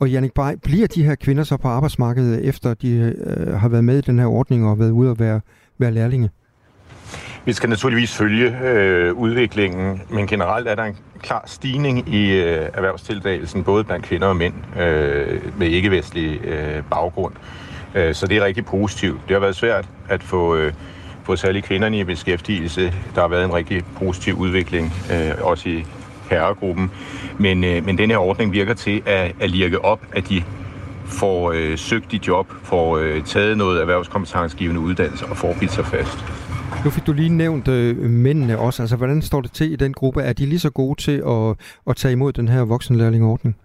Og 0.00 0.10
Jannik 0.10 0.32
Bay, 0.34 0.52
bliver 0.62 0.86
de 0.86 1.04
her 1.04 1.14
kvinder 1.14 1.44
så 1.44 1.56
på 1.56 1.68
arbejdsmarkedet, 1.68 2.44
efter 2.48 2.74
de 2.74 3.14
øh, 3.26 3.54
har 3.54 3.68
været 3.68 3.84
med 3.84 3.98
i 3.98 4.00
den 4.00 4.18
her 4.18 4.26
ordning 4.26 4.66
og 4.66 4.78
været 4.78 4.90
ude 4.90 5.10
og 5.10 5.18
være, 5.18 5.40
være 5.78 5.90
lærlinge? 5.90 6.30
Vi 7.44 7.52
skal 7.52 7.68
naturligvis 7.68 8.16
følge 8.16 8.58
øh, 8.64 9.14
udviklingen, 9.14 10.02
men 10.10 10.26
generelt 10.26 10.68
er 10.68 10.74
der 10.74 10.84
en 10.84 10.96
klar 11.22 11.42
stigning 11.46 12.14
i 12.14 12.32
øh, 12.32 12.68
erhvervstildagelsen, 12.74 13.64
både 13.64 13.84
blandt 13.84 14.04
kvinder 14.04 14.26
og 14.26 14.36
mænd 14.36 14.54
øh, 14.80 15.58
med 15.58 15.68
ikke-vestlig 15.68 16.44
øh, 16.44 16.82
baggrund. 16.90 17.34
Øh, 17.94 18.14
så 18.14 18.26
det 18.26 18.36
er 18.36 18.44
rigtig 18.44 18.64
positivt. 18.64 19.20
Det 19.28 19.34
har 19.34 19.40
været 19.40 19.56
svært 19.56 19.88
at 20.08 20.22
få... 20.22 20.56
Øh, 20.56 20.72
få 21.24 21.36
særligt 21.36 21.66
kvinderne 21.66 21.98
i 21.98 22.04
beskæftigelse. 22.04 22.92
Der 23.14 23.20
har 23.20 23.28
været 23.28 23.44
en 23.44 23.54
rigtig 23.54 23.82
positiv 23.98 24.34
udvikling, 24.34 24.92
øh, 25.12 25.30
også 25.42 25.68
i 25.68 25.84
herregruppen. 26.30 26.90
Men, 27.38 27.64
øh, 27.64 27.84
men 27.84 27.98
den 27.98 28.10
her 28.10 28.18
ordning 28.18 28.52
virker 28.52 28.74
til 28.74 29.02
at, 29.06 29.32
at 29.40 29.50
lirke 29.50 29.84
op, 29.84 30.00
at 30.12 30.28
de 30.28 30.42
får 31.06 31.52
øh, 31.52 31.78
søgt 31.78 32.12
i 32.12 32.20
job, 32.26 32.46
får 32.62 32.98
øh, 32.98 33.24
taget 33.24 33.58
noget 33.58 33.80
erhvervskompetencegivende 33.80 34.80
uddannelse 34.80 35.26
og 35.26 35.36
får 35.36 35.56
bidt 35.60 35.72
sig 35.72 35.86
fast. 35.86 36.18
Nu 36.84 36.90
fik 36.90 37.06
du 37.06 37.12
lige 37.12 37.28
nævnt 37.28 37.68
øh, 37.68 37.96
mændene 37.96 38.58
også. 38.58 38.82
Altså, 38.82 38.96
hvordan 38.96 39.22
står 39.22 39.40
det 39.40 39.52
til 39.52 39.72
i 39.72 39.76
den 39.76 39.92
gruppe? 39.92 40.22
Er 40.22 40.32
de 40.32 40.46
lige 40.46 40.58
så 40.58 40.70
gode 40.70 41.00
til 41.00 41.22
at, 41.26 41.56
at 41.90 41.96
tage 41.96 42.12
imod 42.12 42.32
den 42.32 42.48
her 42.48 42.62
voksenlærlingordning? 42.62 43.56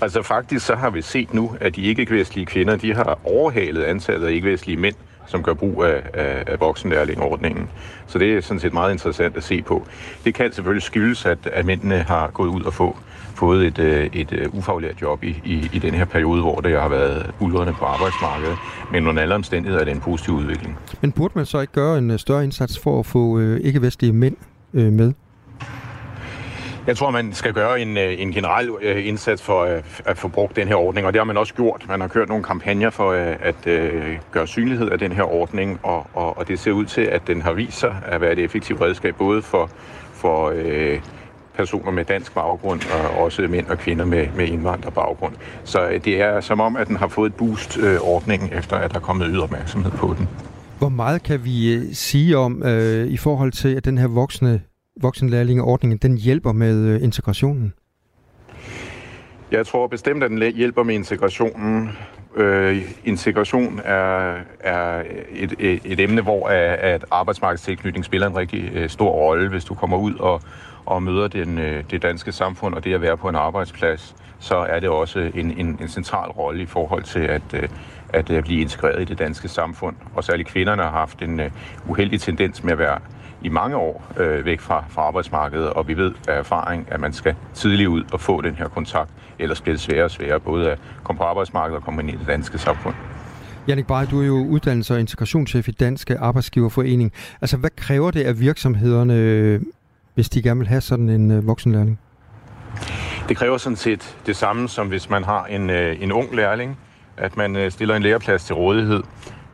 Altså 0.00 0.22
faktisk 0.22 0.66
så 0.66 0.74
har 0.74 0.90
vi 0.90 1.02
set 1.02 1.34
nu, 1.34 1.56
at 1.60 1.76
de 1.76 1.82
ikke-vestlige 1.82 2.46
kvinder, 2.46 2.76
de 2.76 2.94
har 2.94 3.18
overhalet 3.24 3.82
antallet 3.82 4.26
af 4.26 4.32
ikke-vestlige 4.32 4.76
mænd 4.76 4.94
som 5.26 5.42
gør 5.42 5.54
brug 5.54 5.84
af, 5.84 6.02
af, 6.14 6.44
af 6.46 6.60
voksenlærlingordningen. 6.60 7.68
Så 8.06 8.18
det 8.18 8.36
er 8.36 8.40
sådan 8.40 8.60
set 8.60 8.72
meget 8.72 8.92
interessant 8.92 9.36
at 9.36 9.44
se 9.44 9.62
på. 9.62 9.86
Det 10.24 10.34
kan 10.34 10.52
selvfølgelig 10.52 10.82
skyldes, 10.82 11.26
at, 11.26 11.38
at 11.52 11.64
mændene 11.64 11.98
har 11.98 12.30
gået 12.30 12.48
ud 12.48 12.62
og 12.62 12.74
få, 12.74 12.96
fået 13.34 13.66
et, 13.66 13.78
øh, 13.78 14.06
et, 14.12 14.32
et 14.32 14.50
ufaglært 14.52 15.02
job 15.02 15.24
i, 15.24 15.42
i, 15.44 15.70
i 15.72 15.78
den 15.78 15.94
her 15.94 16.04
periode, 16.04 16.40
hvor 16.40 16.60
det 16.60 16.80
har 16.80 16.88
været 16.88 17.30
ulrende 17.40 17.72
på 17.72 17.84
arbejdsmarkedet. 17.84 18.56
Men 18.92 19.06
under 19.06 19.22
alle 19.22 19.34
omstændigheder 19.34 19.80
er 19.80 19.84
det 19.84 19.94
en 19.94 20.00
positiv 20.00 20.34
udvikling. 20.34 20.78
Men 21.00 21.12
burde 21.12 21.32
man 21.36 21.46
så 21.46 21.60
ikke 21.60 21.72
gøre 21.72 21.98
en 21.98 22.10
øh, 22.10 22.18
større 22.18 22.44
indsats 22.44 22.78
for 22.78 22.98
at 22.98 23.06
få 23.06 23.38
øh, 23.38 23.60
ikke-vestlige 23.60 24.12
mænd 24.12 24.36
øh, 24.74 24.92
med? 24.92 25.12
Jeg 26.86 26.96
tror, 26.96 27.10
man 27.10 27.32
skal 27.32 27.52
gøre 27.52 27.80
en, 27.80 27.96
øh, 27.96 28.20
en 28.20 28.32
generel 28.32 28.70
øh, 28.82 29.06
indsats 29.06 29.42
for 29.42 29.60
øh, 29.64 29.82
at, 30.04 30.18
få 30.18 30.28
brugt 30.28 30.56
den 30.56 30.68
her 30.68 30.74
ordning, 30.74 31.06
og 31.06 31.12
det 31.12 31.20
har 31.20 31.24
man 31.24 31.36
også 31.36 31.54
gjort. 31.54 31.84
Man 31.88 32.00
har 32.00 32.08
kørt 32.08 32.28
nogle 32.28 32.44
kampagner 32.44 32.90
for 32.90 33.12
at, 33.12 33.38
at, 33.66 33.90
gøre 34.30 34.46
synlighed 34.46 34.90
af 34.90 34.98
den 34.98 35.12
her 35.12 35.22
ordning, 35.22 35.80
og, 35.82 36.06
og, 36.14 36.38
og 36.38 36.48
det 36.48 36.58
ser 36.58 36.72
ud 36.72 36.84
til, 36.84 37.00
at 37.00 37.26
den 37.26 37.42
har 37.42 37.52
vist 37.52 37.78
sig 37.78 37.96
at 38.06 38.20
være 38.20 38.32
et 38.32 38.38
effektivt 38.38 38.80
redskab, 38.80 39.16
både 39.16 39.42
for, 39.42 39.70
for 40.12 40.52
øh, 40.54 41.00
personer 41.54 41.90
med 41.90 42.04
dansk 42.04 42.34
baggrund, 42.34 42.80
og 42.92 43.22
også 43.24 43.42
mænd 43.42 43.66
og 43.66 43.78
kvinder 43.78 44.04
med, 44.04 44.26
med 44.36 44.48
indvandrerbaggrund. 44.48 45.34
Så 45.64 46.00
det 46.04 46.20
er 46.20 46.40
som 46.40 46.60
om, 46.60 46.76
at 46.76 46.88
den 46.88 46.96
har 46.96 47.08
fået 47.08 47.30
et 47.30 47.34
boost, 47.34 47.78
øh, 47.78 48.00
ordningen, 48.00 48.52
efter 48.52 48.76
at 48.76 48.90
der 48.90 48.96
er 48.96 49.00
kommet 49.00 49.28
yder 49.30 49.42
opmærksomhed 49.42 49.90
på 49.90 50.14
den. 50.18 50.28
Hvor 50.78 50.88
meget 50.88 51.22
kan 51.22 51.44
vi 51.44 51.94
sige 51.94 52.38
om 52.38 52.62
øh, 52.62 53.06
i 53.06 53.16
forhold 53.16 53.52
til, 53.52 53.74
at 53.74 53.84
den 53.84 53.98
her 53.98 54.08
voksne 54.08 54.60
voksenlærlingeordningen, 55.02 55.98
den 55.98 56.18
hjælper 56.18 56.52
med 56.52 56.86
øh, 56.86 57.02
integrationen? 57.02 57.74
Jeg 59.50 59.66
tror 59.66 59.86
bestemt, 59.86 60.22
at 60.22 60.30
den 60.30 60.52
hjælper 60.52 60.82
med 60.82 60.94
integrationen. 60.94 61.90
Øh, 62.36 62.82
integration 63.04 63.80
er, 63.84 64.36
er 64.60 65.02
et, 65.30 65.54
et, 65.58 65.80
et 65.84 66.00
emne, 66.00 66.22
hvor 66.22 66.48
øh, 66.48 66.76
at 66.80 67.04
arbejdsmarkedstilknytning 67.10 68.04
spiller 68.04 68.26
en 68.26 68.36
rigtig 68.36 68.70
øh, 68.74 68.88
stor 68.88 69.10
rolle, 69.10 69.48
hvis 69.48 69.64
du 69.64 69.74
kommer 69.74 69.96
ud 69.96 70.14
og, 70.14 70.42
og 70.84 71.02
møder 71.02 71.28
den, 71.28 71.58
øh, 71.58 71.84
det 71.90 72.02
danske 72.02 72.32
samfund 72.32 72.74
og 72.74 72.84
det 72.84 72.94
at 72.94 73.00
være 73.00 73.16
på 73.16 73.28
en 73.28 73.34
arbejdsplads, 73.34 74.16
så 74.38 74.56
er 74.56 74.80
det 74.80 74.88
også 74.88 75.30
en, 75.34 75.50
en, 75.50 75.78
en 75.80 75.88
central 75.88 76.30
rolle 76.30 76.62
i 76.62 76.66
forhold 76.66 77.02
til 77.02 77.20
at, 77.20 77.42
øh, 77.54 77.68
at 78.08 78.30
øh, 78.30 78.42
blive 78.42 78.60
integreret 78.60 79.02
i 79.02 79.04
det 79.04 79.18
danske 79.18 79.48
samfund. 79.48 79.96
Og 80.14 80.24
særligt 80.24 80.48
kvinderne 80.48 80.82
har 80.82 80.90
haft 80.90 81.22
en 81.22 81.40
uh, 81.40 81.46
uheldig 81.90 82.20
tendens 82.20 82.64
med 82.64 82.72
at 82.72 82.78
være 82.78 82.98
i 83.44 83.48
mange 83.48 83.76
år 83.76 84.12
øh, 84.16 84.44
væk 84.44 84.60
fra, 84.60 84.84
fra 84.88 85.02
arbejdsmarkedet, 85.02 85.70
og 85.70 85.88
vi 85.88 85.96
ved 85.96 86.12
af 86.28 86.38
erfaring, 86.38 86.86
at 86.90 87.00
man 87.00 87.12
skal 87.12 87.34
tidligt 87.54 87.88
ud 87.88 88.02
og 88.12 88.20
få 88.20 88.40
den 88.40 88.54
her 88.54 88.68
kontakt, 88.68 89.10
ellers 89.38 89.60
bliver 89.60 89.74
det 89.74 89.80
sværere 89.80 90.04
og 90.04 90.10
sværere 90.10 90.40
både 90.40 90.70
at 90.70 90.78
komme 91.02 91.18
på 91.18 91.24
arbejdsmarkedet 91.24 91.76
og 91.76 91.84
komme 91.84 92.02
ind 92.02 92.10
i 92.10 92.16
det 92.16 92.26
danske 92.26 92.58
samfund. 92.58 92.94
Jannik 93.68 93.86
Bay, 93.86 94.04
du 94.10 94.22
er 94.22 94.26
jo 94.26 94.44
uddannelses- 94.44 94.92
og 94.92 95.00
integrationschef 95.00 95.68
i 95.68 95.70
Danske 95.70 96.18
Arbejdsgiverforening. 96.18 97.12
Altså, 97.40 97.56
hvad 97.56 97.70
kræver 97.76 98.10
det 98.10 98.22
af 98.22 98.40
virksomhederne, 98.40 99.60
hvis 100.14 100.28
de 100.28 100.42
gerne 100.42 100.60
vil 100.60 100.68
have 100.68 100.80
sådan 100.80 101.08
en 101.08 101.30
øh, 101.30 101.46
voksenlærling? 101.46 102.00
Det 103.28 103.36
kræver 103.36 103.58
sådan 103.58 103.76
set 103.76 104.16
det 104.26 104.36
samme, 104.36 104.68
som 104.68 104.88
hvis 104.88 105.10
man 105.10 105.24
har 105.24 105.44
en, 105.44 105.70
øh, 105.70 106.02
en 106.02 106.12
ung 106.12 106.34
lærling, 106.34 106.78
at 107.16 107.36
man 107.36 107.56
øh, 107.56 107.70
stiller 107.70 107.96
en 107.96 108.02
læreplads 108.02 108.44
til 108.44 108.54
rådighed, 108.54 109.02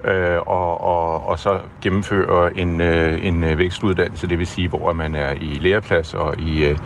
øh, 0.05 0.39
og, 0.47 0.81
og, 0.81 1.29
og 1.29 1.39
så 1.39 1.59
gennemføre 1.83 2.59
en, 2.59 2.81
øh, 2.81 3.27
en 3.27 3.45
øh, 3.45 3.59
vækstuddannelse, 3.59 4.27
det 4.27 4.39
vil 4.39 4.47
sige, 4.47 4.69
hvor 4.69 4.93
man 4.93 5.15
er 5.15 5.33
i 5.33 5.59
læreplads 5.61 6.15
og 6.15 6.41
i, 6.41 6.65
øh, 6.65 6.79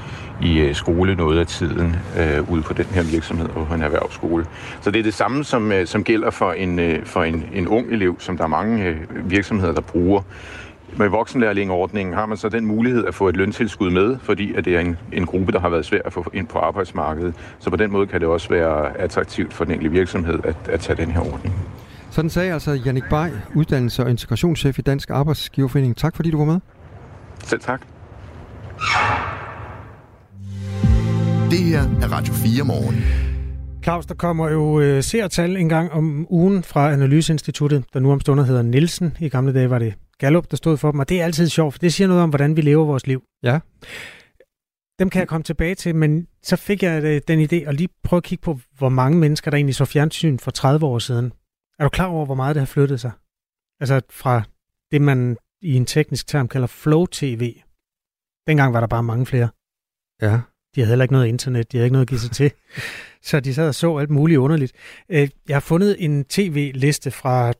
i 0.43 0.59
øh, 0.59 0.75
skole 0.75 1.15
noget 1.15 1.39
af 1.39 1.47
tiden 1.47 1.97
øh, 2.19 2.53
ude 2.53 2.63
på 2.63 2.73
den 2.73 2.85
her 2.85 3.03
virksomhed 3.13 3.49
og 3.57 3.67
på 3.67 3.75
en 3.75 3.83
erhvervsskole. 3.83 4.47
Så 4.81 4.91
det 4.91 4.99
er 4.99 5.03
det 5.03 5.15
samme, 5.15 5.45
som, 5.45 5.73
øh, 5.73 5.87
som 5.87 6.05
gælder 6.05 6.31
for, 6.31 6.53
en, 6.53 6.79
øh, 6.79 7.07
for 7.07 7.23
en, 7.23 7.45
en 7.55 7.69
ung 7.69 7.93
elev, 7.93 8.17
som 8.19 8.37
der 8.37 8.45
er 8.45 8.49
mange 8.49 8.85
øh, 8.85 8.97
virksomheder, 9.31 9.73
der 9.73 9.81
bruger. 9.81 10.23
Med 10.97 11.09
voksenlærlingordningen 11.09 12.15
har 12.15 12.27
man 12.27 12.37
så 12.37 12.49
den 12.49 12.67
mulighed 12.67 13.05
at 13.05 13.15
få 13.15 13.29
et 13.29 13.37
løntilskud 13.37 13.91
med, 13.91 14.17
fordi 14.23 14.55
at 14.55 14.65
det 14.65 14.77
er 14.77 14.81
en, 14.81 14.97
en 15.13 15.27
gruppe, 15.27 15.53
der 15.53 15.61
har 15.61 15.69
været 15.69 15.85
svær 15.85 16.01
at 16.05 16.13
få 16.13 16.25
ind 16.33 16.47
på 16.47 16.59
arbejdsmarkedet. 16.59 17.35
Så 17.59 17.71
på 17.71 17.77
den 17.77 17.93
måde 17.93 18.07
kan 18.07 18.21
det 18.21 18.29
også 18.29 18.49
være 18.49 18.99
attraktivt 18.99 19.55
for 19.55 19.65
den 19.65 19.73
enkelte 19.73 19.93
virksomhed 19.93 20.39
at, 20.45 20.57
at 20.69 20.81
tage 20.81 20.97
den 20.97 21.11
her 21.11 21.21
ordning. 21.21 21.55
Sådan 22.15 22.31
sagde 22.31 22.53
altså 22.53 22.73
Jannik 22.73 23.05
Bay, 23.11 23.29
uddannelse- 23.55 24.03
og 24.03 24.11
integrationschef 24.11 24.79
i 24.79 24.83
Dansk 24.83 25.11
Arbejdsgiverforening. 25.11 25.97
Tak 25.97 26.17
fordi 26.17 26.31
du 26.31 26.39
var 26.39 26.45
med. 26.45 26.61
Selv 27.45 27.61
tak. 27.61 27.81
Det 31.51 31.59
her 31.59 31.83
er 32.03 32.13
Radio 32.13 32.35
4 32.35 32.65
morgen. 32.65 32.95
Claus, 33.83 34.07
der 34.07 34.15
kommer 34.15 34.51
jo 34.51 34.81
øh, 34.81 35.03
seertal 35.03 35.57
en 35.57 35.69
gang 35.69 35.93
om 35.93 36.27
ugen 36.31 36.63
fra 36.63 36.93
Analyseinstituttet, 36.93 37.85
der 37.93 38.01
nu 38.01 38.13
om 38.13 38.21
stunder 38.21 38.45
hedder 38.45 38.63
Nielsen. 38.63 39.17
I 39.21 39.29
gamle 39.29 39.55
dage 39.55 39.71
var 39.71 39.79
det 39.79 39.95
Gallup, 40.19 40.51
der 40.51 40.57
stod 40.57 40.77
for 40.77 40.91
dem, 40.91 41.01
og 41.01 41.09
det 41.09 41.21
er 41.21 41.25
altid 41.25 41.49
sjovt, 41.49 41.75
for 41.75 41.79
det 41.79 41.93
siger 41.95 42.09
noget 42.09 42.23
om, 42.23 42.29
hvordan 42.29 42.57
vi 42.57 42.61
lever 42.61 42.85
vores 42.85 43.07
liv. 43.07 43.23
Ja. 43.43 43.59
Dem 44.99 45.11
kan 45.11 45.19
jeg 45.19 45.29
komme 45.29 45.45
tilbage 45.45 45.75
til, 45.75 45.95
men 45.95 46.27
så 46.43 46.57
fik 46.57 46.83
jeg 46.83 47.05
øh, 47.05 47.21
den 47.29 47.41
idé 47.41 47.69
at 47.69 47.75
lige 47.75 47.89
prøve 48.05 48.19
at 48.19 48.25
kigge 48.25 48.43
på, 48.43 48.59
hvor 48.79 48.89
mange 48.89 49.19
mennesker, 49.19 49.51
der 49.51 49.57
egentlig 49.57 49.75
så 49.75 49.85
fjernsyn 49.85 50.39
for 50.39 50.51
30 50.51 50.87
år 50.87 50.99
siden. 50.99 51.33
Er 51.79 51.85
du 51.85 51.89
klar 51.89 52.07
over, 52.07 52.27
hvor 52.27 52.35
meget 52.35 52.55
det 52.55 52.61
har 52.61 52.67
flyttet 52.67 53.01
sig? 53.01 53.13
Altså 53.81 54.01
fra 54.11 54.43
det, 54.91 55.03
man 55.03 55.37
i 55.63 55.75
en 55.75 55.87
teknisk 55.87 56.27
term 56.27 56.49
kalder 56.49 56.67
flow-tv. 56.67 57.61
Dengang 58.47 58.75
var 58.75 58.81
der 58.81 58.87
bare 58.87 59.03
mange 59.03 59.27
flere. 59.27 59.49
Ja. 60.23 60.41
De 60.75 60.81
havde 60.81 60.89
heller 60.89 61.03
ikke 61.03 61.13
noget 61.13 61.27
internet, 61.27 61.73
de 61.73 61.77
havde 61.77 61.87
ikke 61.87 61.93
noget 61.93 62.05
at 62.07 62.09
give 62.09 62.21
sig 62.21 62.31
til. 62.31 62.53
Så 63.29 63.41
de 63.41 63.55
sad 63.55 63.69
og 63.69 63.75
så 63.75 63.97
alt 63.97 64.11
muligt 64.11 64.39
underligt. 64.39 64.73
Øh, 65.09 65.29
Jeg 65.49 65.55
har 65.57 65.61
fundet 65.61 66.05
en 66.05 66.25
tv-liste 66.25 67.11
fra 67.11 67.53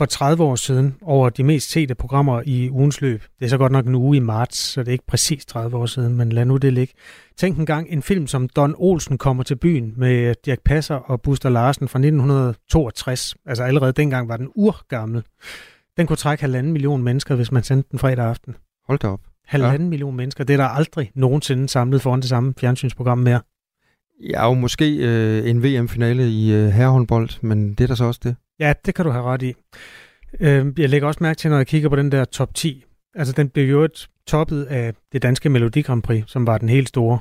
for 0.00 0.04
30 0.04 0.44
år 0.44 0.54
siden 0.54 0.96
over 1.02 1.28
de 1.30 1.44
mest 1.44 1.70
sete 1.70 1.94
programmer 1.94 2.42
i 2.46 2.70
ugens 2.70 3.00
løb. 3.00 3.22
Det 3.38 3.44
er 3.44 3.48
så 3.48 3.58
godt 3.58 3.72
nok 3.72 3.86
en 3.86 3.94
uge 3.94 4.16
i 4.16 4.20
marts, 4.20 4.58
så 4.58 4.80
det 4.80 4.88
er 4.88 4.92
ikke 4.92 5.06
præcis 5.06 5.46
30 5.46 5.76
år 5.76 5.86
siden, 5.86 6.16
men 6.16 6.32
lad 6.32 6.44
nu 6.44 6.56
det 6.56 6.72
ligge. 6.72 6.94
Tænk 7.36 7.58
en 7.58 7.66
gang 7.66 7.86
en 7.90 8.02
film 8.02 8.26
som 8.26 8.48
Don 8.48 8.74
Olsen 8.78 9.18
kommer 9.18 9.42
til 9.42 9.56
byen 9.56 9.94
med 9.96 10.34
Dirk 10.44 10.58
Passer 10.64 10.94
og 10.94 11.22
Buster 11.22 11.48
Larsen 11.48 11.88
fra 11.88 11.98
1962. 11.98 13.34
Altså 13.46 13.64
allerede 13.64 13.92
dengang 13.92 14.28
var 14.28 14.36
den 14.36 14.48
urgammel. 14.54 15.22
Den 15.96 16.06
kunne 16.06 16.16
trække 16.16 16.42
halvanden 16.42 16.72
million 16.72 17.02
mennesker, 17.02 17.34
hvis 17.34 17.52
man 17.52 17.62
sendte 17.62 17.88
den 17.90 17.98
fredag 17.98 18.24
aften. 18.24 18.56
Hold 18.86 18.98
da 18.98 19.08
op. 19.08 19.20
Halvanden 19.46 19.86
ja. 19.86 19.90
million 19.90 20.16
mennesker. 20.16 20.44
Det 20.44 20.52
er 20.52 20.56
der 20.56 20.68
aldrig 20.68 21.10
nogensinde 21.14 21.68
samlet 21.68 22.02
foran 22.02 22.20
det 22.20 22.28
samme 22.28 22.54
fjernsynsprogram 22.60 23.18
mere. 23.18 23.40
Ja, 24.30 24.48
og 24.48 24.56
måske 24.56 24.96
øh, 24.96 25.50
en 25.50 25.62
VM-finale 25.62 26.28
i 26.28 26.52
øh, 26.52 26.68
herrehåndbold, 26.68 27.30
men 27.42 27.74
det 27.74 27.80
er 27.80 27.88
der 27.88 27.94
så 27.94 28.04
også 28.04 28.20
det. 28.24 28.36
Ja, 28.60 28.72
det 28.86 28.94
kan 28.94 29.04
du 29.04 29.10
have 29.10 29.24
ret 29.24 29.42
i. 29.42 29.54
Øh, 30.40 30.66
jeg 30.78 30.88
lægger 30.88 31.08
også 31.08 31.18
mærke 31.22 31.38
til, 31.38 31.50
når 31.50 31.56
jeg 31.56 31.66
kigger 31.66 31.88
på 31.88 31.96
den 31.96 32.12
der 32.12 32.24
top 32.24 32.54
10. 32.54 32.84
Altså, 33.14 33.32
den 33.32 33.48
blev 33.48 33.70
jo 33.70 33.84
et 33.84 34.08
toppet 34.26 34.64
af 34.64 34.94
det 35.12 35.22
danske 35.22 35.48
Melodi 35.48 35.82
Grand 35.82 36.02
Prix, 36.02 36.24
som 36.26 36.46
var 36.46 36.58
den 36.58 36.68
helt 36.68 36.88
store 36.88 37.18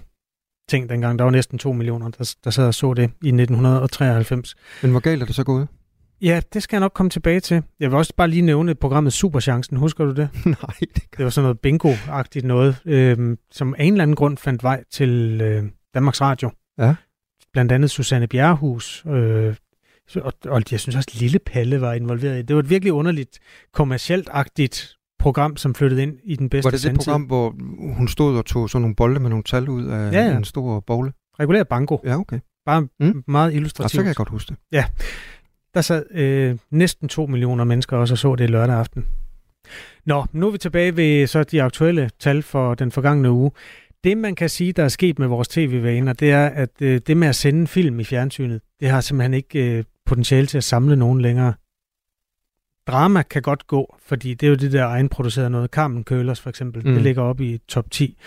ting 0.70 0.90
dengang. 0.90 1.20
Der 1.20 1.24
var 1.24 1.32
næsten 1.32 1.60
2 1.60 1.72
millioner, 1.72 2.10
der, 2.10 2.36
der 2.44 2.50
sad 2.50 2.68
og 2.68 2.74
så 2.74 2.94
det 2.94 3.04
i 3.04 3.28
1993. 3.28 4.56
Men 4.82 4.92
hvor 4.92 5.00
galt 5.00 5.22
er 5.22 5.26
det 5.26 5.36
så 5.36 5.44
gået? 5.44 5.68
Ja, 6.22 6.42
det 6.54 6.64
skal 6.64 6.78
jeg 6.78 6.82
nok 6.82 6.94
komme 6.94 7.10
tilbage 7.10 7.40
til. 7.40 7.64
Jeg 7.80 7.92
vil 7.92 7.98
også 7.98 8.14
bare 8.18 8.28
lige 8.28 8.42
nævne 8.42 8.76
programmet 8.76 9.14
Superchancen. 9.14 9.78
Husker 9.78 10.06
du 10.06 10.12
det? 10.12 10.30
Nej, 10.46 10.76
det 10.80 11.04
Det 11.18 11.24
var 11.24 11.30
sådan 11.30 11.44
noget 11.44 11.58
bingo-agtigt 11.68 12.46
noget, 12.46 12.82
øh, 12.86 13.38
som 13.52 13.76
af 13.78 13.84
en 13.84 13.94
eller 13.94 14.04
anden 14.04 14.16
grund 14.16 14.38
fandt 14.38 14.64
vej 14.64 14.84
til 14.92 15.42
øh, 15.42 15.64
Danmarks 15.94 16.22
Radio. 16.22 16.52
Ja. 16.78 16.96
Blandt 17.54 17.72
andet 17.72 17.92
Susanne 17.92 18.28
Bjerrehus, 18.28 19.06
øh, 19.08 19.56
og, 20.16 20.34
og 20.46 20.62
jeg 20.72 20.80
synes 20.80 20.96
også, 20.96 21.10
Lille 21.14 21.40
Palle 21.40 21.82
var 21.82 21.94
involveret 21.94 22.40
i 22.40 22.42
det. 22.42 22.56
Var 22.56 22.62
et 22.62 22.70
virkelig 22.70 22.94
underligt, 22.94 23.40
kommercielt-agtigt 23.74 24.96
program, 25.20 25.58
som 25.58 25.76
flyttede 25.76 26.04
ind 26.04 26.18
i 26.24 26.36
den 26.36 26.50
bedste 26.50 26.66
Var 26.66 26.72
det 26.72 26.84
det 26.84 26.96
program, 26.96 27.22
hvor 27.22 27.56
hun 27.98 28.08
stod 28.08 28.38
og 28.38 28.46
tog 28.46 28.70
sådan 28.70 28.82
nogle 28.82 28.96
bolde 28.96 29.20
med 29.20 29.30
nogle 29.30 29.44
tal 29.44 29.70
ud 29.70 29.86
af 29.88 30.12
Ja, 30.12 30.26
ja. 30.28 30.38
en 30.38 30.44
stor 30.44 30.80
bogle? 30.80 31.12
Regulær 31.40 31.64
banko. 31.64 32.02
Ja, 32.06 32.20
okay. 32.20 32.40
Bare 32.66 32.82
Mm. 32.82 33.24
meget 33.28 33.48
Og 33.48 33.52
så 33.52 33.56
illustrativt. 33.56 34.00
kan 34.02 34.08
jeg 34.08 34.16
godt 34.16 34.30
huske 34.30 34.56
det. 34.72 34.84
Der 35.74 35.82
sad 35.82 36.04
øh, 36.12 36.58
næsten 36.72 37.08
to 37.10 37.26
millioner 37.26 37.64
mennesker 37.64 37.98
også 37.98 38.14
og 38.14 38.18
så 38.18 38.36
det 38.36 38.50
lørdag 38.50 38.76
aften. 38.76 39.06
Nå, 40.06 40.26
nu 40.32 40.48
er 40.48 40.52
vi 40.52 40.58
tilbage 40.58 40.96
ved 40.98 41.28
så 41.28 41.44
de 41.44 41.64
aktuelle 41.64 42.10
tal 42.20 42.42
for 42.44 42.76
den 42.76 42.92
forgangne 42.92 43.32
uge. 43.32 43.52
Det, 44.04 44.18
man 44.18 44.36
kan 44.36 44.50
sige, 44.50 44.72
der 44.74 44.84
er 44.84 44.88
sket 44.88 45.20
med 45.20 45.28
vores 45.28 45.48
tv-vaner, 45.48 46.14
det 46.14 46.32
er, 46.32 46.46
at 46.48 46.70
øh, 46.82 47.02
det 47.08 47.18
med 47.18 47.28
at 47.28 47.36
sende 47.36 47.68
film 47.68 48.00
i 48.00 48.04
fjernsynet, 48.04 48.62
det 48.80 48.90
har 48.90 49.02
simpelthen 49.02 49.34
ikke 49.34 49.78
øh, 49.78 49.84
potentiale 50.10 50.48
til 50.48 50.58
at 50.58 50.64
samle 50.64 50.96
nogen 50.96 51.22
længere. 51.22 51.54
Drama 52.88 53.22
kan 53.22 53.42
godt 53.42 53.68
gå, 53.68 53.98
fordi 54.06 54.34
det 54.34 54.48
er 54.48 54.50
jo 54.50 54.56
det 54.56 54.72
der 54.72 54.86
egenproducerede 54.86 55.50
noget. 55.50 55.70
Carmen 55.70 56.04
Køllers 56.04 56.42
for 56.42 56.50
eksempel, 56.50 56.88
mm. 56.88 56.94
Det 56.94 57.04
ligger 57.04 57.22
op 57.22 57.42
i 57.42 57.58
top 57.68 57.92
10. 57.92 58.18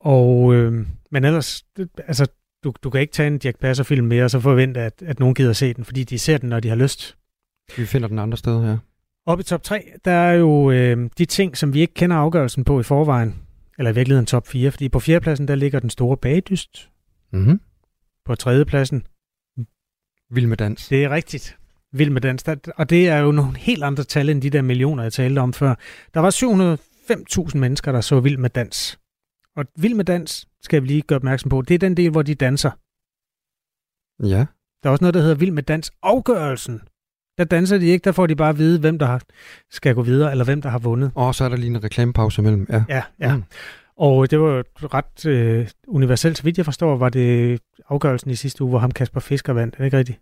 Og, 0.00 0.54
øh, 0.54 0.86
men 1.10 1.24
ellers, 1.24 1.64
det, 1.76 1.88
altså, 2.06 2.26
du, 2.64 2.72
du 2.82 2.90
kan 2.90 3.00
ikke 3.00 3.12
tage 3.12 3.26
en 3.26 3.40
Jack 3.44 3.58
Passer-film 3.58 4.06
mere, 4.06 4.24
og 4.24 4.30
så 4.30 4.40
forvente, 4.40 4.80
at, 4.80 5.02
at 5.06 5.20
nogen 5.20 5.34
gider 5.34 5.52
se 5.52 5.74
den, 5.74 5.84
fordi 5.84 6.04
de 6.04 6.18
ser 6.18 6.38
den, 6.38 6.48
når 6.48 6.60
de 6.60 6.68
har 6.68 6.76
lyst. 6.76 7.16
Vi 7.76 7.86
finder 7.86 8.08
den 8.08 8.18
andre 8.18 8.38
steder 8.38 8.62
her. 8.62 8.78
Oppe 9.26 9.42
i 9.42 9.44
top 9.44 9.62
3, 9.62 9.92
der 10.04 10.10
er 10.10 10.32
jo 10.32 10.70
øh, 10.70 11.10
de 11.18 11.24
ting, 11.24 11.56
som 11.56 11.74
vi 11.74 11.80
ikke 11.80 11.94
kender 11.94 12.16
afgørelsen 12.16 12.64
på 12.64 12.80
i 12.80 12.82
forvejen. 12.82 13.34
Eller 13.78 13.90
i 13.90 13.94
virkeligheden 13.94 14.26
top 14.26 14.46
4, 14.46 14.70
fordi 14.70 14.88
på 14.88 15.00
fjerdepladsen, 15.00 15.48
der 15.48 15.54
ligger 15.54 15.80
den 15.80 15.90
store 15.90 16.16
bagdyst. 16.16 16.90
Mm-hmm. 17.32 17.60
På 18.24 18.34
tredjepladsen, 18.34 19.02
Vild 20.30 20.46
med 20.46 20.56
dans. 20.56 20.88
det 20.88 21.04
er 21.04 21.10
rigtigt. 21.10 21.58
Vild 21.92 22.10
med 22.10 22.20
dans. 22.20 22.44
Og 22.76 22.90
det 22.90 23.08
er 23.08 23.18
jo 23.18 23.32
nogle 23.32 23.56
helt 23.56 23.84
andre 23.84 24.04
tal 24.04 24.28
end 24.28 24.42
de 24.42 24.50
der 24.50 24.62
millioner, 24.62 25.02
jeg 25.02 25.12
talte 25.12 25.38
om 25.38 25.52
før. 25.52 25.74
Der 26.14 26.20
var 26.20 26.30
705.000 27.50 27.58
mennesker, 27.58 27.92
der 27.92 28.00
så 28.00 28.20
Vild 28.20 28.38
med 28.38 28.50
dans. 28.50 28.98
Og 29.56 29.64
Vild 29.76 29.94
med 29.94 30.04
dans, 30.04 30.48
skal 30.62 30.82
vi 30.82 30.86
lige 30.86 31.02
gøre 31.02 31.16
opmærksom 31.16 31.48
på, 31.48 31.62
det 31.62 31.74
er 31.74 31.78
den 31.78 31.96
del, 31.96 32.10
hvor 32.10 32.22
de 32.22 32.34
danser. 32.34 32.70
Ja. 34.28 34.46
Der 34.82 34.88
er 34.88 34.90
også 34.90 35.04
noget, 35.04 35.14
der 35.14 35.20
hedder 35.20 35.34
Vild 35.34 35.50
med 35.50 35.62
dans 35.62 35.92
afgørelsen. 36.02 36.80
Der 37.38 37.44
danser 37.44 37.78
de 37.78 37.86
ikke, 37.86 38.04
der 38.04 38.12
får 38.12 38.26
de 38.26 38.36
bare 38.36 38.48
at 38.48 38.58
vide, 38.58 38.80
hvem 38.80 38.98
der 38.98 39.18
skal 39.70 39.94
gå 39.94 40.02
videre, 40.02 40.30
eller 40.30 40.44
hvem 40.44 40.62
der 40.62 40.68
har 40.68 40.78
vundet. 40.78 41.12
Og 41.14 41.34
så 41.34 41.44
er 41.44 41.48
der 41.48 41.56
lige 41.56 41.70
en 41.70 41.84
reklamepause 41.84 42.42
imellem. 42.42 42.66
Ja. 42.70 42.84
Ja, 42.88 43.02
ja. 43.20 43.36
Mm. 43.36 43.44
Mm. 44.00 44.06
Og 44.06 44.30
det 44.30 44.40
var 44.40 44.64
ret 44.94 45.26
øh, 45.26 45.68
universelt, 45.88 46.38
så 46.38 46.42
vidt 46.42 46.56
jeg 46.56 46.64
forstår, 46.64 46.96
var 46.96 47.08
det 47.08 47.60
afgørelsen 47.88 48.30
i 48.30 48.34
sidste 48.34 48.62
uge, 48.62 48.70
hvor 48.70 48.78
ham 48.78 48.90
Kasper 48.90 49.20
Fisker 49.20 49.52
vandt. 49.52 49.74
Er 49.74 49.78
det 49.78 49.84
ikke 49.84 49.96
rigtigt? 49.96 50.20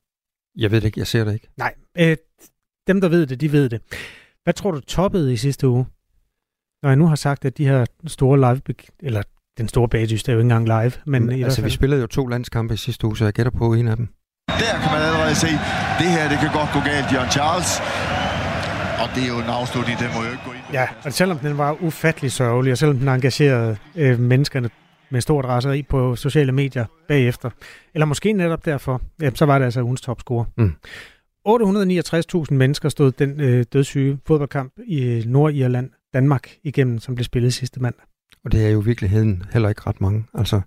Jeg 0.57 0.71
ved 0.71 0.81
det 0.81 0.87
ikke, 0.87 1.01
jeg 1.01 1.07
ser 1.07 1.25
det 1.25 1.35
ikke. 1.35 1.49
Nej. 1.57 1.75
Øh, 1.99 2.17
dem, 2.87 3.01
der 3.01 3.09
ved 3.09 3.27
det, 3.27 3.41
de 3.41 3.53
ved 3.53 3.69
det. 3.69 3.81
Hvad 4.45 4.55
tror 4.55 4.71
du 4.71 4.81
toppede 4.81 5.33
i 5.33 5.37
sidste 5.37 5.69
uge? 5.69 5.87
Når 6.83 6.91
jeg 6.91 6.97
nu 6.97 7.07
har 7.07 7.15
sagt, 7.17 7.45
at 7.45 7.59
de 7.59 7.65
her 7.65 7.87
store 8.07 8.39
live, 8.39 8.75
eller 9.03 9.23
den 9.59 9.69
store 9.69 9.89
bagdyst, 9.89 10.27
det 10.27 10.33
er 10.33 10.35
jo 10.35 10.41
ikke 10.41 10.55
engang 10.55 10.67
live, 10.67 10.93
men 11.07 11.27
Men, 11.27 11.39
i 11.39 11.43
altså, 11.43 11.63
vi 11.63 11.71
spillede 11.71 12.01
jo 12.01 12.07
to 12.07 12.27
landskampe 12.27 12.75
i 12.75 12.77
sidste 12.77 13.07
uge, 13.07 13.17
så 13.17 13.25
jeg 13.25 13.33
gætter 13.33 13.53
på 13.53 13.73
en 13.73 13.89
af 13.89 13.97
dem. 13.97 14.09
Der 14.49 14.75
kan 14.83 14.91
man 14.95 15.03
allerede 15.09 15.35
se, 15.35 15.51
det 16.01 16.09
her 16.17 16.29
det 16.29 16.39
kan 16.39 16.51
godt 16.53 16.71
gå 16.73 16.81
galt, 16.91 17.13
Jørgen 17.13 17.31
Charles. 17.31 17.71
Og 19.03 19.09
det 19.15 19.23
er 19.23 19.29
jo 19.29 19.39
en 19.39 19.51
afslutning, 19.61 19.99
den 19.99 20.09
må 20.15 20.25
jo 20.25 20.31
ikke 20.31 20.43
gå 20.45 20.53
ind. 20.53 20.63
Ja, 20.73 20.89
og 21.05 21.13
selvom 21.13 21.39
den 21.39 21.59
var 21.59 21.83
ufattelig 21.83 22.33
sørgelig, 22.33 22.73
og 22.73 22.79
selvom 22.79 22.99
den 22.99 23.09
engagerede 23.09 23.77
øh, 23.97 24.19
menneskerne 24.19 24.71
med 25.11 25.21
stort 25.21 25.45
raseri 25.45 25.83
på 25.83 26.17
sociale 26.17 26.53
medier 26.53 26.87
bagefter, 27.09 27.51
eller 27.95 28.07
måske 28.07 28.33
netop 28.33 28.65
derfor, 28.65 29.03
ja, 29.21 29.31
så 29.35 29.47
var 29.47 29.59
det 29.59 29.65
altså 29.65 29.83
ugens 29.83 30.01
topscore. 30.01 30.45
Mm. 30.57 30.73
869.000 31.49 32.55
mennesker 32.55 32.89
stod 32.89 33.13
den 33.13 33.41
øh, 33.41 33.65
dødssyge 33.73 34.19
fodboldkamp 34.27 34.73
i 34.87 35.23
Nordirland, 35.27 35.91
Danmark 36.15 36.51
igennem, 36.65 36.99
som 36.99 37.15
blev 37.15 37.25
spillet 37.25 37.55
sidste 37.55 37.81
mandag. 37.81 38.03
Og 38.45 38.53
det 38.53 38.67
er 38.67 38.71
jo 38.71 38.83
i 38.83 38.85
virkeligheden 38.85 39.43
heller 39.53 39.69
ikke 39.69 39.83
ret 39.87 40.01
mange. 40.01 40.25
Altså, 40.35 40.61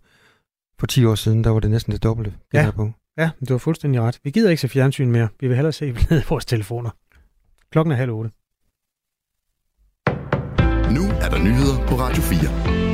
for 0.79 0.87
10 0.87 1.05
år 1.05 1.15
siden, 1.15 1.43
der 1.43 1.49
var 1.49 1.59
det 1.59 1.71
næsten 1.71 1.93
det 1.93 2.03
dobbelte, 2.03 2.33
ja. 2.53 2.71
på. 2.75 2.91
Ja, 3.17 3.29
du 3.49 3.53
har 3.53 3.57
fuldstændig 3.57 4.01
ret. 4.01 4.19
Vi 4.23 4.31
gider 4.31 4.49
ikke 4.49 4.61
se 4.61 4.67
fjernsyn 4.67 5.11
mere. 5.11 5.27
Vi 5.39 5.47
vil 5.47 5.55
hellere 5.55 5.71
se 5.71 5.91
ned 6.09 6.21
i 6.21 6.25
vores 6.29 6.45
telefoner. 6.45 6.89
Klokken 7.71 7.91
er 7.91 7.95
halv 7.95 8.11
otte. 8.11 8.31
Nu 10.95 11.03
er 11.23 11.29
der 11.29 11.39
nyheder 11.43 11.87
på 11.87 11.95
Radio 11.95 12.21
4. 12.21 12.90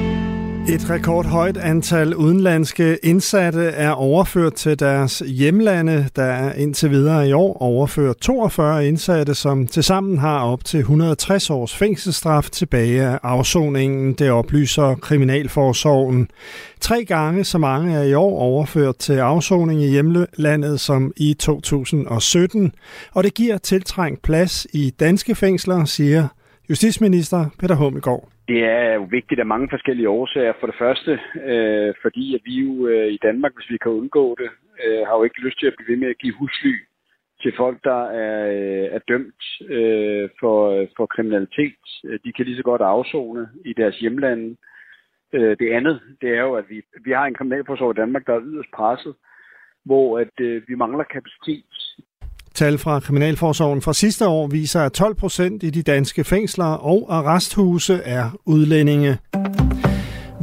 Et 0.69 0.89
rekordhøjt 0.89 1.57
antal 1.57 2.15
udenlandske 2.15 2.97
indsatte 3.03 3.63
er 3.63 3.91
overført 3.91 4.53
til 4.53 4.79
deres 4.79 5.23
hjemlande. 5.27 6.09
Der 6.15 6.23
er 6.23 6.53
indtil 6.53 6.91
videre 6.91 7.29
i 7.29 7.31
år 7.33 7.57
overført 7.61 8.17
42 8.17 8.87
indsatte, 8.87 9.35
som 9.35 9.67
tilsammen 9.67 10.17
har 10.17 10.39
op 10.39 10.65
til 10.65 10.79
160 10.79 11.49
års 11.49 11.75
fængselsstraf 11.75 12.49
tilbage 12.49 13.03
af 13.05 13.19
afsoningen, 13.23 14.13
det 14.13 14.31
oplyser 14.31 14.95
Kriminalforsorgen. 14.95 16.27
Tre 16.81 17.05
gange 17.05 17.43
så 17.43 17.57
mange 17.57 17.95
er 17.95 18.03
i 18.03 18.13
år 18.13 18.39
overført 18.39 18.95
til 18.97 19.13
afsoning 19.13 19.83
i 19.83 19.89
hjemlandet 19.89 20.79
som 20.79 21.13
i 21.17 21.33
2017, 21.33 22.71
og 23.13 23.23
det 23.23 23.33
giver 23.33 23.57
tiltrængt 23.57 24.21
plads 24.21 24.67
i 24.73 24.89
danske 24.99 25.35
fængsler, 25.35 25.85
siger 25.85 26.27
justitsminister 26.69 27.45
Peter 27.59 27.75
Hummelgaard. 27.75 28.36
Det 28.47 28.63
er 28.63 28.93
jo 28.93 29.03
vigtigt 29.03 29.39
af 29.39 29.45
mange 29.45 29.69
forskellige 29.69 30.09
årsager. 30.09 30.53
For 30.59 30.67
det 30.67 30.75
første, 30.79 31.19
øh, 31.43 31.93
fordi 32.01 32.35
at 32.35 32.41
vi 32.45 32.53
jo 32.53 32.87
øh, 32.87 33.07
i 33.07 33.19
Danmark, 33.23 33.53
hvis 33.55 33.69
vi 33.69 33.77
kan 33.77 33.91
undgå 33.91 34.35
det, 34.39 34.49
øh, 34.83 35.07
har 35.07 35.15
jo 35.17 35.23
ikke 35.23 35.41
lyst 35.41 35.59
til 35.59 35.67
at 35.67 35.73
blive 35.77 35.89
ved 35.91 35.97
med 35.97 36.09
at 36.09 36.17
give 36.17 36.33
husly 36.33 36.75
til 37.41 37.53
folk, 37.57 37.83
der 37.83 38.03
er, 38.09 38.47
øh, 38.51 38.87
er 38.95 38.99
dømt 39.07 39.43
øh, 39.69 40.29
for, 40.39 40.87
for 40.97 41.05
kriminalitet. 41.05 41.83
De 42.23 42.33
kan 42.33 42.45
lige 42.45 42.57
så 42.57 42.63
godt 42.63 42.81
afzone 42.81 43.49
i 43.65 43.73
deres 43.73 43.99
hjemlande. 43.99 44.55
Øh, 45.33 45.57
det 45.59 45.71
andet, 45.71 46.01
det 46.21 46.29
er 46.29 46.41
jo, 46.41 46.55
at 46.55 46.65
vi, 46.69 46.81
vi 47.05 47.11
har 47.11 47.25
en 47.25 47.33
kriminalforsorg 47.33 47.97
i 47.97 47.99
Danmark, 47.99 48.27
der 48.27 48.33
er 48.33 48.41
yderst 48.43 48.71
presset, 48.75 49.15
hvor 49.85 50.19
at 50.19 50.39
øh, 50.39 50.61
vi 50.67 50.75
mangler 50.75 51.03
kapacitet 51.03 51.65
Tal 52.57 52.77
fra 52.77 52.99
Kriminalforsorgen 52.99 53.81
fra 53.81 53.93
sidste 53.93 54.27
år 54.27 54.47
viser, 54.47 54.81
at 54.81 54.93
12 54.93 55.15
procent 55.15 55.63
i 55.63 55.69
de 55.69 55.81
danske 55.81 56.23
fængsler 56.23 56.65
og 56.65 57.05
arresthuse 57.09 57.93
er 57.93 58.29
udlændinge. 58.45 59.17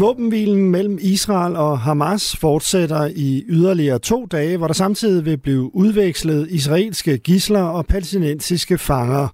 Våbenhvilen 0.01 0.71
mellem 0.71 0.99
Israel 1.15 1.57
og 1.57 1.79
Hamas 1.79 2.25
fortsætter 2.41 3.03
i 3.29 3.29
yderligere 3.57 3.99
to 3.99 4.27
dage, 4.37 4.59
hvor 4.59 4.67
der 4.67 4.75
samtidig 4.75 5.25
vil 5.31 5.39
blive 5.47 5.71
udvekslet 5.75 6.49
israelske 6.59 7.19
gisler 7.19 7.65
og 7.77 7.85
palæstinensiske 7.93 8.77
fanger. 8.89 9.27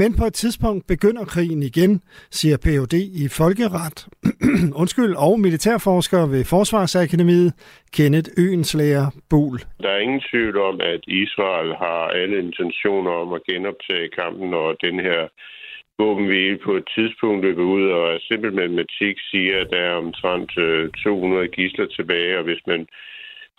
Men 0.00 0.10
på 0.20 0.24
et 0.24 0.34
tidspunkt 0.42 0.86
begynder 0.86 1.24
krigen 1.24 1.62
igen, 1.62 1.92
siger 2.30 2.56
Ph.D. 2.64 2.94
i 3.22 3.24
folkeret 3.40 3.98
Undskyld, 4.82 5.14
og 5.26 5.40
militærforsker 5.40 6.22
ved 6.34 6.44
Forsvarsakademiet, 6.44 7.50
Kenneth 7.96 8.30
Øenslæger 8.44 9.06
Bul. 9.30 9.58
Der 9.82 9.90
er 9.96 10.00
ingen 10.06 10.22
tvivl 10.30 10.56
om, 10.70 10.76
at 10.92 11.02
Israel 11.24 11.70
har 11.84 12.02
alle 12.20 12.36
intentioner 12.46 13.12
om 13.22 13.32
at 13.32 13.42
genoptage 13.50 14.08
kampen, 14.20 14.54
og 14.54 14.76
den 14.86 14.96
her 15.08 15.22
våbenhvile 16.02 16.58
på 16.66 16.72
et 16.80 16.86
tidspunkt 16.96 17.44
løber 17.44 17.66
ud, 17.76 17.84
og 17.98 18.20
simpel 18.20 18.52
matematik 18.60 19.16
siger, 19.30 19.54
at 19.60 19.70
der 19.72 19.82
er 19.90 19.94
omtrent 20.04 20.52
øh, 20.58 20.90
200 20.90 21.48
gisler 21.48 21.86
tilbage, 21.86 22.38
og 22.38 22.44
hvis 22.44 22.62
man 22.66 22.86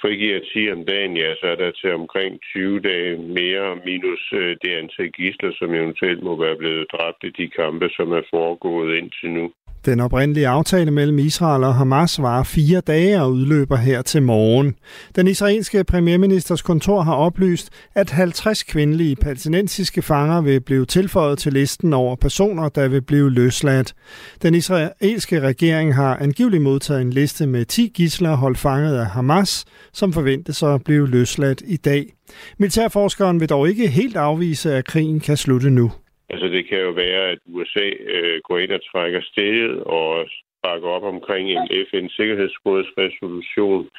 frigiver 0.02 0.40
10 0.54 0.72
om 0.76 0.86
dagen, 0.86 1.18
ja, 1.18 1.30
så 1.40 1.46
er 1.54 1.56
der 1.56 1.72
til 1.72 1.92
omkring 1.94 2.32
20 2.42 2.80
dage 2.80 3.18
mere 3.40 3.68
minus 3.86 4.24
øh, 4.34 4.56
det 4.62 4.72
antal 4.82 5.12
gisler, 5.12 5.52
som 5.60 5.74
eventuelt 5.74 6.24
må 6.24 6.34
være 6.46 6.58
blevet 6.62 6.86
dræbt 6.94 7.22
i 7.24 7.30
de 7.40 7.48
kampe, 7.60 7.90
som 7.98 8.12
er 8.12 8.24
foregået 8.34 8.98
indtil 8.98 9.30
nu. 9.38 9.46
Den 9.86 10.00
oprindelige 10.00 10.48
aftale 10.48 10.92
mellem 10.92 11.20
Israel 11.20 11.64
og 11.64 11.76
Hamas 11.76 12.22
var 12.22 12.44
fire 12.44 12.82
dage 12.82 13.22
og 13.22 13.32
udløber 13.32 13.76
her 13.76 14.02
til 14.02 14.22
morgen. 14.22 14.76
Den 15.16 15.28
israelske 15.28 15.84
premierministers 15.84 16.62
kontor 16.62 17.02
har 17.02 17.14
oplyst, 17.14 17.70
at 17.96 18.10
50 18.10 18.64
kvindelige 18.64 19.16
palæstinensiske 19.16 20.02
fanger 20.02 20.42
vil 20.42 20.60
blive 20.62 20.86
tilføjet 20.86 21.40
til 21.40 21.54
listen 21.54 21.94
over 21.94 22.16
personer, 22.16 22.70
der 22.70 22.88
vil 22.88 23.02
blive 23.02 23.32
løsladt. 23.32 23.94
Den 24.42 24.56
israelske 24.56 25.40
regering 25.40 25.96
har 25.96 26.18
angiveligt 26.18 26.64
modtaget 26.64 27.02
en 27.02 27.10
liste 27.10 27.48
med 27.48 27.66
10 27.66 27.92
gisler 27.94 28.36
holdt 28.36 28.58
fanget 28.58 28.98
af 28.98 29.06
Hamas, 29.06 29.66
som 29.94 30.14
forventes 30.14 30.64
at 30.64 30.84
blive 30.84 31.08
løsladt 31.08 31.62
i 31.66 31.78
dag. 31.78 32.14
Militærforskeren 32.58 33.40
vil 33.40 33.50
dog 33.50 33.70
ikke 33.70 33.88
helt 33.88 34.18
afvise, 34.18 34.74
at 34.74 34.86
krigen 34.86 35.20
kan 35.20 35.38
slutte 35.38 35.70
nu. 35.70 35.92
Altså 36.30 36.48
det 36.48 36.68
kan 36.68 36.80
jo 36.80 36.90
være, 36.90 37.30
at 37.30 37.40
USA 37.46 37.90
øh, 38.00 38.42
går 38.44 38.58
ind 38.58 38.72
og 38.72 38.82
trækker 38.92 39.22
stedet 39.22 39.84
og 39.84 40.28
bakker 40.64 40.90
op 40.90 41.04
omkring 41.04 41.50
en 41.50 41.68
FN-sikkerhedsrådsresolution, 41.92 43.90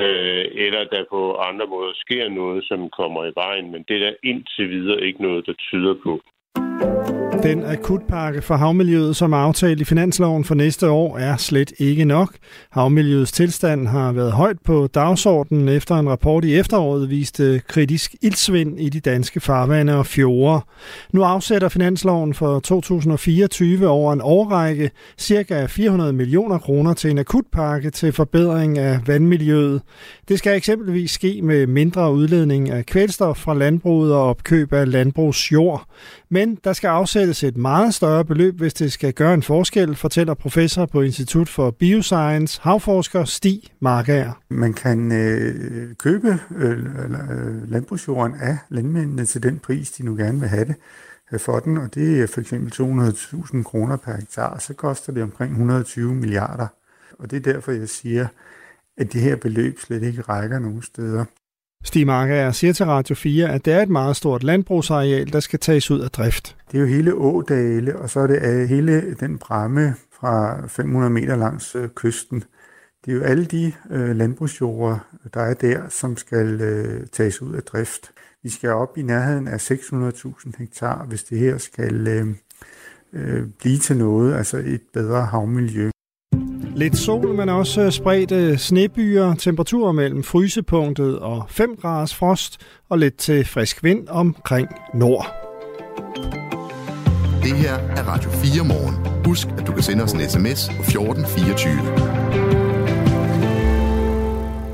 øh, 0.00 0.44
eller 0.64 0.84
der 0.84 1.04
på 1.10 1.34
andre 1.34 1.66
måder 1.66 1.92
sker 1.94 2.28
noget, 2.28 2.64
som 2.64 2.90
kommer 2.90 3.24
i 3.24 3.32
vejen, 3.34 3.72
men 3.72 3.84
det 3.88 3.96
er 3.96 4.00
der 4.00 4.14
indtil 4.22 4.70
videre 4.70 5.00
ikke 5.06 5.22
noget, 5.22 5.46
der 5.46 5.52
tyder 5.52 5.94
på. 6.04 6.20
Den 7.42 7.64
akutpakke 7.64 8.42
for 8.42 8.56
havmiljøet, 8.56 9.16
som 9.16 9.32
er 9.32 9.36
aftalt 9.36 9.80
i 9.80 9.84
finansloven 9.84 10.44
for 10.44 10.54
næste 10.54 10.90
år, 10.90 11.18
er 11.18 11.36
slet 11.36 11.72
ikke 11.78 12.04
nok. 12.04 12.34
Havmiljøets 12.70 13.32
tilstand 13.32 13.86
har 13.86 14.12
været 14.12 14.32
højt 14.32 14.56
på 14.64 14.86
dagsordenen 14.86 15.68
efter 15.68 15.94
en 15.94 16.08
rapport 16.08 16.44
i 16.44 16.54
efteråret 16.54 17.10
viste 17.10 17.62
kritisk 17.68 18.14
ildsvind 18.22 18.80
i 18.80 18.88
de 18.88 19.00
danske 19.00 19.40
farvande 19.40 19.98
og 19.98 20.06
fjorde. 20.06 20.60
Nu 21.12 21.22
afsætter 21.22 21.68
finansloven 21.68 22.34
for 22.34 22.60
2024 22.60 23.88
over 23.88 24.12
en 24.12 24.20
årrække 24.22 24.90
ca. 25.20 25.66
400 25.66 26.12
millioner 26.12 26.58
kroner 26.58 26.94
til 26.94 27.10
en 27.10 27.18
akutpakke 27.18 27.90
til 27.90 28.12
forbedring 28.12 28.78
af 28.78 29.00
vandmiljøet. 29.06 29.82
Det 30.28 30.38
skal 30.38 30.56
eksempelvis 30.56 31.10
ske 31.10 31.40
med 31.42 31.66
mindre 31.66 32.12
udledning 32.12 32.70
af 32.70 32.86
kvælstof 32.86 33.38
fra 33.38 33.54
landbruget 33.54 34.14
og 34.14 34.22
opkøb 34.22 34.72
af 34.72 34.92
landbrugsjord. 34.92 35.84
Men 36.30 36.58
der 36.68 36.74
skal 36.74 36.88
afsættes 36.88 37.44
et 37.44 37.56
meget 37.56 37.94
større 37.94 38.24
beløb, 38.24 38.56
hvis 38.56 38.74
det 38.74 38.92
skal 38.92 39.12
gøre 39.12 39.34
en 39.34 39.42
forskel, 39.42 39.96
fortæller 39.96 40.34
professor 40.34 40.86
på 40.86 41.00
Institut 41.00 41.48
for 41.48 41.70
Bioscience, 41.70 42.60
havforsker 42.62 43.24
Stig 43.24 43.62
Markager. 43.80 44.32
Man 44.48 44.72
kan 44.72 45.12
øh, 45.12 45.94
købe 45.94 46.38
øh, 46.56 46.78
øh 46.78 47.70
landbrugsjorden 47.70 48.36
af 48.40 48.58
landmændene 48.68 49.24
til 49.24 49.42
den 49.42 49.58
pris, 49.58 49.90
de 49.90 50.02
nu 50.04 50.16
gerne 50.16 50.40
vil 50.40 50.48
have 50.48 50.64
det 50.64 50.74
øh, 51.32 51.40
for 51.40 51.58
den, 51.58 51.78
og 51.78 51.94
det 51.94 52.20
er 52.20 52.26
for 52.26 52.40
eksempel 52.40 52.72
200.000 52.72 53.62
kroner 53.62 53.96
per 53.96 54.16
hektar, 54.16 54.58
så 54.58 54.74
koster 54.74 55.12
det 55.12 55.22
omkring 55.22 55.52
120 55.52 56.14
milliarder. 56.14 56.66
Og 57.18 57.30
det 57.30 57.36
er 57.36 57.52
derfor, 57.52 57.72
jeg 57.72 57.88
siger, 57.88 58.26
at 58.96 59.12
det 59.12 59.20
her 59.20 59.36
beløb 59.36 59.78
slet 59.78 60.02
ikke 60.02 60.22
rækker 60.22 60.58
nogen 60.58 60.82
steder. 60.82 61.24
Stig 61.84 62.06
Markager 62.06 62.52
siger 62.52 62.72
til 62.72 62.86
Radio 62.86 63.14
4, 63.14 63.48
at 63.48 63.64
det 63.64 63.72
er 63.72 63.82
et 63.82 63.88
meget 63.88 64.16
stort 64.16 64.42
landbrugsareal, 64.42 65.32
der 65.32 65.40
skal 65.40 65.58
tages 65.58 65.90
ud 65.90 66.00
af 66.00 66.10
drift. 66.10 66.56
Det 66.72 66.78
er 66.78 66.80
jo 66.80 66.86
hele 66.86 67.14
Ådale, 67.14 67.98
og 67.98 68.10
så 68.10 68.20
er 68.20 68.26
det 68.26 68.42
øh, 68.42 68.68
hele 68.68 69.14
den 69.14 69.38
bramme 69.38 69.94
fra 70.20 70.66
500 70.66 71.10
meter 71.10 71.36
langs 71.36 71.74
øh, 71.74 71.88
kysten. 71.88 72.44
Det 73.04 73.12
er 73.12 73.16
jo 73.16 73.22
alle 73.22 73.44
de 73.44 73.72
øh, 73.90 74.16
landbrugsjorder, 74.16 74.98
der 75.34 75.40
er 75.40 75.54
der, 75.54 75.88
som 75.88 76.16
skal 76.16 76.60
øh, 76.60 77.06
tages 77.06 77.42
ud 77.42 77.54
af 77.54 77.62
drift. 77.62 78.10
Vi 78.42 78.48
skal 78.48 78.70
op 78.70 78.98
i 78.98 79.02
nærheden 79.02 79.48
af 79.48 79.70
600.000 79.70 80.52
hektar, 80.58 81.04
hvis 81.04 81.24
det 81.24 81.38
her 81.38 81.58
skal 81.58 82.08
øh, 82.08 82.26
øh, 83.12 83.46
blive 83.58 83.78
til 83.78 83.96
noget, 83.96 84.34
altså 84.34 84.56
et 84.56 84.82
bedre 84.92 85.24
havmiljø. 85.26 85.90
Lidt 86.78 86.96
sol, 86.96 87.34
men 87.34 87.48
også 87.48 87.90
spredte 87.90 88.34
øh, 88.34 88.58
snebyer, 88.58 89.34
temperaturer 89.34 89.92
mellem 89.92 90.22
frysepunktet 90.22 91.18
og 91.18 91.46
5 91.48 91.76
graders 91.80 92.14
frost, 92.14 92.60
og 92.88 92.98
lidt 92.98 93.16
til 93.16 93.44
frisk 93.44 93.84
vind 93.84 94.08
omkring 94.08 94.68
nord. 94.94 95.34
Det 97.42 97.52
her 97.52 97.74
er 97.74 98.02
Radio 98.02 98.30
4 98.30 98.64
morgen. 98.64 99.24
Husk, 99.24 99.48
at 99.58 99.66
du 99.66 99.72
kan 99.72 99.82
sende 99.82 100.04
os 100.04 100.12
en 100.12 100.20
sms 100.20 100.68
på 100.76 100.82
1424. 100.82 102.47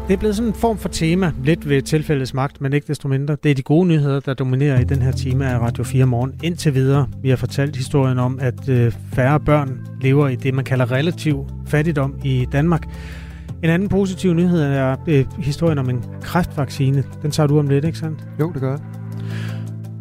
Det 0.08 0.14
er 0.14 0.18
blevet 0.18 0.36
sådan 0.36 0.48
en 0.48 0.54
form 0.54 0.78
for 0.78 0.88
tema, 0.88 1.32
lidt 1.44 1.68
ved 1.68 1.82
tilfældets 1.82 2.34
magt, 2.34 2.60
men 2.60 2.72
ikke 2.72 2.86
desto 2.86 3.08
mindre. 3.08 3.36
Det 3.42 3.50
er 3.50 3.54
de 3.54 3.62
gode 3.62 3.88
nyheder, 3.88 4.20
der 4.20 4.34
dominerer 4.34 4.80
i 4.80 4.84
den 4.84 5.02
her 5.02 5.12
time 5.12 5.46
af 5.46 5.58
Radio 5.58 5.84
4 5.84 6.06
morgen. 6.06 6.34
Indtil 6.42 6.74
videre, 6.74 7.08
vi 7.22 7.28
har 7.28 7.36
fortalt 7.36 7.76
historien 7.76 8.18
om, 8.18 8.38
at 8.42 8.68
øh, 8.68 8.92
færre 9.12 9.40
børn 9.40 9.80
lever 10.00 10.28
i 10.28 10.36
det, 10.36 10.54
man 10.54 10.64
kalder 10.64 10.90
relativ 10.90 11.46
fattigdom 11.66 12.14
i 12.24 12.46
Danmark. 12.52 12.88
En 13.62 13.70
anden 13.70 13.88
positiv 13.88 14.34
nyhed 14.34 14.60
er 14.62 14.96
øh, 15.06 15.24
historien 15.38 15.78
om 15.78 15.90
en 15.90 16.04
kræftvaccine. 16.22 17.04
Den 17.22 17.30
tager 17.30 17.46
du 17.46 17.58
om 17.58 17.68
lidt, 17.68 17.84
ikke 17.84 17.98
sandt? 17.98 18.18
Jo, 18.40 18.52
det 18.52 18.60
gør 18.60 18.70
jeg. 18.70 18.80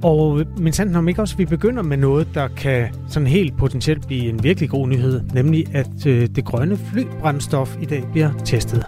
Og 0.04 0.46
men 0.58 0.74
sandt 0.74 0.98
om 0.98 1.08
ikke 1.08 1.22
også, 1.22 1.38
vi 1.38 1.46
begynder 1.46 1.84
med 1.84 1.98
noget, 1.98 2.28
der 2.34 2.48
kan 2.48 2.88
sådan 3.10 3.28
helt 3.28 3.58
potentielt 3.58 4.08
blive 4.08 4.30
en 4.30 4.44
virkelig 4.44 4.70
god 4.70 4.88
nyhed, 4.88 5.22
nemlig 5.34 5.76
at 5.76 6.06
øh, 6.08 6.28
det 6.36 6.46
grønne 6.46 6.78
flybrændstof 6.78 7.78
i 7.82 7.86
dag 7.86 8.04
bliver 8.14 8.32
testet. 8.46 8.86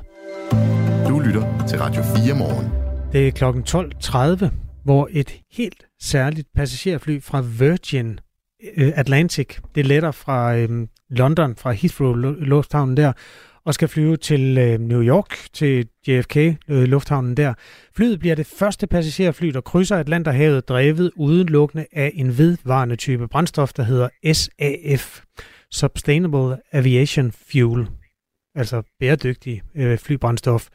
Du 1.09 1.19
lytter 1.19 1.65
til 1.67 1.79
Radio 1.79 2.03
4 2.03 2.35
morgen. 2.35 2.71
Det 3.11 3.27
er 3.27 3.31
klokken 3.31 3.63
12.30, 3.63 4.45
hvor 4.83 5.09
et 5.11 5.41
helt 5.51 5.85
særligt 6.01 6.47
passagerfly 6.55 7.21
fra 7.21 7.43
Virgin 7.59 8.19
øh, 8.77 8.91
Atlantic, 8.95 9.57
det 9.75 9.85
letter 9.85 10.11
fra 10.11 10.55
øh, 10.55 10.87
London 11.09 11.55
fra 11.55 11.71
Heathrow 11.71 12.13
Lufthavnen 12.39 12.97
der, 12.97 13.13
og 13.65 13.73
skal 13.73 13.87
flyve 13.87 14.17
til 14.17 14.57
øh, 14.57 14.79
New 14.79 15.01
York, 15.01 15.37
til 15.53 15.87
JFK 16.07 16.37
øh, 16.37 16.83
Lufthavnen 16.83 17.37
der. 17.37 17.53
Flyet 17.95 18.19
bliver 18.19 18.35
det 18.35 18.47
første 18.47 18.87
passagerfly, 18.87 19.47
der 19.47 19.61
krydser 19.61 19.97
Atlanterhavet, 19.97 20.69
drevet 20.69 21.11
udelukkende 21.15 21.85
af 21.93 22.11
en 22.15 22.37
vedvarende 22.37 22.95
type 22.95 23.27
brændstof, 23.27 23.73
der 23.73 23.83
hedder 23.83 24.09
SAF, 24.33 25.21
Sustainable 25.71 26.57
Aviation 26.71 27.31
Fuel, 27.51 27.87
altså 28.55 28.81
bæredygtig 28.99 29.61
øh, 29.75 29.97
flybrændstof. 29.97 30.67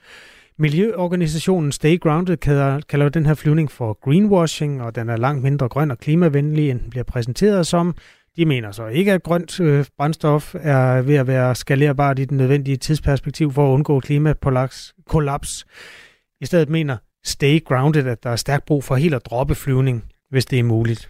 Miljøorganisationen 0.58 1.72
Stay 1.72 2.00
Grounded 2.00 2.36
kalder, 2.36 2.80
kalder 2.88 3.08
den 3.08 3.26
her 3.26 3.34
flyvning 3.34 3.70
for 3.70 3.98
greenwashing, 4.04 4.82
og 4.82 4.94
den 4.94 5.08
er 5.08 5.16
langt 5.16 5.42
mindre 5.42 5.68
grøn 5.68 5.90
og 5.90 5.98
klimavenlig, 5.98 6.70
end 6.70 6.80
den 6.80 6.90
bliver 6.90 7.04
præsenteret 7.04 7.66
som. 7.66 7.94
De 8.36 8.44
mener 8.44 8.70
så 8.70 8.86
ikke, 8.86 9.12
at 9.12 9.22
grønt 9.22 9.60
øh, 9.60 9.84
brændstof 9.98 10.54
er 10.54 11.02
ved 11.02 11.14
at 11.14 11.26
være 11.26 11.54
skalerbart 11.54 12.18
i 12.18 12.24
den 12.24 12.36
nødvendige 12.36 12.76
tidsperspektiv 12.76 13.52
for 13.52 13.68
at 13.68 13.74
undgå 13.74 14.00
klimakollaps. 14.00 15.66
I 16.40 16.46
stedet 16.46 16.68
mener 16.68 16.96
Stay 17.24 17.64
Grounded, 17.64 18.06
at 18.06 18.22
der 18.22 18.30
er 18.30 18.36
stærkt 18.36 18.64
brug 18.64 18.84
for 18.84 18.96
helt 18.96 19.14
at 19.14 19.26
droppe 19.26 19.54
flyvning, 19.54 20.04
hvis 20.30 20.46
det 20.46 20.58
er 20.58 20.64
muligt. 20.64 21.09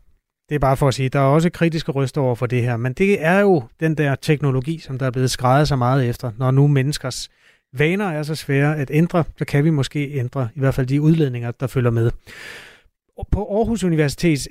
Det 0.50 0.54
er 0.54 0.58
bare 0.58 0.76
for 0.76 0.88
at 0.88 0.94
sige, 0.94 1.08
der 1.08 1.18
er 1.18 1.24
også 1.24 1.50
kritiske 1.50 1.92
røster 1.92 2.20
over 2.20 2.34
for 2.34 2.46
det 2.46 2.62
her, 2.62 2.76
men 2.76 2.92
det 2.92 3.24
er 3.24 3.40
jo 3.40 3.62
den 3.80 3.94
der 3.94 4.14
teknologi, 4.14 4.78
som 4.78 4.98
der 4.98 5.06
er 5.06 5.10
blevet 5.10 5.30
skrevet 5.30 5.68
så 5.68 5.76
meget 5.76 6.08
efter, 6.08 6.30
når 6.38 6.50
nu 6.50 6.66
menneskers 6.66 7.28
vaner 7.72 8.04
er 8.10 8.22
så 8.22 8.34
svære 8.34 8.76
at 8.76 8.90
ændre, 8.92 9.24
så 9.38 9.44
kan 9.44 9.64
vi 9.64 9.70
måske 9.70 10.12
ændre 10.12 10.48
i 10.56 10.60
hvert 10.60 10.74
fald 10.74 10.86
de 10.86 11.00
udledninger, 11.00 11.50
der 11.50 11.66
følger 11.66 11.90
med. 11.90 12.10
På 13.32 13.56
Aarhus 13.56 13.84
Universitets 13.84 14.48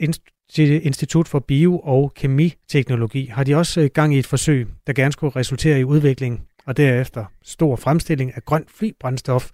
Institut 0.57 1.27
for 1.27 1.39
Bio- 1.39 1.79
og 1.79 2.13
Kemiteknologi 2.15 3.25
har 3.25 3.43
de 3.43 3.55
også 3.55 3.81
øh, 3.81 3.89
gang 3.93 4.15
i 4.15 4.19
et 4.19 4.27
forsøg, 4.27 4.67
der 4.87 4.93
gerne 4.93 5.11
skulle 5.11 5.35
resultere 5.35 5.79
i 5.79 5.83
udvikling 5.83 6.47
og 6.65 6.77
derefter 6.77 7.25
stor 7.43 7.75
fremstilling 7.75 8.35
af 8.35 8.45
grønt 8.45 8.71
flybrændstof, 8.71 9.49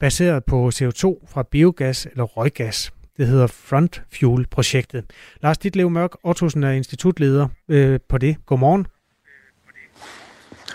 baseret 0.00 0.44
på 0.44 0.68
CO2 0.68 1.26
fra 1.28 1.42
biogas 1.50 2.06
eller 2.06 2.24
røggas. 2.24 2.92
Det 3.16 3.26
hedder 3.26 3.46
Front 3.46 4.02
Fuel-projektet. 4.12 5.04
Lars 5.42 5.58
Ditlev 5.58 5.90
Mørk, 5.90 6.10
Ottosen 6.22 6.62
er 6.62 6.70
institutleder 6.70 7.48
øh, 7.68 8.00
på 8.08 8.18
det. 8.18 8.36
Godmorgen. 8.46 8.86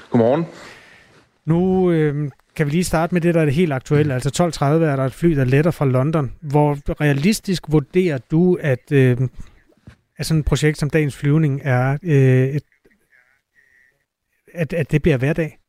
Godmorgen. 0.09 0.45
Nu 1.45 1.91
øh, 1.91 2.31
kan 2.55 2.65
vi 2.65 2.71
lige 2.71 2.83
starte 2.83 3.15
med 3.15 3.21
det, 3.21 3.33
der 3.33 3.41
er 3.41 3.45
det 3.45 3.53
helt 3.53 3.73
aktuelle. 3.73 4.13
Altså 4.13 4.51
12.30 4.59 4.65
er 4.65 4.95
der 4.95 5.05
et 5.05 5.13
fly, 5.13 5.35
der 5.35 5.43
letter 5.43 5.71
fra 5.71 5.85
London. 5.85 6.33
Hvor 6.41 6.77
realistisk 7.01 7.63
vurderer 7.67 8.17
du, 8.31 8.57
at, 8.61 8.91
øh, 8.91 9.17
at 10.17 10.25
sådan 10.25 10.39
et 10.39 10.45
projekt 10.45 10.77
som 10.77 10.89
dagens 10.89 11.15
flyvning 11.15 11.61
er, 11.63 11.97
øh, 12.03 12.47
et, 12.47 12.63
at, 14.53 14.73
at 14.73 14.91
det 14.91 15.01
bliver 15.01 15.17
hverdag? 15.17 15.59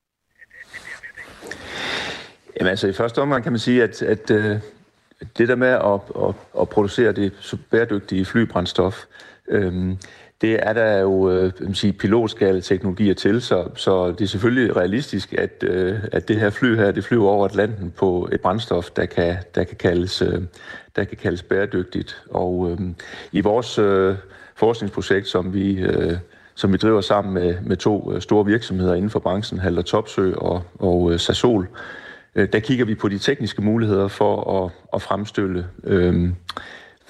Jamen 2.60 2.70
altså 2.70 2.88
i 2.88 2.92
første 2.92 3.18
omgang 3.18 3.42
kan 3.42 3.52
man 3.52 3.58
sige, 3.58 3.82
at, 3.82 4.02
at 4.02 4.30
øh, 4.30 4.60
det 5.38 5.48
der 5.48 5.54
med 5.54 5.68
at, 5.68 6.00
at, 6.28 6.34
at 6.60 6.68
producere 6.68 7.12
det 7.12 7.56
bæredygtige 7.70 8.24
flybrændstof, 8.24 9.04
øhm, 9.48 9.98
det 10.40 10.58
er 10.62 10.72
der 10.72 10.98
jo 10.98 11.30
øh, 11.30 11.52
sige, 11.72 11.92
pilotskale 11.92 12.60
teknologier 12.60 13.14
til, 13.14 13.42
så, 13.42 13.68
så 13.74 14.10
det 14.10 14.20
er 14.20 14.26
selvfølgelig 14.26 14.76
realistisk, 14.76 15.32
at, 15.32 15.62
øh, 15.62 15.98
at 16.12 16.28
det 16.28 16.36
her 16.36 16.50
fly 16.50 16.76
her, 16.76 16.90
det 16.90 17.04
flyver 17.04 17.28
over 17.28 17.44
Atlanten 17.44 17.90
på 17.90 18.28
et 18.32 18.40
brændstof, 18.40 18.90
der 18.90 19.06
kan, 19.06 19.36
der 19.54 19.64
kan, 19.64 19.76
kaldes, 19.76 20.22
øh, 20.22 20.42
der 20.96 21.04
kan 21.04 21.16
kaldes 21.16 21.42
bæredygtigt. 21.42 22.22
Og 22.30 22.70
øh, 22.70 22.78
i 23.32 23.40
vores 23.40 23.78
øh, 23.78 24.14
forskningsprojekt, 24.54 25.28
som 25.28 25.54
vi, 25.54 25.78
øh, 25.78 26.16
som 26.54 26.72
vi 26.72 26.76
driver 26.76 27.00
sammen 27.00 27.34
med, 27.34 27.56
med 27.66 27.76
to 27.76 28.12
øh, 28.12 28.22
store 28.22 28.46
virksomheder 28.46 28.94
inden 28.94 29.10
for 29.10 29.18
branchen, 29.18 29.60
Halder 29.60 29.82
Topsø 29.82 30.32
og, 30.34 30.62
og 30.78 31.12
øh, 31.12 31.18
Sasol, 31.18 31.62
øh, 31.62 31.68
der 32.34 32.60
kigger 32.60 32.84
vi 32.84 32.94
på 32.94 33.08
de 33.08 33.18
tekniske 33.18 33.62
muligheder 33.62 34.08
for 34.08 34.64
at, 34.64 34.72
at 34.94 35.02
fremstille 35.02 35.66
øh, 35.84 36.30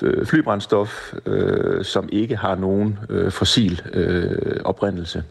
Øh, 0.02 0.26
flybrændstof, 0.26 1.14
øh, 1.26 1.84
som 1.84 2.08
ikke 2.12 2.36
har 2.36 2.54
nogen 2.54 2.98
øh, 3.10 3.30
fossil 3.30 3.82
øh, 3.92 4.60
oprindelse. 4.64 5.24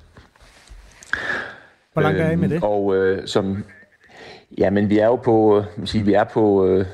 Hvor 1.93 2.01
langt 2.01 2.19
er 2.19 2.31
I 2.31 2.35
med 2.35 2.49
det? 2.49 2.55
Øhm, 2.55 2.63
og 2.63 2.95
øh, 2.95 3.27
som, 3.27 3.63
ja, 4.57 4.69
men 4.69 4.89
vi 4.89 4.97
er 4.97 5.05
jo 5.05 5.15
på, 5.15 5.57
øh, 5.57 5.87
sige, 5.87 6.05
vi 6.05 6.13
er 6.13 6.23
på, 6.23 6.67
øh, 6.67 6.85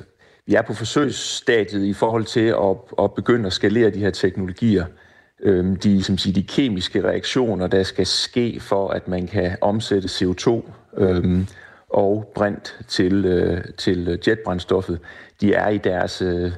vi 0.45 0.53
er 0.53 0.61
på 0.61 0.73
forsøgsstadiet 0.73 1.85
i 1.85 1.93
forhold 1.93 2.25
til 2.25 2.45
at, 2.47 3.03
at 3.03 3.13
begynde 3.13 3.47
at 3.47 3.53
skalere 3.53 3.89
de 3.89 3.99
her 3.99 4.11
teknologier. 4.11 4.85
Øh, 5.43 5.75
de, 5.83 6.03
som 6.03 6.17
siger, 6.17 6.33
de 6.33 6.43
kemiske 6.43 7.03
reaktioner, 7.03 7.67
der 7.67 7.83
skal 7.83 8.05
ske 8.05 8.59
for, 8.59 8.89
at 8.89 9.07
man 9.07 9.27
kan 9.27 9.57
omsætte 9.61 10.07
CO2 10.07 10.71
øh, 10.97 11.39
og 11.89 12.31
brint 12.35 12.79
til, 12.87 13.25
øh, 13.25 13.63
til 13.77 14.19
jetbrændstoffet, 14.27 14.99
de 15.41 15.53
er 15.53 15.69
i 15.69 15.77
deres 15.77 16.21
øh, 16.21 16.51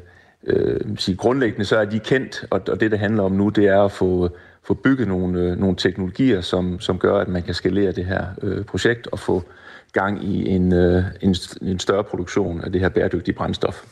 øh, 0.48 0.80
sige, 0.98 1.18
grundlæggende 1.18 1.66
så 1.66 1.78
er 1.78 1.86
de 1.86 2.00
kendt, 2.00 2.46
og, 2.50 2.62
og 2.70 2.80
det, 2.80 2.92
det 2.92 3.00
handler 3.00 3.24
om 3.24 3.32
nu, 3.32 3.50
det 3.50 3.66
er 3.66 3.82
at 3.82 3.92
få, 3.92 4.30
få 4.64 4.74
bygget 4.74 5.08
nogle, 5.08 5.42
øh, 5.42 5.58
nogle 5.58 5.76
teknologier, 5.76 6.42
som, 6.42 6.80
som 6.80 7.00
gør, 7.00 7.16
at 7.16 7.28
man 7.28 7.44
kan 7.44 7.54
skalere 7.54 7.92
det 7.92 8.06
her 8.06 8.26
øh, 8.42 8.66
projekt 8.66 9.08
og 9.08 9.20
få 9.20 9.44
gang 9.92 10.24
i 10.24 10.50
en, 10.50 10.74
øh, 10.74 11.04
en, 11.22 11.36
en 11.62 11.80
større 11.80 12.04
produktion 12.04 12.62
af 12.62 12.72
det 12.72 12.82
her 12.82 12.90
bæredygtige 12.90 13.36
brændstof. 13.36 13.84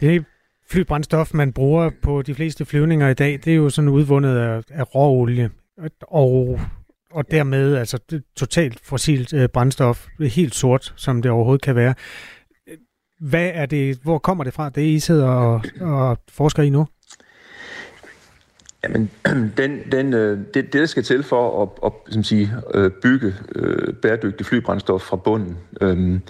Det 0.00 0.24
flybrændstof, 0.70 1.34
man 1.34 1.52
bruger 1.52 1.90
på 2.02 2.22
de 2.22 2.34
fleste 2.34 2.64
flyvninger 2.64 3.08
i 3.08 3.14
dag, 3.14 3.40
det 3.44 3.52
er 3.52 3.56
jo 3.56 3.70
sådan 3.70 3.88
udvundet 3.88 4.36
af, 4.36 4.62
af 4.70 4.94
råolie, 4.94 5.50
og, 6.00 6.60
og 7.10 7.30
dermed 7.30 7.76
altså 7.76 7.98
totalt 8.36 8.80
fossilt 8.82 9.32
øh, 9.32 9.48
brændstof, 9.48 10.06
helt 10.20 10.54
sort, 10.54 10.94
som 10.96 11.22
det 11.22 11.30
overhovedet 11.30 11.62
kan 11.62 11.76
være. 11.76 11.94
Hvad 13.20 13.50
er 13.54 13.66
det, 13.66 13.98
hvor 14.02 14.18
kommer 14.18 14.44
det 14.44 14.54
fra, 14.54 14.68
det 14.68 14.82
I 14.82 14.98
sidder 14.98 15.28
og, 15.28 15.62
og 15.80 16.18
forsker 16.28 16.62
i 16.62 16.70
nu? 16.70 16.86
Jamen, 18.84 19.10
den, 19.58 19.80
den, 19.92 20.14
øh, 20.14 20.38
det, 20.38 20.54
det, 20.54 20.72
der 20.72 20.86
skal 20.86 21.02
til 21.02 21.22
for 21.22 21.62
at, 21.62 21.68
at 21.84 22.12
som 22.12 22.22
sige, 22.22 22.52
øh, 22.74 22.90
bygge 22.90 23.34
øh, 23.54 23.94
bæredygtig 23.94 24.46
flybrændstof 24.46 25.02
fra 25.02 25.16
bunden, 25.16 25.56
øhm, 25.80 26.22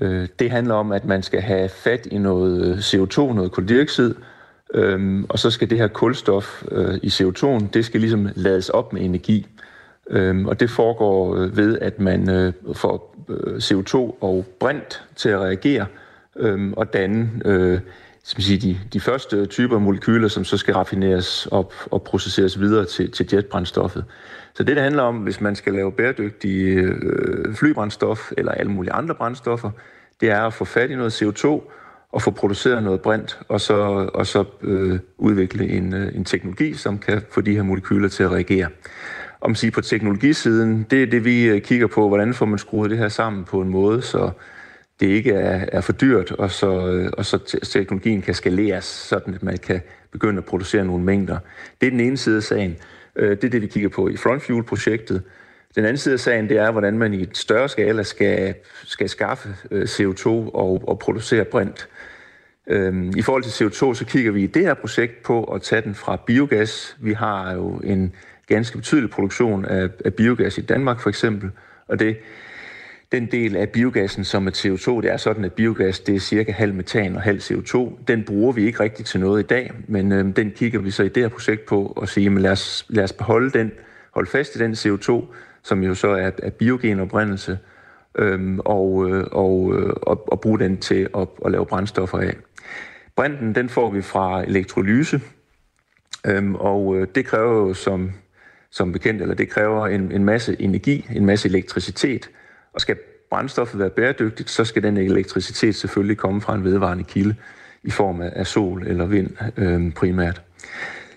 øh, 0.00 0.28
det 0.38 0.50
handler 0.50 0.74
om, 0.74 0.92
at 0.92 1.04
man 1.04 1.22
skal 1.22 1.40
have 1.40 1.68
fat 1.68 2.06
i 2.06 2.18
noget 2.18 2.78
CO2, 2.78 3.32
noget 3.32 3.52
koldioxid, 3.52 4.14
øhm, 4.74 5.24
og 5.28 5.38
så 5.38 5.50
skal 5.50 5.70
det 5.70 5.78
her 5.78 5.88
kulstof 5.88 6.62
øh, 6.70 6.94
i 7.02 7.06
CO2'en, 7.06 7.66
det 7.72 7.84
skal 7.84 8.00
ligesom 8.00 8.28
lades 8.34 8.68
op 8.68 8.92
med 8.92 9.02
energi. 9.02 9.46
Øhm, 10.10 10.46
og 10.46 10.60
det 10.60 10.70
foregår 10.70 11.36
øh, 11.36 11.56
ved, 11.56 11.78
at 11.78 12.00
man 12.00 12.30
øh, 12.30 12.52
får 12.74 13.16
øh, 13.28 13.56
CO2 13.56 13.96
og 14.20 14.46
brint 14.60 15.02
til 15.16 15.28
at 15.28 15.40
reagere, 15.40 15.86
øhm, 16.36 16.72
og 16.72 16.92
danne 16.92 17.30
øh, 17.44 17.80
som 18.24 18.40
sige, 18.40 18.58
de, 18.58 18.80
de 18.92 19.00
første 19.00 19.46
typer 19.46 19.78
molekyler, 19.78 20.28
som 20.28 20.44
så 20.44 20.56
skal 20.56 20.74
raffineres 20.74 21.46
op 21.46 21.74
og 21.90 22.02
processeres 22.02 22.60
videre 22.60 22.84
til, 22.84 23.10
til 23.10 23.28
jetbrændstoffet. 23.32 24.04
Så 24.54 24.62
det, 24.62 24.76
det 24.76 24.84
handler 24.84 25.02
om, 25.02 25.16
hvis 25.16 25.40
man 25.40 25.56
skal 25.56 25.72
lave 25.72 25.92
bæredygtige 25.92 26.74
øh, 26.74 27.54
flybrændstof 27.54 28.32
eller 28.38 28.52
alle 28.52 28.72
mulige 28.72 28.92
andre 28.92 29.14
brændstoffer, 29.14 29.70
det 30.20 30.30
er 30.30 30.40
at 30.40 30.54
få 30.54 30.64
fat 30.64 30.90
i 30.90 30.94
noget 30.94 31.22
CO2 31.22 31.46
og 32.12 32.22
få 32.22 32.30
produceret 32.30 32.82
noget 32.82 33.00
brint, 33.00 33.38
og 33.48 33.60
så, 33.60 33.74
og 34.14 34.26
så 34.26 34.44
øh, 34.62 34.98
udvikle 35.18 35.68
en, 35.68 35.94
øh, 35.94 36.16
en 36.16 36.24
teknologi, 36.24 36.74
som 36.74 36.98
kan 36.98 37.22
få 37.30 37.40
de 37.40 37.54
her 37.54 37.62
molekyler 37.62 38.08
til 38.08 38.22
at 38.22 38.30
reagere. 38.30 38.68
Om 39.40 39.54
sige 39.54 39.70
på 39.70 39.80
teknologisiden, 39.80 40.86
det 40.90 41.02
er 41.02 41.06
det, 41.06 41.24
vi 41.24 41.44
øh, 41.44 41.62
kigger 41.62 41.86
på, 41.86 42.08
hvordan 42.08 42.34
får 42.34 42.46
man 42.46 42.58
skruet 42.58 42.90
det 42.90 42.98
her 42.98 43.08
sammen 43.08 43.44
på 43.44 43.60
en 43.60 43.68
måde, 43.68 44.02
så 44.02 44.30
det 45.00 45.06
ikke 45.06 45.32
er, 45.32 45.66
er 45.72 45.80
for 45.80 45.92
dyrt, 45.92 46.32
og 46.32 46.50
så, 46.50 46.88
øh, 46.88 47.10
og 47.12 47.26
så 47.26 47.38
teknologien 47.72 48.22
kan 48.22 48.34
skaleres, 48.34 48.84
sådan 48.84 49.34
at 49.34 49.42
man 49.42 49.58
kan 49.58 49.80
begynde 50.12 50.38
at 50.38 50.44
producere 50.44 50.84
nogle 50.84 51.04
mængder. 51.04 51.38
Det 51.80 51.86
er 51.86 51.90
den 51.90 52.00
ene 52.00 52.16
side 52.16 52.36
af 52.36 52.42
sagen. 52.42 52.76
Øh, 53.16 53.30
det 53.30 53.44
er 53.44 53.48
det, 53.48 53.62
vi 53.62 53.66
kigger 53.66 53.88
på 53.88 54.08
i 54.08 54.16
Frontfuel-projektet. 54.16 55.22
Den 55.74 55.84
anden 55.84 55.98
side 55.98 56.12
af 56.12 56.20
sagen, 56.20 56.48
det 56.48 56.56
er, 56.56 56.70
hvordan 56.70 56.98
man 56.98 57.14
i 57.14 57.22
et 57.22 57.36
større 57.36 57.68
skala 57.68 58.02
skal, 58.02 58.54
skal 58.84 59.08
skaffe 59.08 59.48
CO2 59.72 60.26
og, 60.26 60.82
og 60.88 60.98
producere 60.98 61.44
brint. 61.44 61.88
Øhm, 62.66 63.12
I 63.16 63.22
forhold 63.22 63.42
til 63.42 63.64
CO2, 63.64 63.94
så 63.94 64.04
kigger 64.08 64.32
vi 64.32 64.42
i 64.42 64.46
det 64.46 64.62
her 64.62 64.74
projekt 64.74 65.22
på 65.22 65.44
at 65.44 65.62
tage 65.62 65.82
den 65.82 65.94
fra 65.94 66.16
biogas. 66.26 66.96
Vi 67.00 67.12
har 67.12 67.52
jo 67.52 67.68
en 67.84 68.14
ganske 68.54 68.78
betydelig 68.78 69.10
produktion 69.10 69.64
af, 69.64 69.88
af 70.04 70.14
biogas 70.14 70.58
i 70.58 70.60
Danmark 70.60 71.00
for 71.00 71.08
eksempel, 71.08 71.50
og 71.88 71.98
det 71.98 72.16
den 73.12 73.26
del 73.26 73.56
af 73.56 73.68
biogassen, 73.68 74.24
som 74.24 74.46
er 74.46 74.50
CO2, 74.50 75.00
det 75.00 75.12
er 75.12 75.16
sådan, 75.16 75.44
at 75.44 75.52
biogas 75.52 76.00
det 76.00 76.14
er 76.14 76.20
cirka 76.20 76.52
halv 76.52 76.74
metan 76.74 77.16
og 77.16 77.22
halv 77.22 77.38
CO2. 77.38 78.04
Den 78.08 78.24
bruger 78.24 78.52
vi 78.52 78.64
ikke 78.64 78.80
rigtig 78.80 79.06
til 79.06 79.20
noget 79.20 79.42
i 79.42 79.46
dag, 79.46 79.72
men 79.88 80.12
øh, 80.12 80.36
den 80.36 80.50
kigger 80.50 80.80
vi 80.80 80.90
så 80.90 81.02
i 81.02 81.08
det 81.08 81.22
her 81.22 81.28
projekt 81.28 81.66
på 81.66 81.86
og 81.96 82.08
siger, 82.08 82.30
men 82.30 82.42
lad 82.42 82.50
os, 82.50 82.86
lad 82.88 83.04
os 83.04 83.12
beholde 83.12 83.50
den, 83.50 83.72
holde 84.14 84.30
fast 84.30 84.56
i 84.56 84.58
den 84.58 84.72
CO2, 84.72 85.24
som 85.62 85.82
jo 85.82 85.94
så 85.94 86.08
er, 86.08 86.30
er 86.38 86.50
biogen 86.50 87.00
oprindelse, 87.00 87.58
øhm, 88.18 88.60
og, 88.64 89.10
øh, 89.10 89.24
og, 89.32 89.74
øh, 89.78 89.92
og, 90.02 90.32
og 90.32 90.40
bruge 90.40 90.58
den 90.58 90.76
til 90.76 91.08
at, 91.16 91.28
at 91.44 91.52
lave 91.52 91.66
brændstoffer 91.66 92.18
af. 92.18 92.36
Brinten, 93.16 93.54
den 93.54 93.68
får 93.68 93.90
vi 93.90 94.02
fra 94.02 94.42
elektrolyse, 94.42 95.20
øhm, 96.26 96.54
og 96.54 96.96
øh, 96.96 97.08
det 97.14 97.26
kræver 97.26 97.68
jo, 97.68 97.74
som 97.74 98.12
som 98.70 98.92
bekendt, 98.92 99.22
eller 99.22 99.34
det 99.34 99.48
kræver 99.48 99.86
en, 99.86 100.12
en 100.12 100.24
masse 100.24 100.56
energi, 100.60 101.06
en 101.14 101.26
masse 101.26 101.48
elektricitet. 101.48 102.30
Og 102.74 102.80
skal 102.80 102.96
brændstoffet 103.30 103.80
være 103.80 103.90
bæredygtigt, 103.90 104.50
så 104.50 104.64
skal 104.64 104.82
den 104.82 104.96
elektricitet 104.96 105.74
selvfølgelig 105.74 106.16
komme 106.16 106.40
fra 106.40 106.54
en 106.54 106.64
vedvarende 106.64 107.04
kilde 107.04 107.34
i 107.82 107.90
form 107.90 108.20
af, 108.20 108.32
af 108.36 108.46
sol 108.46 108.86
eller 108.86 109.06
vind 109.06 109.30
øh, 109.56 109.92
primært. 109.92 110.42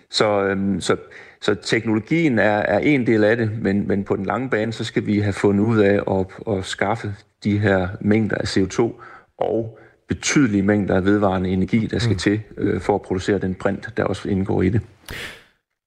Så, 0.09 0.43
øh, 0.43 0.81
så, 0.81 0.95
så 1.41 1.55
teknologien 1.55 2.39
er, 2.39 2.57
er 2.57 2.79
en 2.79 3.07
del 3.07 3.23
af 3.23 3.37
det, 3.37 3.51
men, 3.61 3.87
men 3.87 4.03
på 4.03 4.15
den 4.15 4.25
lange 4.25 4.49
bane, 4.49 4.73
så 4.73 4.83
skal 4.83 5.05
vi 5.05 5.19
have 5.19 5.33
fundet 5.33 5.63
ud 5.63 5.79
af 5.79 6.19
at, 6.19 6.55
at 6.57 6.65
skaffe 6.65 7.15
de 7.43 7.57
her 7.59 7.87
mængder 8.01 8.37
af 8.37 8.57
CO2 8.57 8.91
og 9.37 9.79
betydelige 10.07 10.63
mængder 10.63 10.95
af 10.95 11.05
vedvarende 11.05 11.49
energi, 11.49 11.87
der 11.87 11.99
skal 11.99 12.13
mm. 12.13 12.19
til 12.19 12.41
øh, 12.57 12.81
for 12.81 12.95
at 12.95 13.01
producere 13.01 13.37
den 13.37 13.55
brint, 13.55 13.97
der 13.97 14.03
også 14.03 14.29
indgår 14.29 14.61
i 14.61 14.69
det. 14.69 14.81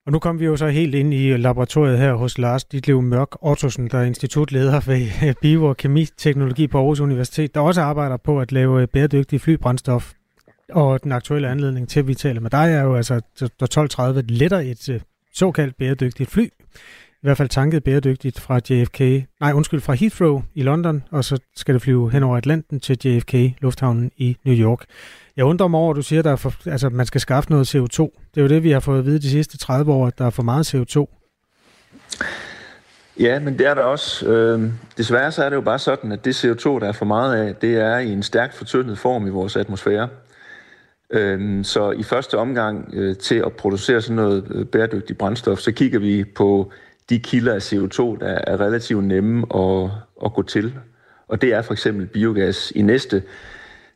Og 0.07 0.13
nu 0.13 0.19
kom 0.19 0.41
vi 0.41 0.45
jo 0.45 0.57
så 0.57 0.69
helt 0.69 0.95
ind 0.95 1.15
i 1.15 1.37
laboratoriet 1.37 1.99
her 1.99 2.15
hos 2.15 2.39
Lars 2.39 2.65
Ditlev 2.65 3.03
Mørk 3.03 3.29
Ottosen, 3.41 3.89
der 3.91 3.99
er 3.99 4.03
institutleder 4.03 4.81
ved 4.87 5.29
øh, 5.29 5.35
Bio- 5.43 5.65
og 5.65 5.77
Kemiteknologi 5.77 6.67
på 6.67 6.79
Aarhus 6.79 7.01
Universitet, 7.01 7.55
der 7.55 7.61
også 7.61 7.81
arbejder 7.81 8.17
på 8.17 8.41
at 8.41 8.53
lave 8.53 8.83
øh, 8.83 8.89
bæredygtig 8.89 9.41
flybrændstof. 9.41 10.13
Og 10.73 11.05
den 11.05 11.13
aktuelle 11.13 11.49
anledning 11.49 11.89
til, 11.89 12.01
at 12.01 12.09
vi 12.09 12.15
taler 12.15 12.41
med 12.41 12.51
dig, 12.51 12.73
er 12.73 12.83
jo 12.83 12.95
altså, 12.95 13.15
at 13.15 13.23
1230 13.23 14.23
letter 14.23 14.59
et 14.59 14.89
øh, 14.89 15.01
såkaldt 15.35 15.77
bæredygtigt 15.77 16.31
fly 16.31 16.49
i 17.17 17.27
hvert 17.27 17.37
fald 17.37 17.49
tanket 17.49 17.85
bæredygtigt 17.85 18.41
fra 18.41 18.61
JFK, 18.71 19.01
nej 19.41 19.53
undskyld, 19.53 19.81
fra 19.81 19.95
Heathrow 19.95 20.43
i 20.55 20.63
London, 20.63 21.03
og 21.11 21.25
så 21.25 21.39
skal 21.57 21.75
det 21.75 21.83
flyve 21.83 22.11
hen 22.11 22.23
over 22.23 22.37
Atlanten 22.37 22.81
til 22.81 22.99
JFK, 23.05 23.35
lufthavnen 23.61 24.11
i 24.17 24.37
New 24.45 24.55
York. 24.55 24.85
Jeg 25.37 25.45
undrer 25.45 25.69
mig 25.69 25.81
over, 25.81 25.91
at 25.91 25.97
du 25.97 26.03
siger, 26.03 26.33
at 26.33 26.39
for, 26.39 26.55
altså, 26.71 26.89
man 26.89 27.07
skal 27.07 27.21
skaffe 27.21 27.51
noget 27.51 27.75
CO2. 27.75 28.03
Det 28.35 28.41
er 28.41 28.43
jo 28.43 28.49
det, 28.49 28.63
vi 28.63 28.71
har 28.71 28.81
fået 28.81 28.99
at 28.99 29.05
vide 29.05 29.19
de 29.19 29.31
sidste 29.31 29.59
30 29.59 29.93
år, 29.93 30.07
at 30.07 30.19
der 30.19 30.27
er 30.27 30.31
for 30.31 30.43
meget 30.43 30.75
CO2. 30.75 31.07
Ja, 33.21 33.39
men 33.39 33.59
det 33.59 33.67
er 33.67 33.75
der 33.75 33.83
også. 33.83 34.27
Øh, 34.27 34.71
desværre 34.97 35.33
så 35.33 35.45
er 35.45 35.49
det 35.49 35.57
jo 35.57 35.61
bare 35.61 35.79
sådan, 35.79 36.13
at 36.13 36.25
det 36.25 36.45
CO2, 36.45 36.69
der 36.69 36.89
er 36.89 36.93
for 36.93 37.05
meget 37.05 37.37
af, 37.37 37.55
det 37.55 37.77
er 37.77 37.99
i 37.99 38.13
en 38.13 38.23
stærkt 38.23 38.55
fortyndet 38.55 38.99
form 38.99 39.27
i 39.27 39.31
vores 39.31 39.57
atmosfære. 39.57 40.09
Øh, 41.11 41.65
så 41.65 41.91
i 41.91 42.03
første 42.03 42.39
omgang 42.39 42.91
øh, 42.93 43.17
til 43.17 43.35
at 43.35 43.53
producere 43.53 44.01
sådan 44.01 44.17
noget 44.17 44.45
øh, 44.51 44.67
bæredygtigt 44.67 45.19
brændstof, 45.19 45.59
så 45.59 45.73
kigger 45.73 45.99
vi 45.99 46.25
på 46.25 46.73
de 47.11 47.19
kilder 47.19 47.55
af 47.55 47.73
CO2, 47.73 48.19
der 48.21 48.39
er 48.47 48.61
relativt 48.61 49.05
nemme 49.05 49.47
at, 49.55 49.91
at 50.25 50.33
gå 50.33 50.43
til. 50.43 50.75
Og 51.29 51.43
det 51.43 51.55
er 51.55 51.63
for 51.63 51.73
eksempel 51.73 52.07
biogas. 52.07 52.73
I 52.75 52.83
næste, 52.83 53.23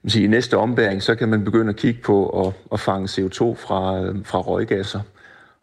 sige, 0.09 0.25
i 0.25 0.29
næste 0.29 0.57
ombæring, 0.57 1.03
så 1.03 1.15
kan 1.15 1.29
man 1.29 1.45
begynde 1.45 1.69
at 1.69 1.77
kigge 1.77 2.01
på 2.03 2.47
at, 2.47 2.55
at 2.73 2.81
fange 2.81 3.07
CO2 3.07 3.55
fra, 3.55 4.01
øh, 4.03 4.25
fra 4.25 4.41
røggasser. 4.41 5.01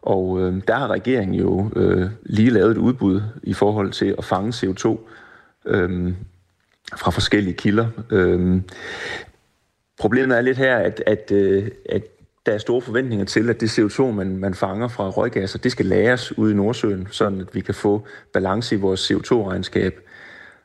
Og 0.02 0.40
øh, 0.40 0.62
der 0.68 0.74
har 0.74 0.88
regeringen 0.88 1.34
jo 1.34 1.70
øh, 1.76 2.10
lige 2.22 2.50
lavet 2.50 2.70
et 2.70 2.76
udbud 2.76 3.22
i 3.42 3.54
forhold 3.54 3.92
til 3.92 4.14
at 4.18 4.24
fange 4.24 4.50
CO2 4.50 4.98
øh, 5.66 6.14
fra 6.96 7.10
forskellige 7.10 7.54
kilder. 7.54 7.86
Øh, 8.10 8.60
problemet 10.00 10.36
er 10.36 10.40
lidt 10.40 10.58
her, 10.58 10.76
at, 10.76 11.02
at, 11.06 11.32
øh, 11.32 11.70
at 11.88 12.02
der 12.46 12.54
er 12.54 12.58
store 12.58 12.80
forventninger 12.80 13.24
til, 13.24 13.50
at 13.50 13.60
det 13.60 13.78
CO2, 13.78 14.02
man, 14.02 14.36
man 14.36 14.54
fanger 14.54 14.88
fra 14.88 15.10
røggasser, 15.10 15.58
det 15.58 15.72
skal 15.72 15.86
lagres 15.86 16.38
ud 16.38 16.50
i 16.50 16.54
Nordsøen, 16.54 17.08
sådan 17.10 17.40
at 17.40 17.54
vi 17.54 17.60
kan 17.60 17.74
få 17.74 18.06
balance 18.32 18.74
i 18.74 18.78
vores 18.78 19.10
CO2-regnskab. 19.10 20.07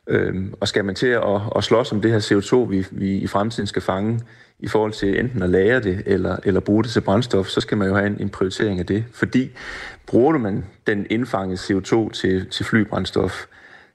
Øhm, 0.08 0.54
og 0.60 0.68
skal 0.68 0.86
man 0.86 0.96
til 0.96 1.08
at, 1.08 1.42
at 1.56 1.64
slås 1.64 1.92
om 1.92 2.02
det 2.02 2.12
her 2.12 2.20
CO2, 2.20 2.70
vi, 2.70 2.86
vi 2.92 3.18
i 3.18 3.28
fremtiden 3.28 3.68
skal 3.68 3.82
fange, 3.82 4.20
i 4.60 4.68
forhold 4.68 4.92
til 4.92 5.20
enten 5.20 5.42
at 5.42 5.50
lære 5.50 5.80
det 5.80 6.04
eller, 6.06 6.38
eller 6.44 6.60
bruge 6.60 6.84
det 6.84 6.92
til 6.92 7.02
brændstof, 7.02 7.48
så 7.48 7.62
skal 7.62 7.78
man 7.78 7.88
jo 7.88 7.96
have 7.96 8.08
en, 8.08 8.18
en 8.20 8.30
prioritering 8.30 8.80
af 8.80 8.86
det. 8.86 9.06
Fordi 9.14 9.52
bruger 10.08 10.38
man 10.38 10.66
den 10.88 11.06
indfangede 11.10 11.58
CO2 11.58 12.12
til, 12.12 12.50
til 12.50 12.66
flybrændstof, 12.66 13.46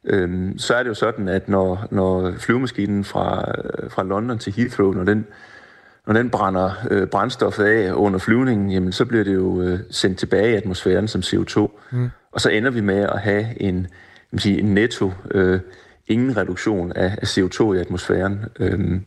øhm, 0.05 0.59
så 0.59 0.75
er 0.75 0.83
det 0.83 0.89
jo 0.89 0.95
sådan, 0.95 1.29
at 1.29 1.49
når, 1.49 1.89
når 1.91 2.33
flyvemaskinen 2.39 3.05
fra, 3.05 3.53
fra 3.89 4.03
London 4.03 4.39
til 4.39 4.53
Heathrow, 4.53 4.93
når 4.93 5.05
den 5.05 5.27
når 6.07 6.15
den 6.15 6.31
brænder 6.31 6.71
øh, 6.91 7.07
brændstoffet 7.07 7.65
af 7.65 7.93
under 7.93 8.19
flyvningen, 8.19 8.71
jamen, 8.71 8.93
så 8.93 9.05
bliver 9.05 9.25
det 9.25 9.35
jo 9.35 9.63
øh, 9.63 9.79
sendt 9.91 10.19
tilbage 10.19 10.53
i 10.53 10.55
atmosfæren 10.55 11.09
som 11.09 11.21
CO2. 11.21 11.81
Mm. 11.91 12.11
Og 12.33 12.41
så 12.41 12.49
ender 12.49 12.71
vi 12.71 12.81
med 12.81 12.99
at 12.99 13.21
have 13.21 13.63
en, 13.63 13.87
sige, 14.37 14.59
en 14.59 14.75
netto, 14.75 15.13
øh, 15.31 15.61
ingen 16.09 16.37
reduktion 16.37 16.93
af, 16.93 17.17
CO2 17.23 17.73
i 17.73 17.79
atmosfæren. 17.79 18.45
Øhm, 18.61 19.05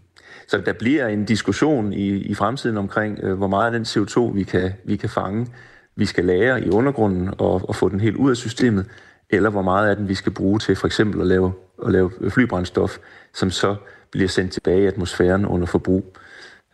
så 0.47 0.57
der 0.57 0.73
bliver 0.73 1.07
en 1.07 1.25
diskussion 1.25 1.93
i, 1.93 2.07
i 2.07 2.33
fremtiden 2.33 2.77
omkring, 2.77 3.19
øh, 3.23 3.37
hvor 3.37 3.47
meget 3.47 3.65
af 3.65 3.71
den 3.71 3.83
CO2, 3.83 4.19
vi 4.19 4.43
kan, 4.43 4.71
vi 4.83 4.95
kan 4.95 5.09
fange, 5.09 5.47
vi 5.95 6.05
skal 6.05 6.25
lære 6.25 6.63
i 6.65 6.69
undergrunden 6.69 7.29
og, 7.37 7.69
og 7.69 7.75
få 7.75 7.89
den 7.89 7.99
helt 7.99 8.15
ud 8.15 8.29
af 8.29 8.37
systemet, 8.37 8.85
eller 9.29 9.49
hvor 9.49 9.61
meget 9.61 9.89
af 9.89 9.95
den 9.95 10.07
vi 10.07 10.15
skal 10.15 10.31
bruge 10.31 10.59
til 10.59 10.75
for 10.75 10.87
eksempel 10.87 11.21
at 11.21 11.27
lave, 11.27 11.53
at 11.85 11.91
lave 11.91 12.11
flybrændstof, 12.29 12.97
som 13.33 13.51
så 13.51 13.75
bliver 14.11 14.27
sendt 14.27 14.51
tilbage 14.51 14.83
i 14.83 14.85
atmosfæren 14.85 15.45
under 15.45 15.67
forbrug. 15.67 16.17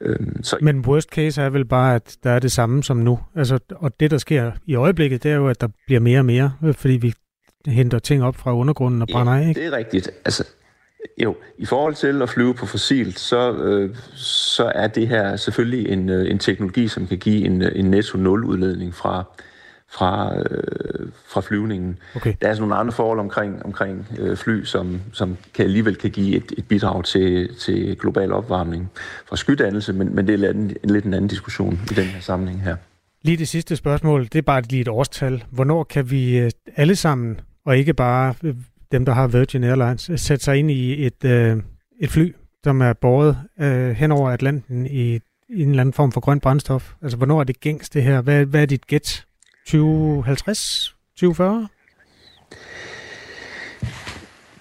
Øhm, 0.02 0.44
så... 0.44 0.58
Men 0.62 0.80
worst 0.80 1.10
case 1.10 1.42
er 1.42 1.50
vel 1.50 1.66
bare, 1.66 1.96
at 1.96 2.18
der 2.24 2.32
er 2.32 2.40
det 2.40 2.52
samme 2.52 2.84
som 2.84 2.98
nu. 2.98 3.20
Altså, 3.36 3.60
og 3.76 4.00
det, 4.00 4.12
der 4.12 4.18
sker 4.18 4.52
i 4.66 4.76
øjeblikket, 4.76 5.24
det 5.24 5.32
er 5.32 5.36
jo, 5.36 5.48
at 5.48 5.62
der 5.62 5.68
bliver 5.86 6.00
mere 6.00 6.20
og 6.20 6.26
mere, 6.26 6.52
fordi 6.74 6.94
vi 6.94 7.14
henter 7.66 8.00
ting 8.00 8.24
op 8.24 8.36
fra 8.36 8.56
undergrunden 8.56 9.02
og 9.02 9.08
brænder 9.12 9.34
af. 9.34 9.48
Ikke? 9.48 9.62
det 9.62 9.68
er 9.68 9.78
rigtigt. 9.78 10.10
Altså, 10.26 10.44
jo, 11.24 11.36
i 11.58 11.66
forhold 11.66 11.96
til 11.96 12.22
at 12.22 12.30
flyve 12.30 12.54
på 12.54 12.66
fossilt, 12.66 13.20
så, 13.20 13.54
øh, 13.54 13.96
så 14.16 14.72
er 14.76 14.88
det 14.88 15.08
her 15.08 15.36
selvfølgelig 15.36 15.90
en, 15.90 16.10
øh, 16.10 16.32
en 16.32 16.40
teknologi, 16.40 16.88
som 16.88 17.08
kan 17.08 17.18
give 17.18 17.46
en, 17.46 17.62
en 17.62 17.86
netto 17.86 18.18
nul 18.18 18.44
udledning 18.44 18.96
fra, 18.96 19.24
fra, 19.90 20.38
øh, 20.38 21.10
fra 21.28 21.42
flyvningen. 21.42 22.00
Okay. 22.16 22.34
Der 22.42 22.48
er 22.48 22.54
sådan 22.54 22.62
nogle 22.62 22.76
andre 22.76 22.94
forhold 22.94 23.20
omkring, 23.20 23.66
omkring 23.66 24.08
øh, 24.20 24.38
fly, 24.38 24.64
som, 24.64 25.02
som 25.14 25.38
kan 25.54 25.66
alligevel 25.66 25.96
kan 25.96 26.12
give 26.12 26.36
et, 26.36 26.54
et 26.58 26.68
bidrag 26.68 27.04
til, 27.04 27.56
til 27.56 27.98
global 28.00 28.32
opvarmning 28.32 28.92
fra 29.26 29.36
skydannelse, 29.36 29.94
men, 29.94 30.16
men 30.16 30.28
det 30.28 30.44
er 30.44 30.50
en, 30.50 30.78
en 30.84 30.90
lidt 30.90 31.06
en 31.06 31.14
anden 31.14 31.28
diskussion 31.28 31.80
i 31.92 31.94
den 31.94 32.06
her 32.06 32.22
sammenhæng 32.22 32.64
her. 32.64 32.76
Lige 33.22 33.38
det 33.38 33.48
sidste 33.48 33.76
spørgsmål, 33.76 34.24
det 34.24 34.36
er 34.36 34.42
bare 34.42 34.62
lige 34.62 34.82
et 34.82 34.88
årstal. 34.88 35.44
Hvornår 35.50 35.84
kan 35.84 36.12
vi 36.12 36.38
øh, 36.38 36.52
alle 36.76 36.96
sammen, 36.96 37.40
og 37.66 37.78
ikke 37.78 37.94
bare 37.94 38.34
øh, 38.44 38.56
dem, 38.92 39.06
der 39.06 39.14
har 39.14 39.28
Virgin 39.28 39.64
Airlines, 39.64 40.10
øh, 40.10 40.20
sætte 40.20 40.46
sig 40.46 40.58
ind 40.58 40.72
i 40.72 41.06
et, 41.06 41.26
øh, 41.26 41.58
et 42.00 42.10
fly, 42.10 42.36
som 42.64 42.82
er 42.82 42.94
båret 42.94 43.38
øh, 43.60 43.92
hen 43.92 44.12
over 44.12 44.30
Atlanten 44.30 44.86
i, 44.86 45.16
i 45.50 45.62
en 45.62 45.70
eller 45.70 45.82
anden 45.82 45.94
form 45.94 46.12
for 46.12 46.22
grønt 46.22 46.44
brændstof? 46.44 46.94
Altså, 47.02 47.18
hvornår 47.18 47.40
er 47.40 47.44
det 47.44 47.60
gængs 47.60 47.90
det 47.90 48.04
her? 48.04 48.22
Hvad, 48.22 48.46
hvad 48.46 48.62
er 48.62 48.66
dit 48.66 48.88
gæt? 48.88 49.26
2050? 49.66 50.96
2040? 51.16 51.68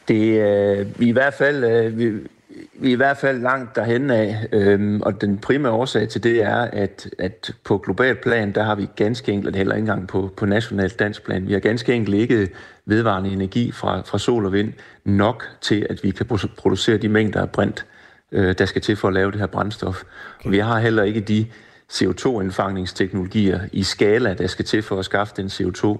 Det 0.09 0.40
er 0.40 0.80
øh, 0.80 0.86
i 0.98 1.11
hvert 1.11 1.34
fald 1.34 1.64
øh, 1.64 2.26
vi, 2.74 2.88
er 2.88 2.92
i 2.92 2.96
hvert 2.96 3.16
fald 3.16 3.40
langt 3.40 3.76
derhen 3.76 4.11
af, 4.11 4.48
øh, 4.52 5.00
og 5.02 5.20
den 5.20 5.38
primære 5.38 5.72
årsag 5.72 6.09
til 6.09 6.22
det 6.22 6.42
er, 6.42 6.57
at, 6.57 7.09
at 7.18 7.54
på 7.64 7.78
global 7.78 8.14
plan, 8.14 8.52
der 8.52 8.62
har 8.62 8.74
vi 8.74 8.88
ganske 8.96 9.32
enkelt, 9.32 9.57
heller 9.57 9.74
ikke 9.74 9.82
engang 9.82 10.09
på, 10.09 10.30
på 10.36 10.46
nationalt 10.46 10.98
dansk 10.98 11.24
plan, 11.24 11.48
vi 11.48 11.52
har 11.52 11.61
ganske 11.61 11.94
enkelt 11.94 12.16
ikke 12.16 12.48
vedvarende 12.84 13.30
energi 13.30 13.72
fra, 13.72 14.00
fra 14.00 14.18
sol 14.18 14.46
og 14.46 14.52
vind 14.52 14.72
nok 15.04 15.44
til, 15.61 15.86
at 15.90 16.04
vi 16.04 16.11
kan 16.11 16.26
producere 16.57 16.96
de 16.96 17.09
mængder 17.09 17.40
af 17.40 17.50
brint, 17.50 17.86
øh, 18.32 18.54
der 18.59 18.66
skal 18.66 18.82
til 18.82 18.96
for 18.96 19.09
at 19.09 19.14
lave 19.14 19.30
det 19.30 19.40
her 19.40 19.46
brændstof. 19.46 20.02
Okay. 20.38 20.46
Og 20.46 20.52
vi 20.52 20.59
har 20.59 20.78
heller 20.78 21.02
ikke 21.02 21.20
de 21.20 21.46
CO2-indfangningsteknologier 21.92 23.61
i 23.72 23.82
skala, 23.82 24.34
der 24.34 24.46
skal 24.46 24.64
til 24.64 24.82
for 24.82 24.98
at 24.98 25.04
skaffe 25.04 25.34
den 25.36 25.46
CO2. 25.46 25.98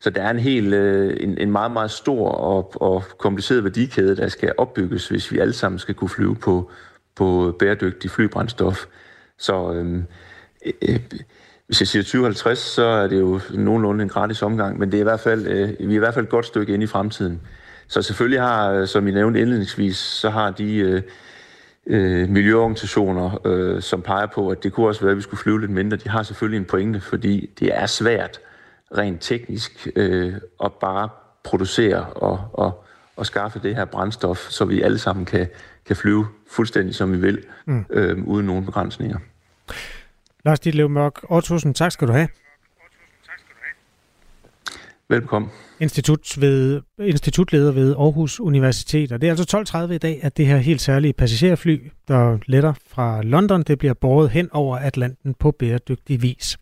Så 0.00 0.10
der 0.10 0.22
er 0.22 0.30
en 0.30 0.38
helt, 0.38 0.74
øh, 0.74 1.16
en, 1.20 1.38
en 1.38 1.52
meget, 1.52 1.70
meget 1.70 1.90
stor 1.90 2.28
og, 2.28 2.82
og 2.82 3.04
kompliceret 3.18 3.64
værdikæde, 3.64 4.16
der 4.16 4.28
skal 4.28 4.52
opbygges, 4.58 5.08
hvis 5.08 5.32
vi 5.32 5.38
alle 5.38 5.54
sammen 5.54 5.78
skal 5.78 5.94
kunne 5.94 6.08
flyve 6.08 6.36
på, 6.36 6.70
på 7.14 7.56
bæredygtig 7.58 8.10
flybrændstof. 8.10 8.86
Så 9.38 9.72
øhm, 9.72 10.04
øh, 10.66 10.72
øh, 10.88 11.00
hvis 11.66 11.80
jeg 11.80 11.88
siger 11.88 12.02
2050, 12.02 12.58
så 12.58 12.84
er 12.84 13.06
det 13.06 13.20
jo 13.20 13.40
nogenlunde 13.50 14.02
en 14.02 14.08
gratis 14.08 14.42
omgang, 14.42 14.78
men 14.78 14.92
det 14.92 14.98
er 14.98 15.00
i 15.00 15.04
hvert 15.04 15.20
fald, 15.20 15.46
øh, 15.46 15.68
vi 15.78 15.84
er 15.84 15.96
i 15.96 15.98
hvert 15.98 16.14
fald 16.14 16.24
et 16.24 16.30
godt 16.30 16.46
stykke 16.46 16.74
ind 16.74 16.82
i 16.82 16.86
fremtiden. 16.86 17.40
Så 17.88 18.02
selvfølgelig 18.02 18.40
har, 18.40 18.72
øh, 18.72 18.86
som 18.86 19.08
I 19.08 19.10
nævnte 19.10 19.40
indledningsvis, 19.40 19.96
så 19.96 20.30
har 20.30 20.50
de 20.50 20.76
øh, 20.76 21.02
øh, 21.86 22.28
miljøorganisationer, 22.28 23.46
øh, 23.46 23.82
som 23.82 24.02
peger 24.02 24.26
på, 24.26 24.48
at 24.48 24.62
det 24.62 24.72
kunne 24.72 24.86
også 24.86 25.00
være, 25.00 25.10
at 25.10 25.16
vi 25.16 25.22
skulle 25.22 25.40
flyve 25.40 25.60
lidt 25.60 25.70
mindre. 25.70 25.96
De 25.96 26.08
har 26.08 26.22
selvfølgelig 26.22 26.58
en 26.58 26.64
pointe, 26.64 27.00
fordi 27.00 27.50
det 27.60 27.70
er 27.74 27.86
svært 27.86 28.40
rent 28.96 29.20
teknisk 29.20 29.88
øh, 29.96 30.34
at 30.64 30.72
bare 30.72 31.08
producere 31.44 32.04
og, 32.04 32.48
og, 32.52 32.84
og 33.16 33.26
skaffe 33.26 33.60
det 33.62 33.76
her 33.76 33.84
brændstof, 33.84 34.38
så 34.38 34.64
vi 34.64 34.82
alle 34.82 34.98
sammen 34.98 35.24
kan, 35.24 35.48
kan 35.86 35.96
flyve 35.96 36.26
fuldstændig 36.50 36.94
som 36.94 37.12
vi 37.12 37.16
vil, 37.16 37.44
mm. 37.66 37.84
øh, 37.90 38.24
uden 38.24 38.46
nogen 38.46 38.64
begrænsninger. 38.64 39.18
Lars 40.44 40.60
Ditlev 40.60 40.88
Mørk, 40.88 41.42
tusind 41.42 41.74
tak 41.74 41.92
skal 41.92 42.08
du 42.08 42.12
have. 42.12 42.28
Velkommen. 45.08 45.50
Institut 45.80 46.40
ved, 46.40 46.82
institutleder 46.98 47.72
ved 47.72 47.94
Aarhus 47.96 48.40
Universitet. 48.40 49.12
Og 49.12 49.20
det 49.20 49.26
er 49.26 49.30
altså 49.30 49.76
12.30 49.88 49.92
i 49.92 49.98
dag, 49.98 50.20
at 50.22 50.36
det 50.36 50.46
her 50.46 50.56
helt 50.56 50.80
særlige 50.80 51.12
passagerfly, 51.12 51.90
der 52.08 52.38
letter 52.46 52.72
fra 52.86 53.22
London, 53.22 53.62
det 53.62 53.78
bliver 53.78 53.94
båret 53.94 54.30
hen 54.30 54.48
over 54.52 54.76
Atlanten 54.76 55.34
på 55.34 55.50
bæredygtig 55.50 56.22
vis. 56.22 56.58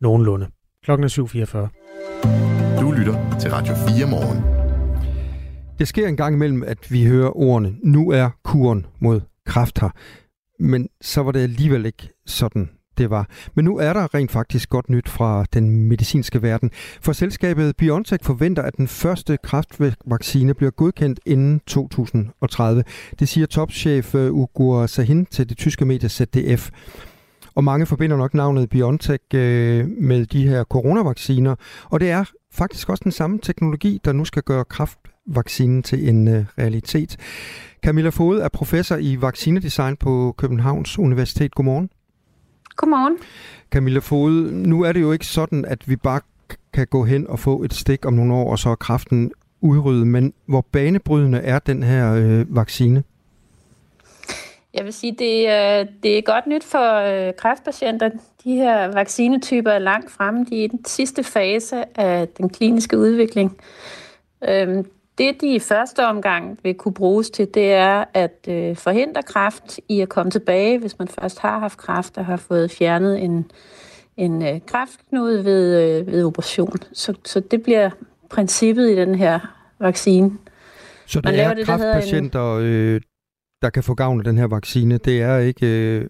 Nogenlunde. 0.00 0.46
Klokken 0.88 1.04
er 1.04 1.08
7.44. 1.08 2.80
Du 2.80 2.90
lytter 2.92 3.38
til 3.40 3.50
Radio 3.50 3.74
4 3.74 4.06
morgen. 4.06 4.44
Det 5.78 5.88
sker 5.88 6.08
en 6.08 6.16
gang 6.16 6.34
imellem, 6.34 6.62
at 6.62 6.92
vi 6.92 7.04
hører 7.04 7.36
ordene, 7.36 7.76
nu 7.84 8.10
er 8.10 8.30
kuren 8.44 8.86
mod 9.00 9.20
kræft 9.46 9.80
her. 9.80 9.88
Men 10.60 10.88
så 11.00 11.22
var 11.22 11.32
det 11.32 11.40
alligevel 11.40 11.86
ikke 11.86 12.08
sådan, 12.26 12.70
det 12.98 13.10
var. 13.10 13.28
Men 13.54 13.64
nu 13.64 13.78
er 13.78 13.92
der 13.92 14.14
rent 14.14 14.30
faktisk 14.30 14.70
godt 14.70 14.88
nyt 14.90 15.08
fra 15.08 15.44
den 15.52 15.88
medicinske 15.88 16.42
verden. 16.42 16.70
For 17.00 17.12
selskabet 17.12 17.76
BioNTech 17.76 18.24
forventer, 18.24 18.62
at 18.62 18.76
den 18.76 18.88
første 18.88 19.38
kræftvaccine 19.42 20.54
bliver 20.54 20.70
godkendt 20.70 21.20
inden 21.26 21.60
2030. 21.66 22.84
Det 23.18 23.28
siger 23.28 23.46
topchef 23.46 24.14
øh, 24.14 24.32
Ugur 24.32 24.86
Sahin 24.86 25.26
til 25.26 25.48
det 25.48 25.56
tyske 25.56 25.84
medie 25.84 26.08
ZDF. 26.08 26.70
Og 27.58 27.64
mange 27.64 27.86
forbinder 27.86 28.16
nok 28.16 28.34
navnet 28.34 28.70
BioNTech 28.70 29.24
øh, 29.34 29.88
med 29.88 30.26
de 30.26 30.48
her 30.48 30.64
coronavacciner. 30.64 31.54
Og 31.84 32.00
det 32.00 32.10
er 32.10 32.24
faktisk 32.52 32.88
også 32.88 33.04
den 33.04 33.12
samme 33.12 33.38
teknologi, 33.42 34.00
der 34.04 34.12
nu 34.12 34.24
skal 34.24 34.42
gøre 34.42 34.64
kraftvaccinen 34.64 35.82
til 35.82 36.08
en 36.08 36.28
øh, 36.28 36.44
realitet. 36.58 37.16
Camilla 37.84 38.08
Fode 38.08 38.42
er 38.42 38.48
professor 38.48 38.96
i 38.96 39.20
vaccinedesign 39.20 39.96
på 39.96 40.34
Københavns 40.38 40.98
Universitet. 40.98 41.54
Godmorgen. 41.54 41.90
Godmorgen. 42.76 43.16
Camilla 43.70 44.00
Fode, 44.00 44.52
nu 44.68 44.82
er 44.82 44.92
det 44.92 45.00
jo 45.00 45.12
ikke 45.12 45.26
sådan, 45.26 45.64
at 45.64 45.88
vi 45.88 45.96
bare 45.96 46.20
kan 46.72 46.86
gå 46.86 47.04
hen 47.04 47.26
og 47.26 47.38
få 47.38 47.62
et 47.62 47.74
stik 47.74 48.06
om 48.06 48.12
nogle 48.12 48.34
år, 48.34 48.50
og 48.50 48.58
så 48.58 48.70
er 48.70 48.74
kraften 48.74 49.32
udryddet. 49.60 50.06
Men 50.06 50.32
hvor 50.46 50.66
banebrydende 50.72 51.38
er 51.38 51.58
den 51.58 51.82
her 51.82 52.12
øh, 52.12 52.56
vaccine? 52.56 53.02
Jeg 54.74 54.84
vil 54.84 54.92
sige, 54.92 55.16
det 55.18 55.48
er, 55.48 55.84
det 56.02 56.18
er 56.18 56.22
godt 56.22 56.46
nyt 56.46 56.64
for 56.64 56.94
øh, 56.94 57.32
kræftpatienter. 57.38 58.10
De 58.44 58.54
her 58.54 58.92
vaccinetyper 58.92 59.70
er 59.70 59.78
langt 59.78 60.10
fremme. 60.10 60.46
De 60.50 60.60
er 60.60 60.64
i 60.64 60.66
den 60.66 60.84
sidste 60.84 61.24
fase 61.24 61.84
af 62.00 62.28
den 62.28 62.48
kliniske 62.48 62.98
udvikling. 62.98 63.58
Øhm, 64.48 64.86
det, 65.18 65.40
de 65.40 65.54
i 65.54 65.58
første 65.58 66.06
omgang 66.06 66.58
vil 66.62 66.74
kunne 66.74 66.94
bruges 66.94 67.30
til, 67.30 67.54
det 67.54 67.72
er 67.72 68.04
at 68.14 68.46
øh, 68.48 68.76
forhindre 68.76 69.22
kræft 69.22 69.80
i 69.88 70.00
at 70.00 70.08
komme 70.08 70.30
tilbage, 70.30 70.78
hvis 70.78 70.98
man 70.98 71.08
først 71.08 71.38
har 71.38 71.58
haft 71.58 71.78
kræft 71.78 72.18
og 72.18 72.26
har 72.26 72.36
fået 72.36 72.70
fjernet 72.70 73.22
en, 73.22 73.50
en 74.16 74.42
øh, 74.42 74.60
kræftknude 74.66 75.44
ved, 75.44 76.02
ved 76.02 76.24
operation. 76.24 76.76
Så, 76.92 77.14
så 77.24 77.40
det 77.40 77.62
bliver 77.62 77.90
princippet 78.30 78.90
i 78.90 78.96
den 78.96 79.14
her 79.14 79.40
vaccine. 79.78 80.32
Så 81.06 81.20
det 81.20 81.24
man 81.24 81.34
er 81.34 81.54
det, 81.54 81.66
kræftpatienter, 81.66 82.56
en... 82.56 82.64
øh, 82.64 83.00
der 83.62 83.70
kan 83.70 83.82
få 83.82 83.94
gavn 83.94 84.20
af 84.20 84.24
den 84.24 84.38
her 84.38 84.46
vaccine. 84.46 84.98
Det 84.98 85.22
er 85.22 85.38
ikke 85.38 85.66
øh, 85.66 86.08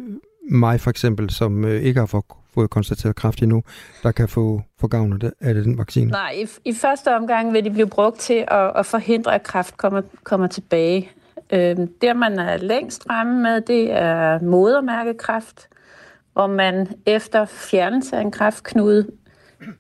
mig 0.51 0.81
for 0.81 0.91
eksempel, 0.91 1.31
som 1.31 1.65
øh, 1.65 1.83
ikke 1.83 2.01
har 2.01 2.23
fået 2.55 2.71
konstateret 2.71 3.17
kræft 3.17 3.43
endnu, 3.43 3.63
der 4.03 4.13
kan 4.13 4.29
få, 4.29 4.63
få 4.81 4.87
gavn 4.87 5.13
af, 5.13 5.21
det, 5.21 5.33
af 5.41 5.55
den 5.55 5.79
vaccine. 5.79 6.11
Nej, 6.11 6.31
i, 6.31 6.49
i 6.65 6.75
første 6.75 7.17
omgang 7.17 7.53
vil 7.53 7.65
de 7.65 7.71
blive 7.71 7.89
brugt 7.89 8.19
til 8.19 8.45
at, 8.49 8.73
at 8.77 8.87
forhindre, 8.87 9.35
at 9.35 9.43
kræft 9.43 9.77
kommer, 9.77 10.03
kommer 10.25 10.47
tilbage. 10.47 11.11
Øh, 11.51 11.77
det, 12.01 12.17
man 12.17 12.39
er 12.39 12.57
længst 12.57 13.05
fremme 13.07 13.43
med, 13.43 13.61
det 13.61 13.93
er 13.93 14.41
modermærkekræft, 14.41 15.69
hvor 16.33 16.47
man 16.47 16.89
efter 17.07 17.45
fjernelse 17.45 18.17
af 18.17 18.21
en 18.21 18.31
kræftknude 18.31 19.07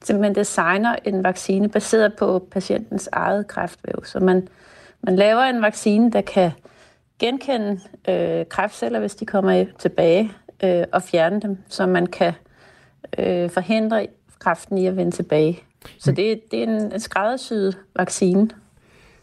simpelthen 0.05 0.35
designer 0.35 0.97
en 1.05 1.25
vaccine 1.25 1.69
baseret 1.69 2.15
på 2.19 2.49
patientens 2.51 3.09
eget 3.13 3.47
kræftvæv. 3.49 4.05
Så 4.05 4.21
man, 4.21 4.49
man 5.03 5.17
laver 5.17 5.43
en 5.43 5.63
vaccine, 5.63 6.11
der 6.13 6.21
kan 6.21 6.51
genkende 7.19 7.81
øh, 8.09 8.47
kræftceller, 8.47 9.01
hvis 9.01 9.15
de 9.15 9.27
kommer 9.27 9.65
tilbage, 9.79 10.33
øh, 10.65 10.85
og 10.93 11.03
fjerne 11.03 11.41
dem, 11.41 11.59
så 11.69 11.87
man 11.87 12.07
kan 12.07 12.33
øh, 13.19 13.51
forhindre 13.51 14.07
kræften 14.39 14.79
i 14.79 14.87
at 14.87 14.97
vende 14.97 15.13
tilbage. 15.13 15.63
Så 15.99 16.13
det, 16.13 16.41
det 16.51 16.59
er 16.59 16.67
en 16.67 17.01
skræddersyet 17.01 17.79
vaccine. 17.97 18.51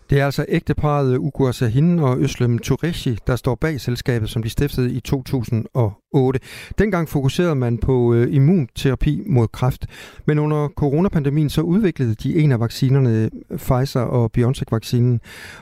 Det 0.10 0.20
er 0.20 0.26
altså 0.26 0.46
ægteparet 0.50 1.18
Ugur 1.18 1.52
Sahin 1.52 2.00
og 2.00 2.20
Øslem 2.20 2.60
Tureshi, 2.60 3.18
der 3.28 3.36
står 3.36 3.56
bag 3.56 3.82
selskabet, 3.82 4.30
som 4.30 4.44
de 4.44 4.50
stiftede 4.50 4.94
i 4.94 5.00
2008. 5.00 6.40
Dengang 6.78 7.10
fokuserede 7.10 7.56
man 7.56 7.78
på 7.78 8.14
øh, 8.14 8.34
immunterapi 8.34 9.24
mod 9.28 9.48
kræft, 9.48 9.86
men 10.26 10.40
under 10.40 10.68
coronapandemien 10.68 11.50
så 11.50 11.62
udviklede 11.62 12.16
de 12.16 12.36
en 12.36 12.52
af 12.52 12.60
vaccinerne, 12.60 13.30
øh, 13.52 13.58
Pfizer 13.58 14.02
og 14.02 14.32
BioNTech-vaccinen, 14.32 15.20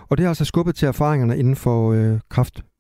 og 0.10 0.18
det 0.18 0.24
har 0.24 0.30
altså 0.30 0.46
skubbet 0.46 0.76
til 0.76 0.88
erfaringerne 0.88 1.38
inden 1.38 1.56
for 1.56 1.92
øh, 1.92 2.20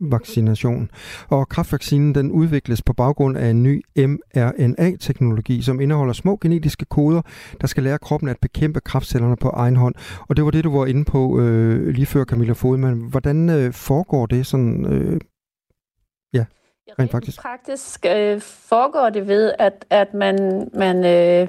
kræftvaccination. 0.03 0.89
Og 1.29 1.49
kræftvaccinen 1.49 2.15
den 2.15 2.31
udvikles 2.31 2.81
på 2.81 2.93
baggrund 2.93 3.37
af 3.37 3.49
en 3.49 3.63
ny 3.63 3.83
mRNA-teknologi, 3.97 5.61
som 5.61 5.81
indeholder 5.81 6.13
små 6.13 6.37
genetiske 6.41 6.85
koder, 6.85 7.21
der 7.61 7.67
skal 7.67 7.83
lære 7.83 7.97
kroppen 7.97 8.29
at 8.29 8.37
bekæmpe 8.41 8.79
kræftcellerne 8.79 9.35
på 9.35 9.49
egen 9.49 9.75
hånd. 9.75 9.95
Og 10.29 10.35
det 10.35 10.45
var 10.45 10.51
det, 10.51 10.63
du 10.63 10.77
var 10.77 10.85
inde 10.85 11.05
på 11.05 11.39
øh, 11.39 11.87
lige 11.87 12.05
før, 12.05 12.23
Camilla 12.23 12.53
Fodman. 12.53 13.01
Hvordan 13.09 13.49
øh, 13.49 13.73
foregår 13.73 14.25
det 14.25 14.45
sådan, 14.45 14.85
øh, 14.85 15.21
ja, 16.33 16.45
rent 16.99 17.11
faktisk? 17.11 17.41
Praktisk 17.41 18.05
øh, 18.05 18.41
foregår 18.41 19.09
det 19.09 19.27
ved, 19.27 19.53
at, 19.59 19.85
at 19.89 20.13
man, 20.13 20.69
man 20.73 20.97
øh, 20.97 21.47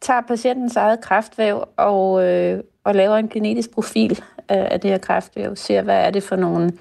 tager 0.00 0.20
patientens 0.28 0.76
eget 0.76 1.00
kræftvæv 1.00 1.64
og, 1.76 2.24
øh, 2.24 2.62
og 2.84 2.94
laver 2.94 3.16
en 3.16 3.28
genetisk 3.28 3.70
profil 3.70 4.22
af, 4.48 4.68
af 4.70 4.80
det 4.80 4.90
her 4.90 4.98
kræftvæv, 4.98 5.56
ser, 5.56 5.82
hvad 5.82 6.06
er 6.06 6.10
det 6.10 6.22
for 6.22 6.36
nogle 6.36 6.72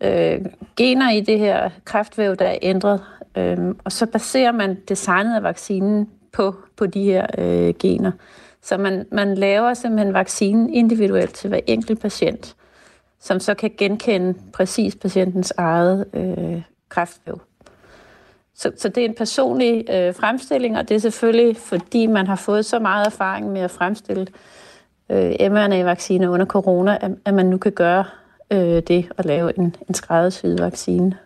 øh, 0.00 0.44
gener 0.76 1.10
i 1.10 1.20
det 1.20 1.38
her 1.38 1.70
kræftvæv, 1.84 2.36
der 2.36 2.44
er 2.44 2.58
ændret. 2.62 3.02
Øh, 3.36 3.58
og 3.84 3.92
så 3.92 4.06
baserer 4.06 4.52
man 4.52 4.78
designet 4.88 5.36
af 5.36 5.42
vaccinen 5.42 6.08
på, 6.32 6.54
på 6.76 6.86
de 6.86 7.04
her 7.04 7.26
øh, 7.38 7.74
gener. 7.78 8.12
Så 8.62 8.76
man, 8.76 9.06
man 9.12 9.34
laver 9.34 9.74
simpelthen 9.74 10.14
vaccinen 10.14 10.74
individuelt 10.74 11.34
til 11.34 11.48
hver 11.48 11.60
enkelt 11.66 12.00
patient, 12.00 12.56
som 13.20 13.40
så 13.40 13.54
kan 13.54 13.70
genkende 13.78 14.34
præcis 14.52 14.96
patientens 14.96 15.52
eget 15.56 16.06
øh, 16.14 16.62
kræftvæv. 16.88 17.40
Så, 18.54 18.72
så 18.76 18.88
det 18.88 19.00
er 19.00 19.08
en 19.08 19.14
personlig 19.14 19.84
øh, 19.90 20.14
fremstilling, 20.14 20.78
og 20.78 20.88
det 20.88 20.94
er 20.94 20.98
selvfølgelig, 20.98 21.56
fordi 21.56 22.06
man 22.06 22.26
har 22.26 22.36
fået 22.36 22.64
så 22.64 22.78
meget 22.78 23.06
erfaring 23.06 23.52
med 23.52 23.60
at 23.60 23.70
fremstille 23.70 24.26
øh, 25.10 25.32
mRNA-vacciner 25.40 26.28
under 26.28 26.46
corona, 26.46 26.98
at, 27.00 27.10
at 27.24 27.34
man 27.34 27.46
nu 27.46 27.58
kan 27.58 27.72
gøre 27.72 28.04
øh, 28.52 28.82
det 28.88 29.08
at 29.18 29.24
lave 29.24 29.58
en, 29.58 29.74
en 29.88 29.94
skræddersyet 29.94 30.60
vaccine. 30.60 31.16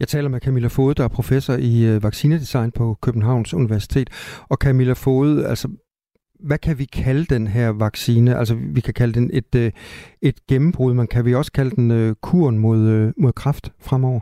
Jeg 0.00 0.08
taler 0.08 0.28
med 0.28 0.40
Camilla 0.40 0.68
Fode, 0.68 0.94
der 0.94 1.04
er 1.04 1.08
professor 1.08 1.54
i 1.54 1.84
øh, 1.84 2.02
vaccinedesign 2.02 2.70
på 2.70 2.96
Københavns 3.00 3.54
Universitet. 3.54 4.10
Og 4.48 4.56
Camilla 4.56 4.92
Fode, 4.92 5.46
altså, 5.46 5.68
hvad 6.40 6.58
kan 6.58 6.78
vi 6.78 6.84
kalde 6.84 7.24
den 7.24 7.46
her 7.46 7.68
vaccine? 7.68 8.38
Altså, 8.38 8.54
vi 8.54 8.80
kan 8.80 8.94
kalde 8.94 9.14
den 9.14 9.30
et, 9.32 9.54
øh, 9.54 9.72
et 10.22 10.46
gennembrud, 10.46 10.94
men 10.94 11.06
kan 11.06 11.24
vi 11.24 11.34
også 11.34 11.52
kalde 11.52 11.76
den 11.76 11.90
øh, 11.90 12.14
kuren 12.14 12.58
mod, 12.58 13.12
mod 13.16 13.32
kræft 13.32 13.72
fremover? 13.80 14.20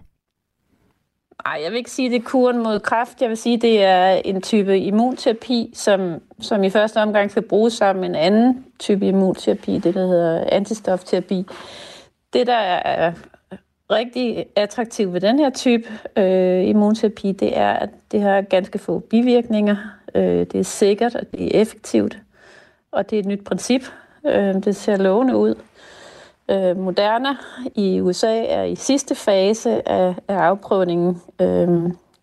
Nej, 1.47 1.61
jeg 1.65 1.71
vil 1.71 1.79
ikke 1.79 1.91
sige, 1.91 2.11
det 2.11 2.17
er 2.17 2.25
kuren 2.25 2.63
mod 2.63 2.81
kræft. 2.81 3.21
Jeg 3.21 3.29
vil 3.29 3.37
sige, 3.37 3.61
det 3.61 3.83
er 3.83 4.11
en 4.25 4.43
type 4.43 4.79
immunterapi, 4.79 5.71
som, 5.75 6.15
som 6.41 6.65
i 6.65 6.71
første 6.71 7.03
omgang 7.03 7.31
skal 7.31 7.43
bruges 7.43 7.73
sammen 7.73 8.01
med 8.01 8.09
en 8.09 8.15
anden 8.15 8.65
type 8.79 9.07
immunterapi, 9.07 9.79
det 9.79 9.95
der 9.95 10.07
hedder 10.07 10.45
antistofterapi. 10.53 11.47
Det, 12.33 12.47
der 12.47 12.55
er 12.55 13.13
rigtig 13.91 14.47
attraktivt 14.57 15.13
ved 15.13 15.21
den 15.21 15.39
her 15.39 15.51
type 15.51 15.89
øh, 16.17 16.69
immunterapi, 16.69 17.33
det 17.33 17.59
er, 17.59 17.73
at 17.73 17.91
det 18.13 18.23
har 18.23 18.41
ganske 18.41 18.79
få 18.79 18.99
bivirkninger. 18.99 19.77
Øh, 20.15 20.23
det 20.23 20.55
er 20.55 20.63
sikkert, 20.63 21.15
og 21.15 21.33
det 21.33 21.45
er 21.45 21.61
effektivt, 21.61 22.19
og 22.91 23.11
det 23.11 23.17
er 23.17 23.21
et 23.21 23.27
nyt 23.27 23.45
princip. 23.45 23.83
Øh, 24.27 24.55
det 24.55 24.77
ser 24.77 24.97
lovende 24.97 25.37
ud. 25.37 25.55
Øh, 26.51 26.77
Moderna 26.77 27.37
i 27.75 28.01
USA 28.01 28.45
er 28.45 28.63
i 28.63 28.75
sidste 28.75 29.15
fase 29.15 29.89
af, 29.89 30.15
af 30.29 30.37
afprøvningen, 30.37 31.23
øh, 31.41 31.69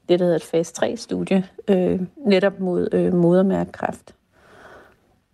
det 0.09 0.19
der 0.19 0.25
hedder 0.25 0.35
et 0.35 0.43
fase 0.43 0.73
3-studie, 0.79 1.47
øh, 1.67 1.99
netop 2.17 2.59
mod 2.59 2.89
øh, 2.93 3.13
modermærkekræft. 3.13 4.13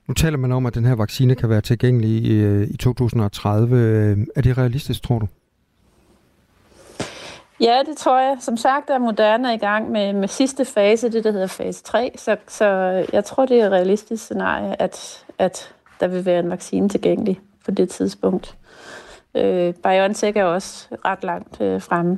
Nu 0.07 0.13
taler 0.13 0.37
man 0.37 0.51
om, 0.51 0.65
at 0.65 0.75
den 0.75 0.85
her 0.85 0.95
vaccine 0.95 1.35
kan 1.35 1.49
være 1.49 1.61
tilgængelig 1.61 2.09
i, 2.09 2.33
øh, 2.33 2.67
i 2.67 2.77
2030. 2.77 3.77
Øh, 3.77 4.17
er 4.35 4.41
det 4.41 4.57
realistisk, 4.57 5.03
tror 5.03 5.19
du? 5.19 5.27
Ja, 7.59 7.79
det 7.85 7.97
tror 7.97 8.21
jeg. 8.21 8.37
Som 8.39 8.57
sagt 8.57 8.89
er 8.89 8.97
Moderna 8.97 9.53
i 9.53 9.57
gang 9.57 9.91
med, 9.91 10.13
med 10.13 10.27
sidste 10.27 10.65
fase, 10.65 11.11
det 11.11 11.23
der 11.23 11.31
hedder 11.31 11.47
fase 11.47 11.83
3, 11.83 12.11
så, 12.17 12.37
så 12.47 12.65
jeg 13.13 13.25
tror, 13.25 13.45
det 13.45 13.61
er 13.61 13.65
et 13.65 13.71
realistisk 13.71 14.23
scenarie, 14.23 14.81
at, 14.81 15.25
at 15.37 15.73
der 15.99 16.07
vil 16.07 16.25
være 16.25 16.39
en 16.39 16.49
vaccine 16.49 16.89
tilgængelig 16.89 17.39
på 17.65 17.71
det 17.71 17.89
tidspunkt. 17.89 18.57
Øh, 19.35 19.73
BioNTech 19.73 20.37
er 20.37 20.43
også 20.43 20.87
ret 21.05 21.23
langt 21.23 21.61
øh, 21.61 21.81
fremme. 21.81 22.17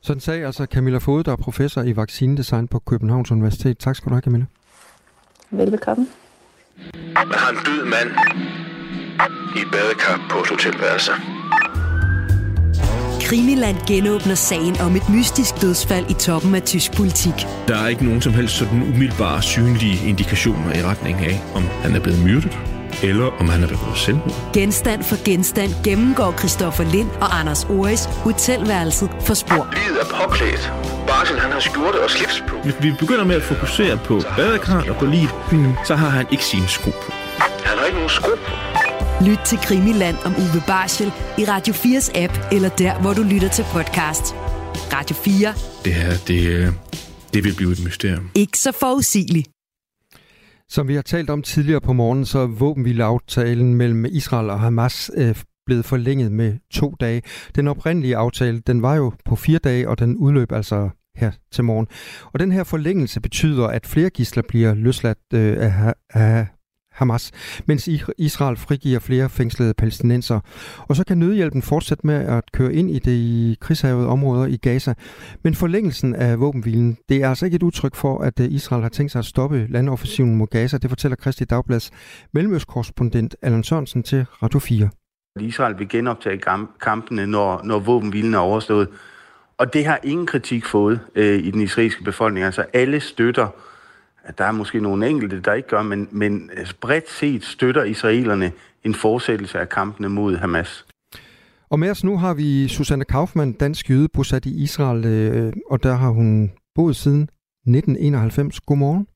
Sådan 0.00 0.20
sagde 0.20 0.46
altså 0.46 0.66
Camilla 0.66 0.98
Fode, 0.98 1.24
der 1.24 1.32
er 1.32 1.36
professor 1.36 1.82
i 1.82 1.96
vaccinedesign 1.96 2.68
på 2.68 2.78
Københavns 2.78 3.30
Universitet. 3.30 3.78
Tak 3.78 3.96
skal 3.96 4.10
du 4.10 4.14
have, 4.14 4.22
Camilla. 4.22 4.46
Velbekomme. 5.50 6.06
Man 7.14 7.38
har 7.38 7.50
en 7.50 7.58
død 7.66 7.84
mand 7.84 8.10
i 9.56 9.60
et 9.60 9.70
badekar 9.72 10.26
på 10.30 10.38
et 10.38 10.48
hotelværelse. 10.48 11.12
Krimiland 13.22 13.76
genåbner 13.88 14.34
sagen 14.34 14.80
om 14.80 14.96
et 14.96 15.08
mystisk 15.08 15.60
dødsfald 15.60 16.10
i 16.10 16.14
toppen 16.14 16.54
af 16.54 16.62
tysk 16.62 16.96
politik. 16.96 17.34
Der 17.68 17.76
er 17.76 17.88
ikke 17.88 18.04
nogen 18.04 18.22
som 18.22 18.32
helst 18.32 18.54
sådan 18.56 18.82
umiddelbare 18.82 19.42
synlige 19.42 20.08
indikationer 20.08 20.78
i 20.78 20.82
retning 20.82 21.18
af, 21.18 21.42
om 21.54 21.62
han 21.82 21.96
er 21.96 22.00
blevet 22.00 22.24
myrdet 22.24 22.58
eller 23.02 23.26
om 23.40 23.48
han 23.48 23.60
har 23.60 23.68
begået 23.68 23.98
selvmord. 23.98 24.52
Genstand 24.52 25.02
for 25.02 25.24
genstand 25.24 25.70
gennemgår 25.84 26.34
Christoffer 26.38 26.84
Lind 26.84 27.10
og 27.10 27.38
Anders 27.40 27.64
Oris 27.64 28.04
hotelværelset 28.04 29.10
for 29.26 29.34
spor. 29.34 29.68
Livet 29.72 30.00
er 30.00 30.06
påklædt. 30.20 30.72
Barsel, 31.06 31.38
han 31.38 31.52
har 31.52 31.60
skjorte 31.60 32.02
og 32.02 32.10
slips 32.10 32.44
på. 32.48 32.56
Hvis 32.56 32.74
vi 32.82 32.92
begynder 32.98 33.24
med 33.24 33.36
at 33.36 33.42
fokusere 33.42 33.96
på 33.96 34.20
badekar 34.36 34.84
og 34.90 34.96
på 34.96 35.06
livet, 35.06 35.34
mm. 35.52 35.72
så 35.86 35.94
har 35.94 36.08
han 36.08 36.26
ikke 36.32 36.44
sine 36.44 36.68
sko 36.68 36.90
på. 36.90 37.12
Han 37.64 37.78
har 37.78 37.84
ikke 37.84 37.96
nogen 37.96 38.10
sko 38.10 38.30
på. 38.46 38.52
Lyt 39.24 39.38
til 39.46 39.58
Krimiland 39.58 40.16
om 40.24 40.34
Uwe 40.36 40.62
Barschel 40.66 41.12
i 41.38 41.44
Radio 41.44 41.74
4's 41.74 42.18
app, 42.18 42.38
eller 42.52 42.68
der, 42.68 43.00
hvor 43.00 43.12
du 43.12 43.22
lytter 43.22 43.48
til 43.48 43.64
podcast. 43.72 44.34
Radio 44.92 45.16
4. 45.16 45.54
Det 45.84 45.94
her, 45.94 46.12
det, 46.26 46.46
øh, 46.46 46.68
det 47.34 47.44
vil 47.44 47.54
blive 47.56 47.72
et 47.72 47.84
mysterium. 47.84 48.30
Ikke 48.34 48.58
så 48.58 48.72
forudsigeligt. 48.72 49.48
Som 50.70 50.88
vi 50.88 50.94
har 50.94 51.02
talt 51.02 51.30
om 51.30 51.42
tidligere 51.42 51.80
på 51.80 51.92
morgen, 51.92 52.24
så 52.24 52.38
er 52.38 52.46
våbenhvileaftalen 52.46 53.74
mellem 53.74 54.04
Israel 54.04 54.50
og 54.50 54.60
Hamas 54.60 55.10
øh, 55.16 55.36
blevet 55.66 55.84
forlænget 55.84 56.32
med 56.32 56.58
to 56.70 56.94
dage. 57.00 57.22
Den 57.54 57.68
oprindelige 57.68 58.16
aftale, 58.16 58.60
den 58.60 58.82
var 58.82 58.94
jo 58.94 59.12
på 59.24 59.36
fire 59.36 59.58
dage, 59.58 59.88
og 59.88 59.98
den 59.98 60.16
udløb 60.16 60.52
altså 60.52 60.90
her 61.16 61.30
til 61.52 61.64
morgen. 61.64 61.86
Og 62.32 62.40
den 62.40 62.52
her 62.52 62.64
forlængelse 62.64 63.20
betyder, 63.20 63.66
at 63.66 63.86
flere 63.86 64.10
gisler 64.10 64.42
bliver 64.48 64.74
løsladt 64.74 65.18
øh, 65.34 65.56
af, 65.58 65.94
af 66.10 66.46
Hamas, 67.00 67.30
mens 67.66 67.88
Israel 68.18 68.56
frigiver 68.56 68.98
flere 68.98 69.28
fængslede 69.28 69.74
palæstinenser. 69.74 70.40
Og 70.88 70.96
så 70.96 71.04
kan 71.04 71.18
nødhjælpen 71.18 71.62
fortsætte 71.62 72.06
med 72.06 72.14
at 72.14 72.52
køre 72.52 72.74
ind 72.74 72.90
i 72.90 72.98
de 72.98 73.56
krigshavede 73.60 74.06
områder 74.06 74.46
i 74.46 74.56
Gaza. 74.56 74.94
Men 75.44 75.54
forlængelsen 75.54 76.14
af 76.14 76.40
våbenhvilen, 76.40 76.98
det 77.08 77.22
er 77.22 77.28
altså 77.28 77.44
ikke 77.44 77.54
et 77.54 77.62
udtryk 77.62 77.94
for, 77.94 78.18
at 78.18 78.40
øh, 78.40 78.52
Israel 78.52 78.82
har 78.82 78.88
tænkt 78.88 79.12
sig 79.12 79.18
at 79.18 79.24
stoppe 79.24 79.66
landoffensiven 79.68 80.36
mod 80.36 80.46
Gaza. 80.46 80.78
Det 80.78 80.90
fortæller 80.90 81.16
Kristi 81.16 81.44
Dagblads 81.44 81.90
mellemøstkorrespondent 82.32 83.36
Allan 83.42 83.64
Sørensen 83.64 84.02
til 84.02 84.26
Radio 84.42 84.58
4. 84.58 84.88
Israel 85.40 85.78
vil 85.78 85.88
genoptage 85.88 86.40
kampene, 86.80 87.26
når, 87.26 87.60
når 87.64 87.78
våbenhvilen 87.78 88.34
er 88.34 88.38
overstået. 88.38 88.88
Og 89.58 89.72
det 89.72 89.84
har 89.84 89.98
ingen 90.02 90.26
kritik 90.26 90.64
fået 90.64 91.00
øh, 91.14 91.38
i 91.38 91.50
den 91.50 91.60
israelske 91.60 92.04
befolkning. 92.04 92.46
Altså 92.46 92.64
alle 92.72 93.00
støtter 93.00 93.48
der 94.38 94.44
er 94.44 94.52
måske 94.52 94.80
nogle 94.80 95.08
enkelte, 95.08 95.40
der 95.40 95.52
ikke 95.52 95.68
gør, 95.68 95.82
men, 95.82 96.08
men 96.10 96.50
bredt 96.80 97.10
set 97.10 97.44
støtter 97.44 97.84
israelerne 97.84 98.52
en 98.84 98.94
fortsættelse 98.94 99.58
af 99.58 99.68
kampene 99.68 100.08
mod 100.08 100.36
Hamas. 100.36 100.86
Og 101.70 101.78
med 101.78 101.90
os 101.90 102.04
nu 102.04 102.16
har 102.16 102.34
vi 102.34 102.68
Susanne 102.68 103.04
Kaufmann, 103.04 103.52
dansk 103.52 103.90
jøde, 103.90 104.08
bosat 104.08 104.46
i 104.46 104.62
Israel, 104.62 105.04
øh, 105.04 105.52
og 105.70 105.82
der 105.82 105.94
har 105.94 106.10
hun 106.10 106.52
boet 106.74 106.96
siden 106.96 107.22
1991. 107.22 108.60
Godmorgen. 108.60 109.06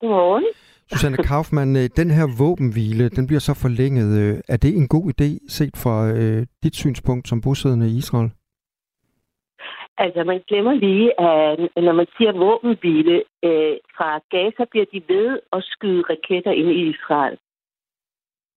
Godmorgen. 0.00 0.44
Susanne 0.92 1.16
Kaufmann, 1.16 1.76
øh, 1.76 1.88
den 1.96 2.10
her 2.10 2.26
våbenhvile, 2.38 3.08
den 3.08 3.26
bliver 3.26 3.40
så 3.40 3.54
forlænget. 3.54 4.18
Øh, 4.18 4.40
er 4.48 4.56
det 4.56 4.76
en 4.76 4.88
god 4.88 5.12
idé 5.12 5.46
set 5.48 5.76
fra 5.76 6.10
øh, 6.10 6.46
dit 6.62 6.76
synspunkt 6.76 7.28
som 7.28 7.40
bosiddende 7.40 7.88
i 7.88 7.96
Israel? 7.96 8.30
Altså, 10.04 10.24
man 10.24 10.40
glemmer 10.48 10.74
lige, 10.74 11.20
at 11.20 11.84
når 11.84 11.92
man 11.92 12.06
siger 12.16 12.32
våbenhvile, 12.32 13.16
øh, 13.44 13.76
fra 13.96 14.20
Gaza 14.30 14.64
bliver 14.70 14.86
de 14.92 15.02
ved 15.08 15.40
at 15.52 15.64
skyde 15.64 16.02
raketter 16.10 16.52
ind 16.52 16.70
i 16.70 16.88
Israel. 16.90 17.38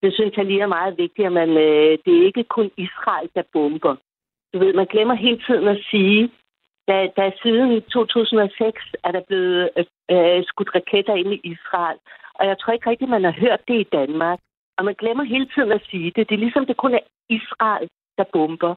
Det 0.03 0.13
synes 0.13 0.37
jeg 0.37 0.45
lige 0.45 0.61
er 0.61 0.77
meget 0.77 0.97
vigtigt, 0.97 1.25
at 1.25 1.31
man, 1.31 1.49
øh, 1.49 1.97
det 2.05 2.11
er 2.17 2.25
ikke 2.25 2.43
kun 2.43 2.71
Israel, 2.77 3.29
der 3.35 3.43
bomber. 3.53 3.95
Du 4.53 4.59
ved, 4.59 4.73
man 4.73 4.85
glemmer 4.85 5.13
hele 5.13 5.41
tiden 5.47 5.67
at 5.67 5.83
sige, 5.91 6.31
da, 6.87 7.07
da 7.17 7.31
siden 7.43 7.81
2006 7.81 8.81
er 9.03 9.11
der 9.11 9.21
blevet 9.27 9.69
øh, 9.77 9.85
øh, 10.11 10.43
skudt 10.47 10.75
raketter 10.75 11.15
ind 11.15 11.33
i 11.33 11.41
Israel. 11.43 11.97
Og 12.35 12.47
jeg 12.47 12.59
tror 12.59 12.73
ikke 12.73 12.89
rigtigt, 12.89 13.09
man 13.09 13.23
har 13.23 13.35
hørt 13.43 13.61
det 13.67 13.79
i 13.79 13.91
Danmark. 13.97 14.39
Og 14.77 14.85
man 14.85 14.95
glemmer 14.95 15.23
hele 15.23 15.47
tiden 15.55 15.71
at 15.71 15.85
sige 15.91 16.11
det. 16.15 16.29
Det 16.29 16.35
er 16.35 16.43
ligesom, 16.45 16.65
det 16.65 16.77
kun 16.77 16.93
er 16.93 17.05
Israel, 17.29 17.89
der 18.17 18.23
bomber. 18.33 18.75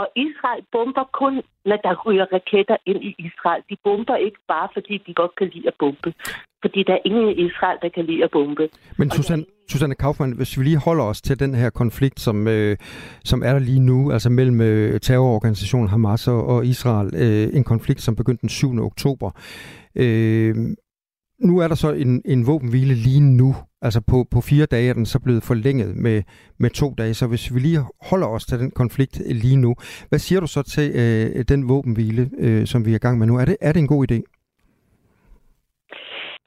Og 0.00 0.06
Israel 0.16 0.62
bomber 0.72 1.04
kun, 1.20 1.34
når 1.64 1.78
der 1.86 1.94
ryger 2.06 2.26
raketter 2.32 2.76
ind 2.86 3.00
i 3.04 3.14
Israel. 3.18 3.62
De 3.70 3.76
bomber 3.84 4.16
ikke 4.16 4.40
bare, 4.48 4.68
fordi 4.74 4.94
de 5.06 5.14
godt 5.14 5.34
kan 5.38 5.48
lide 5.54 5.68
at 5.68 5.74
bombe. 5.78 6.14
Fordi 6.62 6.82
der 6.82 6.92
er 6.92 7.02
ingen 7.04 7.28
i 7.28 7.34
Israel, 7.46 7.78
der 7.82 7.88
kan 7.88 8.04
lide 8.04 8.24
at 8.24 8.30
bombe. 8.30 8.68
Men 8.98 9.10
Susanne, 9.10 9.44
Susanne 9.68 9.94
Kaufmann, 9.94 10.36
hvis 10.36 10.58
vi 10.58 10.64
lige 10.64 10.78
holder 10.78 11.04
os 11.04 11.20
til 11.22 11.40
den 11.40 11.54
her 11.54 11.70
konflikt, 11.70 12.20
som, 12.20 12.48
øh, 12.48 12.76
som 13.24 13.42
er 13.42 13.52
der 13.52 13.58
lige 13.58 13.80
nu, 13.80 14.12
altså 14.12 14.30
mellem 14.30 14.60
øh, 14.60 15.00
terrororganisationen 15.00 15.88
Hamas 15.88 16.28
og, 16.28 16.46
og 16.46 16.66
Israel, 16.66 17.10
øh, 17.14 17.56
en 17.58 17.64
konflikt, 17.64 18.00
som 18.02 18.16
begyndte 18.16 18.40
den 18.40 18.48
7. 18.48 18.78
oktober. 18.78 19.30
Øh, 19.96 20.54
nu 21.38 21.58
er 21.58 21.68
der 21.68 21.74
så 21.74 21.92
en, 21.92 22.22
en 22.24 22.46
våbenhvile 22.46 22.94
lige 22.94 23.20
nu. 23.40 23.54
Altså 23.82 24.00
på, 24.10 24.16
på 24.34 24.40
fire 24.40 24.66
dage 24.66 24.88
er 24.90 24.94
den 24.94 25.06
så 25.06 25.18
blevet 25.24 25.42
forlænget 25.42 25.96
med, 25.96 26.22
med 26.58 26.70
to 26.70 26.94
dage. 26.98 27.14
Så 27.14 27.26
hvis 27.28 27.54
vi 27.54 27.58
lige 27.60 27.80
holder 28.10 28.28
os 28.28 28.44
til 28.44 28.58
den 28.58 28.70
konflikt 28.70 29.16
lige 29.44 29.56
nu, 29.56 29.74
hvad 30.08 30.18
siger 30.18 30.40
du 30.40 30.46
så 30.46 30.62
til 30.62 30.86
øh, 31.02 31.44
den 31.52 31.68
våbenhvile, 31.68 32.30
øh, 32.38 32.66
som 32.66 32.86
vi 32.86 32.90
er 32.90 32.94
i 32.94 33.04
gang 33.06 33.18
med 33.18 33.26
nu? 33.26 33.36
Er 33.36 33.44
det, 33.44 33.56
er 33.60 33.72
det 33.72 33.80
en 33.80 33.94
god 33.94 34.02
idé? 34.10 34.18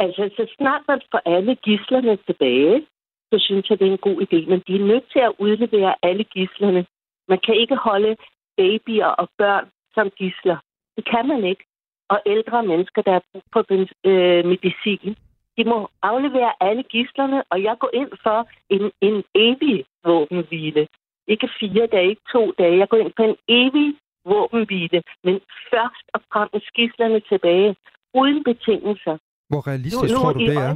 Altså, 0.04 0.24
så 0.38 0.54
snart 0.58 0.84
man 0.88 1.02
får 1.12 1.22
alle 1.36 1.56
gislerne 1.56 2.18
tilbage, 2.28 2.86
så 3.32 3.38
synes 3.40 3.70
jeg, 3.70 3.80
det 3.80 3.88
er 3.88 3.92
en 3.92 4.08
god 4.10 4.18
idé. 4.26 4.50
Men 4.50 4.60
de 4.68 4.76
er 4.76 4.88
nødt 4.92 5.08
til 5.14 5.20
at 5.20 5.34
udlevere 5.40 5.96
alle 6.04 6.24
gislerne. 6.24 6.86
Man 7.28 7.40
kan 7.46 7.56
ikke 7.56 7.76
holde 7.76 8.16
babyer 8.58 9.12
og 9.22 9.30
børn 9.38 9.66
som 9.96 10.10
gisler. 10.20 10.58
Det 10.96 11.04
kan 11.12 11.28
man 11.28 11.44
ikke 11.52 11.66
og 12.10 12.22
ældre 12.26 12.64
mennesker, 12.64 13.02
der 13.02 13.12
har 13.12 13.24
brug 13.32 13.44
for 13.54 13.64
øh, 14.10 14.46
medicin. 14.46 15.16
De 15.58 15.64
må 15.64 15.90
aflevere 16.02 16.54
alle 16.60 16.84
gislerne, 16.84 17.44
og 17.52 17.64
jeg 17.64 17.76
går 17.80 17.90
ind 17.94 18.12
for 18.24 18.48
en, 18.70 18.92
en 19.02 19.24
evig 19.36 19.86
våbenhvile. 20.04 20.88
Ikke 21.28 21.50
fire 21.60 21.88
dage, 21.88 22.10
ikke 22.10 22.22
to 22.32 22.54
dage. 22.58 22.78
Jeg 22.78 22.90
går 22.90 22.98
ind 22.98 23.12
for 23.18 23.24
en 23.24 23.38
evig 23.48 23.96
våbenhvile, 24.26 25.04
men 25.24 25.36
først 25.72 26.06
og 26.14 26.22
fremmest 26.34 26.74
gislerne 26.74 27.20
tilbage, 27.20 27.76
uden 28.14 28.44
betingelser. 28.44 29.18
Hvor 29.50 29.68
realistisk 29.68 30.14
nu, 30.14 30.20
tror 30.20 30.34
du, 30.34 30.40
det 30.40 30.56
er? 30.56 30.76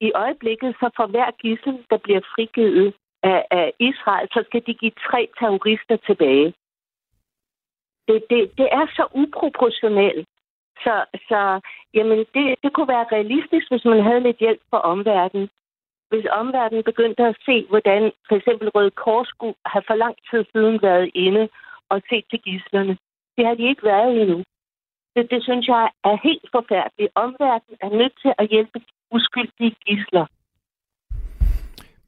I 0.00 0.12
øjeblikket, 0.14 0.74
så 0.80 0.90
for 0.96 1.06
hver 1.06 1.30
gissel, 1.42 1.74
der 1.90 1.96
bliver 1.96 2.20
frigivet 2.34 2.94
af, 3.22 3.44
af 3.50 3.72
Israel, 3.78 4.28
så 4.32 4.40
skal 4.46 4.62
de 4.66 4.74
give 4.74 4.92
tre 5.08 5.28
terrorister 5.38 5.96
tilbage 6.06 6.54
det, 8.08 8.16
det, 8.30 8.40
det 8.58 8.68
er 8.78 8.86
så 8.96 9.04
uproportionelt. 9.22 10.26
Så, 10.84 10.94
så 11.28 11.60
jamen, 11.94 12.18
det, 12.34 12.44
det 12.62 12.70
kunne 12.72 12.92
være 12.96 13.12
realistisk, 13.16 13.66
hvis 13.70 13.84
man 13.84 14.02
havde 14.02 14.20
lidt 14.20 14.38
hjælp 14.44 14.60
fra 14.70 14.80
omverdenen. 14.92 15.48
Hvis 16.10 16.26
omverdenen 16.40 16.84
begyndte 16.84 17.22
at 17.22 17.36
se, 17.46 17.66
hvordan 17.68 18.02
for 18.28 18.36
eksempel 18.36 18.68
Røde 18.68 18.90
Kors 18.90 19.28
skulle 19.28 19.54
have 19.66 19.84
for 19.86 19.94
lang 19.94 20.16
tid 20.30 20.44
siden 20.52 20.82
været 20.82 21.10
inde 21.14 21.48
og 21.88 22.02
set 22.08 22.24
til 22.30 22.40
gislerne. 22.46 22.96
Det 23.36 23.46
har 23.46 23.54
de 23.54 23.68
ikke 23.68 23.84
været 23.92 24.20
endnu. 24.22 24.38
Det, 25.14 25.30
det 25.30 25.42
synes 25.42 25.66
jeg 25.68 25.90
er 26.04 26.16
helt 26.28 26.48
forfærdeligt. 26.56 27.12
Omverdenen 27.14 27.78
er 27.86 27.90
nødt 28.00 28.16
til 28.22 28.32
at 28.38 28.48
hjælpe 28.48 28.78
uskyldige 29.16 29.76
gisler. 29.86 30.26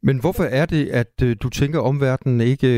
Men 0.02 0.20
hvorfor 0.20 0.44
er 0.60 0.66
det, 0.66 0.84
at 1.02 1.14
øh, 1.22 1.36
du 1.42 1.48
tænker, 1.48 1.78
at 1.80 1.86
omverdenen 1.86 2.40
ikke 2.40 2.70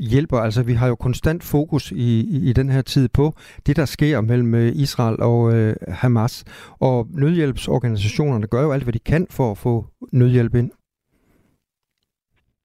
hjælper. 0.00 0.38
Altså, 0.38 0.64
vi 0.66 0.72
har 0.72 0.88
jo 0.88 0.96
konstant 0.96 1.42
fokus 1.52 1.92
i, 1.92 2.10
i, 2.36 2.50
i 2.50 2.52
den 2.52 2.68
her 2.70 2.82
tid 2.82 3.08
på 3.08 3.32
det, 3.66 3.76
der 3.76 3.84
sker 3.84 4.20
mellem 4.20 4.54
øh, 4.54 4.72
Israel 4.84 5.16
og 5.20 5.54
øh, 5.54 5.74
Hamas. 5.88 6.34
Og 6.80 7.06
nødhjælpsorganisationerne 7.10 8.46
gør 8.46 8.62
jo 8.62 8.72
alt, 8.72 8.82
hvad 8.82 8.92
de 8.92 8.98
kan 8.98 9.26
for 9.30 9.50
at 9.50 9.58
få 9.58 9.84
nødhjælp 10.12 10.54
ind. 10.54 10.70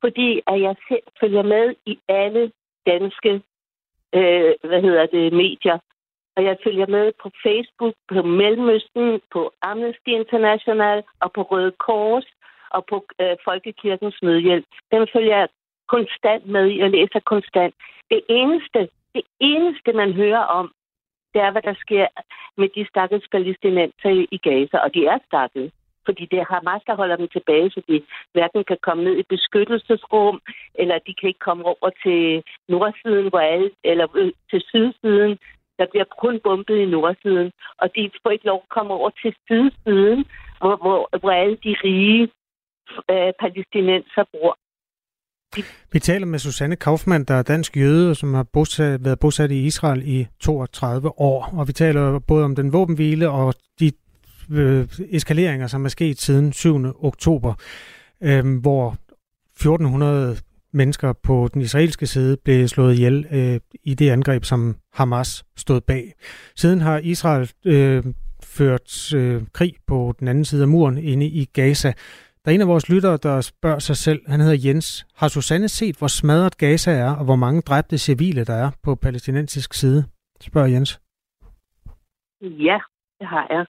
Fordi 0.01 0.41
at 0.47 0.61
jeg 0.61 0.75
selv 0.87 1.03
følger 1.21 1.43
med 1.43 1.75
i 1.85 1.99
alle 2.09 2.51
danske 2.85 3.41
øh, 4.17 4.53
hvad 4.69 4.81
hedder 4.81 5.05
det, 5.05 5.33
medier. 5.33 5.77
Og 6.35 6.43
jeg 6.43 6.57
følger 6.63 6.87
med 6.87 7.11
på 7.23 7.29
Facebook, 7.45 7.93
på 8.07 8.21
Mellemøsten, 8.21 9.21
på 9.33 9.51
Amnesty 9.61 10.11
International 10.21 11.03
og 11.19 11.31
på 11.35 11.41
Røde 11.41 11.71
Kors 11.71 12.27
og 12.69 12.85
på 12.89 13.05
øh, 13.21 13.35
Folkekirkens 13.45 14.17
Nødhjælp. 14.21 14.65
Den 14.91 15.07
følger 15.13 15.37
jeg 15.37 15.47
konstant 15.87 16.45
med 16.45 16.71
i 16.71 16.79
og 16.79 16.89
læser 16.89 17.19
konstant. 17.19 17.75
Det 18.09 18.21
eneste, 18.29 18.79
det 19.15 19.23
eneste, 19.39 19.93
man 19.93 20.13
hører 20.13 20.43
om, 20.59 20.71
det 21.33 21.41
er, 21.41 21.51
hvad 21.51 21.61
der 21.61 21.73
sker 21.73 22.07
med 22.57 22.69
de 22.75 22.85
stakkels 22.87 23.27
palæstinenser 23.31 24.25
i 24.31 24.37
Gaza, 24.37 24.77
og 24.77 24.93
de 24.93 25.05
er 25.05 25.17
stakket. 25.27 25.71
Fordi 26.05 26.25
det 26.31 26.39
er 26.39 26.51
Hamas, 26.53 26.81
der 26.87 26.95
holder 26.95 27.15
dem 27.15 27.27
tilbage, 27.27 27.69
så 27.71 27.81
de 27.87 28.03
hverken 28.33 28.63
kan 28.63 28.77
komme 28.81 29.03
ned 29.03 29.15
i 29.17 29.29
beskyttelsesrum, 29.29 30.41
eller 30.75 30.97
de 31.07 31.13
kan 31.13 31.27
ikke 31.27 31.45
komme 31.49 31.65
over 31.65 31.89
til 32.03 32.43
nordsiden, 32.67 33.29
hvor 33.29 33.39
alle, 33.39 33.71
eller 33.83 34.07
øh, 34.15 34.31
til 34.49 34.61
sydsiden. 34.61 35.37
Der 35.79 35.85
bliver 35.91 36.05
kun 36.21 36.39
bumpet 36.39 36.77
i 36.77 36.85
nordsiden, 36.85 37.51
og 37.77 37.95
de 37.95 38.11
får 38.23 38.29
ikke 38.31 38.45
lov 38.45 38.59
at 38.63 38.69
komme 38.69 38.93
over 38.93 39.09
til 39.09 39.35
sydsiden, 39.45 40.25
hvor, 40.59 40.75
hvor, 40.75 41.17
hvor 41.19 41.31
alle 41.31 41.57
de 41.63 41.75
rige 41.83 42.23
øh, 43.11 43.33
palæstinenser 43.39 44.23
bor. 44.33 44.57
Vi 45.91 45.99
taler 45.99 46.25
med 46.25 46.39
Susanne 46.39 46.75
Kaufmann, 46.75 47.23
der 47.23 47.33
er 47.33 47.41
dansk 47.41 47.77
jøde, 47.77 48.15
som 48.15 48.33
har 48.33 48.43
bosat, 48.43 49.05
været 49.05 49.19
bosat 49.19 49.51
i 49.51 49.65
Israel 49.65 50.01
i 50.05 50.27
32 50.39 51.19
år. 51.19 51.49
Og 51.53 51.67
vi 51.67 51.73
taler 51.73 52.19
både 52.19 52.45
om 52.45 52.55
den 52.55 52.73
våbenhvile 52.73 53.29
og 53.29 53.53
de 53.79 53.91
øh, 54.51 54.87
eskaleringer, 55.09 55.67
som 55.67 55.85
er 55.85 55.89
sket 55.89 56.21
siden 56.21 56.53
7. 56.53 57.05
oktober, 57.05 57.53
øh, 58.23 58.57
hvor 58.61 58.97
1400 59.55 60.37
mennesker 60.73 61.13
på 61.13 61.49
den 61.53 61.61
israelske 61.61 62.07
side 62.07 62.37
blev 62.43 62.67
slået 62.67 62.93
ihjel 62.93 63.25
øh, 63.31 63.59
i 63.83 63.93
det 63.93 64.09
angreb, 64.09 64.43
som 64.43 64.75
Hamas 64.93 65.43
stod 65.57 65.81
bag. 65.81 66.13
Siden 66.55 66.81
har 66.81 66.97
Israel 66.97 67.51
øh, 67.65 68.03
ført 68.43 69.13
øh, 69.13 69.41
krig 69.53 69.73
på 69.87 70.15
den 70.19 70.27
anden 70.27 70.45
side 70.45 70.61
af 70.61 70.67
muren 70.67 70.97
inde 70.97 71.25
i 71.25 71.45
Gaza. 71.53 71.93
Der 72.45 72.51
er 72.51 72.55
en 72.55 72.61
af 72.61 72.67
vores 72.67 72.89
lyttere, 72.89 73.17
der 73.17 73.41
spørger 73.41 73.79
sig 73.79 73.95
selv, 73.95 74.21
han 74.27 74.39
hedder 74.39 74.61
Jens. 74.65 75.05
Har 75.15 75.27
Susanne 75.27 75.69
set, 75.69 75.95
hvor 75.99 76.07
smadret 76.07 76.57
Gaza 76.57 76.91
er, 76.91 77.15
og 77.19 77.25
hvor 77.25 77.35
mange 77.35 77.61
dræbte 77.61 77.97
civile 77.97 78.45
der 78.45 78.53
er 78.53 78.69
på 78.83 78.95
palæstinensisk 78.95 79.73
side? 79.73 80.03
Spørger 80.41 80.67
Jens. 80.67 81.01
Ja, 82.41 82.79
det 83.19 83.27
har 83.27 83.47
jeg. 83.49 83.65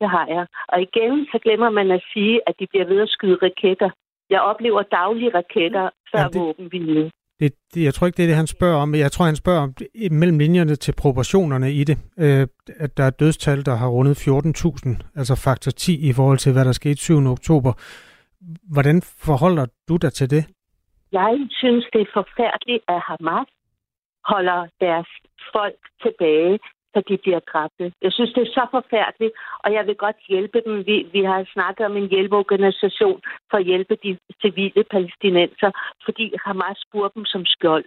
Det 0.00 0.08
har 0.10 0.26
jeg. 0.26 0.46
Og 0.68 0.82
igen, 0.82 1.26
så 1.32 1.38
glemmer 1.42 1.70
man 1.70 1.90
at 1.90 2.02
sige, 2.12 2.40
at 2.46 2.54
de 2.60 2.66
bliver 2.66 2.86
ved 2.86 3.00
at 3.00 3.08
skyde 3.08 3.38
raketter. 3.42 3.90
Jeg 4.30 4.40
oplever 4.40 4.82
daglige 4.82 5.34
raketter 5.34 5.90
før 6.12 6.20
ja, 6.20 6.28
det, 6.28 6.40
våbenhvile. 6.40 7.10
Det, 7.40 7.52
det, 7.74 7.84
jeg 7.84 7.94
tror 7.94 8.06
ikke, 8.06 8.16
det 8.16 8.22
er 8.22 8.26
det, 8.26 8.36
han 8.36 8.46
spørger 8.46 8.82
om. 8.82 8.94
Jeg 8.94 9.12
tror, 9.12 9.24
han 9.24 9.36
spørger 9.36 9.60
om 9.60 9.74
mellem 10.10 10.38
linjerne 10.38 10.74
til 10.74 10.94
proportionerne 11.02 11.72
i 11.72 11.84
det. 11.84 11.98
Øh, 12.18 12.46
at 12.84 12.96
der 12.96 13.04
er 13.04 13.10
dødstal, 13.10 13.66
der 13.66 13.74
har 13.76 13.88
rundet 13.88 14.14
14.000, 14.28 15.10
altså 15.16 15.34
faktor 15.44 15.70
10 15.70 16.08
i 16.08 16.12
forhold 16.12 16.38
til, 16.38 16.52
hvad 16.52 16.64
der 16.64 16.72
skete 16.72 16.96
7. 16.96 17.26
oktober. 17.26 17.72
Hvordan 18.74 19.02
forholder 19.26 19.66
du 19.88 19.96
dig 19.96 20.12
til 20.12 20.30
det? 20.30 20.44
Jeg 21.12 21.34
synes, 21.50 21.84
det 21.92 22.00
er 22.00 22.10
forfærdeligt, 22.14 22.84
at 22.88 23.00
Hamas 23.08 23.48
holder 24.32 24.60
deres 24.80 25.08
folk 25.54 25.80
tilbage 26.02 26.58
så 26.94 27.02
de 27.08 27.16
bliver 27.16 27.38
dræbte. 27.38 27.92
Jeg 28.02 28.12
synes, 28.12 28.32
det 28.32 28.42
er 28.42 28.52
så 28.58 28.66
forfærdeligt, 28.70 29.34
og 29.64 29.72
jeg 29.72 29.86
vil 29.86 29.96
godt 29.96 30.16
hjælpe 30.28 30.62
dem. 30.66 30.86
Vi, 30.86 30.96
vi 31.12 31.22
har 31.24 31.48
snakket 31.52 31.86
om 31.86 31.96
en 31.96 32.08
hjælpeorganisation 32.08 33.20
for 33.50 33.56
at 33.56 33.64
hjælpe 33.64 33.94
de 34.04 34.18
civile 34.42 34.84
palæstinenser, 34.84 35.70
fordi 36.04 36.34
Hamas 36.44 36.82
bruger 36.92 37.08
dem 37.08 37.24
som 37.24 37.46
skjold. 37.46 37.84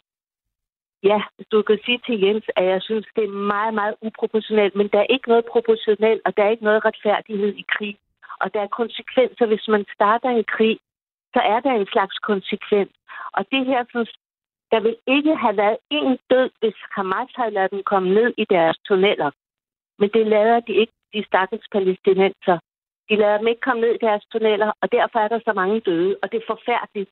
Ja, 1.03 1.21
du 1.51 1.61
kan 1.61 1.79
sige 1.85 1.99
til 2.05 2.19
Jens, 2.21 2.45
at 2.55 2.65
jeg 2.65 2.81
synes, 2.81 3.05
det 3.15 3.23
er 3.23 3.41
meget, 3.53 3.73
meget 3.73 3.95
uproportionelt, 4.01 4.75
men 4.75 4.87
der 4.87 4.99
er 4.99 5.13
ikke 5.15 5.29
noget 5.29 5.45
proportionelt, 5.45 6.21
og 6.25 6.37
der 6.37 6.43
er 6.43 6.49
ikke 6.49 6.63
noget 6.63 6.85
retfærdighed 6.85 7.53
i 7.53 7.65
krig. 7.75 7.97
Og 8.41 8.53
der 8.53 8.61
er 8.61 8.77
konsekvenser, 8.81 9.45
hvis 9.45 9.67
man 9.67 9.85
starter 9.95 10.29
en 10.29 10.43
krig, 10.43 10.77
så 11.33 11.39
er 11.39 11.59
der 11.59 11.71
en 11.71 11.87
slags 11.93 12.17
konsekvens. 12.17 12.91
Og 13.33 13.45
det 13.51 13.65
her 13.65 13.85
synes, 13.89 14.11
der 14.73 14.79
vil 14.79 14.97
ikke 15.07 15.35
have 15.35 15.57
været 15.57 15.77
en 15.91 16.17
død, 16.31 16.49
hvis 16.59 16.77
Hamas 16.95 17.31
havde 17.35 17.53
ladet 17.53 17.71
dem 17.71 17.83
komme 17.83 18.09
ned 18.13 18.33
i 18.37 18.45
deres 18.49 18.77
tunneller. 18.87 19.31
Men 19.99 20.09
det 20.09 20.27
lader 20.27 20.59
de 20.59 20.73
ikke, 20.73 20.93
de 21.13 21.25
stakkels 21.25 21.67
palæstinenser. 21.71 22.57
De 23.09 23.15
lader 23.15 23.37
dem 23.37 23.47
ikke 23.47 23.61
komme 23.61 23.81
ned 23.81 23.93
i 23.95 24.05
deres 24.07 24.25
tunneller, 24.31 24.71
og 24.81 24.91
derfor 24.91 25.19
er 25.19 25.27
der 25.27 25.39
så 25.39 25.53
mange 25.53 25.79
døde, 25.79 26.17
og 26.21 26.31
det 26.31 26.37
er 26.37 26.51
forfærdeligt. 26.53 27.09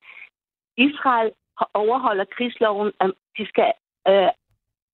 Israel 0.76 1.32
overholder 1.74 2.24
krigsloven, 2.24 2.92
at 3.00 3.10
de 3.38 3.46
skal 3.46 3.72
øh, 4.08 4.30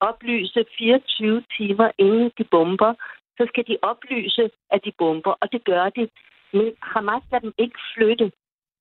oplyse 0.00 0.64
24 0.78 1.44
timer 1.56 1.90
inden 1.98 2.30
de 2.38 2.44
bomber. 2.44 2.94
Så 3.36 3.46
skal 3.48 3.64
de 3.66 3.76
oplyse, 3.82 4.50
at 4.70 4.80
de 4.84 4.92
bomber, 4.98 5.34
og 5.40 5.52
det 5.52 5.64
gør 5.64 5.88
de. 5.88 6.08
Men 6.52 6.74
Hamas 6.82 7.22
lader 7.30 7.44
dem 7.46 7.54
ikke 7.58 7.78
flytte. 7.94 8.32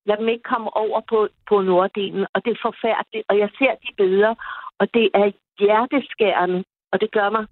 Lad 0.08 0.16
dem 0.16 0.28
ikke 0.28 0.50
komme 0.52 0.76
over 0.76 1.00
på, 1.10 1.28
på 1.48 1.56
norddelen, 1.62 2.26
og 2.34 2.38
det 2.44 2.50
er 2.52 2.66
forfærdeligt. 2.68 3.24
Og 3.30 3.38
jeg 3.42 3.50
ser 3.58 3.72
de 3.84 3.90
billeder, 3.96 4.34
og 4.80 4.86
det 4.94 5.06
er 5.14 5.26
hjerteskærende, 5.60 6.64
og 6.92 7.00
det 7.00 7.10
gør 7.10 7.30
mig 7.30 7.44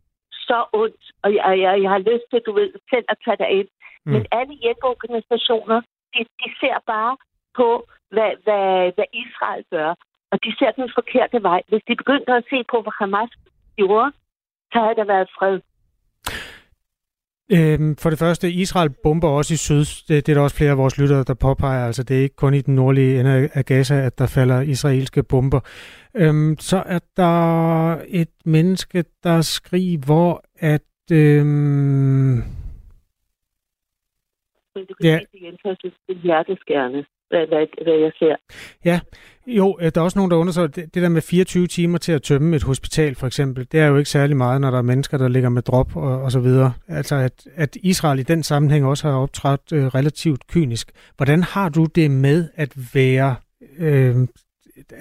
så 0.49 0.59
ondt. 0.73 1.05
Og 1.23 1.29
jeg, 1.35 1.45
jeg, 1.65 1.83
jeg 1.83 1.91
har 1.91 2.03
lyst 2.11 2.27
til, 2.31 2.41
du 2.47 2.53
ved, 2.53 2.71
selv 2.93 3.07
at 3.09 3.19
tage 3.25 3.41
dig 3.43 3.51
ind. 3.61 3.69
Mm. 4.05 4.13
Men 4.13 4.27
alle 4.39 4.55
hjælpeorganisationer, 4.63 5.81
de, 6.15 6.21
de 6.43 6.49
ser 6.61 6.77
bare 6.87 7.17
på, 7.59 7.69
hvad, 8.15 8.33
hvad, 8.45 8.93
hvad 8.97 9.09
Israel 9.25 9.65
gør. 9.71 9.91
Og 10.33 10.37
de 10.45 10.51
ser 10.59 10.71
den 10.71 10.91
forkerte 10.99 11.43
vej. 11.43 11.61
Hvis 11.69 11.83
de 11.89 11.97
begyndte 11.97 12.33
at 12.33 12.45
se 12.51 12.59
på, 12.73 12.77
hvad 12.83 12.93
Hamas 12.99 13.33
gjorde, 13.77 14.13
så 14.73 14.79
havde 14.85 14.99
der 15.01 15.05
været 15.05 15.29
fred. 15.39 15.61
Øhm, 17.53 17.97
for 17.97 18.11
det 18.11 18.19
første, 18.19 18.53
Israel 18.53 18.91
bomber 19.03 19.29
også 19.29 19.55
i 19.55 19.57
syd. 19.57 19.85
Det, 20.09 20.27
det 20.27 20.29
er 20.29 20.35
der 20.35 20.43
også 20.43 20.57
flere 20.57 20.71
af 20.71 20.79
vores 20.79 20.99
lyttere, 20.99 21.25
der 21.25 21.35
påpeger. 21.35 21.87
Altså, 21.87 22.03
det 22.03 22.19
er 22.19 22.23
ikke 22.23 22.37
kun 22.37 22.55
i 22.55 22.61
den 22.61 22.75
nordlige 22.75 23.21
ende 23.21 23.49
af 23.55 23.65
Gaza, 23.65 23.95
at 23.95 24.19
der 24.19 24.27
falder 24.27 24.61
israelske 24.61 25.23
bomber. 25.23 25.61
Øhm, 26.15 26.57
så 26.59 26.83
er 26.87 26.99
der 27.17 28.03
et 28.09 28.35
menneske, 28.45 29.05
der 29.23 29.41
skriver, 29.41 30.39
at... 30.59 30.83
Øhm, 31.13 32.43
du 34.75 34.95
kan 34.95 35.11
ja. 35.11 35.21
igen, 35.33 35.57
så 35.63 35.77
det 35.83 36.17
er 36.17 36.21
hjerteskærende 36.23 37.05
hvad, 37.29 37.47
hvad, 37.47 37.85
hvad 37.85 37.95
jeg 37.95 38.13
ser. 38.19 38.37
Ja, 38.85 39.01
jo, 39.47 39.79
øh, 39.81 39.91
der 39.95 40.01
er 40.01 40.05
også 40.05 40.19
nogen, 40.19 40.31
der 40.31 40.37
undersøger 40.37 40.69
det, 40.69 40.95
det 40.95 41.03
der 41.03 41.09
med 41.09 41.23
24 41.23 41.67
timer 41.67 41.99
til 41.99 42.13
at 42.13 42.23
tømme 42.23 42.57
et 42.57 42.63
hospital, 42.63 43.15
for 43.15 43.27
eksempel. 43.27 43.67
Det 43.73 43.81
er 43.81 43.87
jo 43.87 43.97
ikke 43.97 44.11
særlig 44.11 44.37
meget, 44.37 44.61
når 44.61 44.71
der 44.71 44.79
er 44.79 44.83
mennesker, 44.83 45.19
der 45.19 45.29
ligger 45.29 45.49
med 45.49 45.63
drop 45.63 45.97
og, 45.97 46.23
og 46.23 46.33
så 46.33 46.41
videre. 46.41 46.73
Altså, 46.89 47.15
at, 47.15 47.47
at 47.55 47.77
Israel 47.83 48.19
i 48.19 48.23
den 48.23 48.43
sammenhæng 48.43 48.87
også 48.87 49.09
har 49.09 49.17
optrådt 49.17 49.73
øh, 49.73 49.87
relativt 49.87 50.47
kynisk. 50.47 50.93
Hvordan 51.17 51.43
har 51.43 51.69
du 51.69 51.85
det 51.85 52.11
med 52.11 52.49
at 52.55 52.73
være... 52.95 53.37
Øh, 53.79 54.17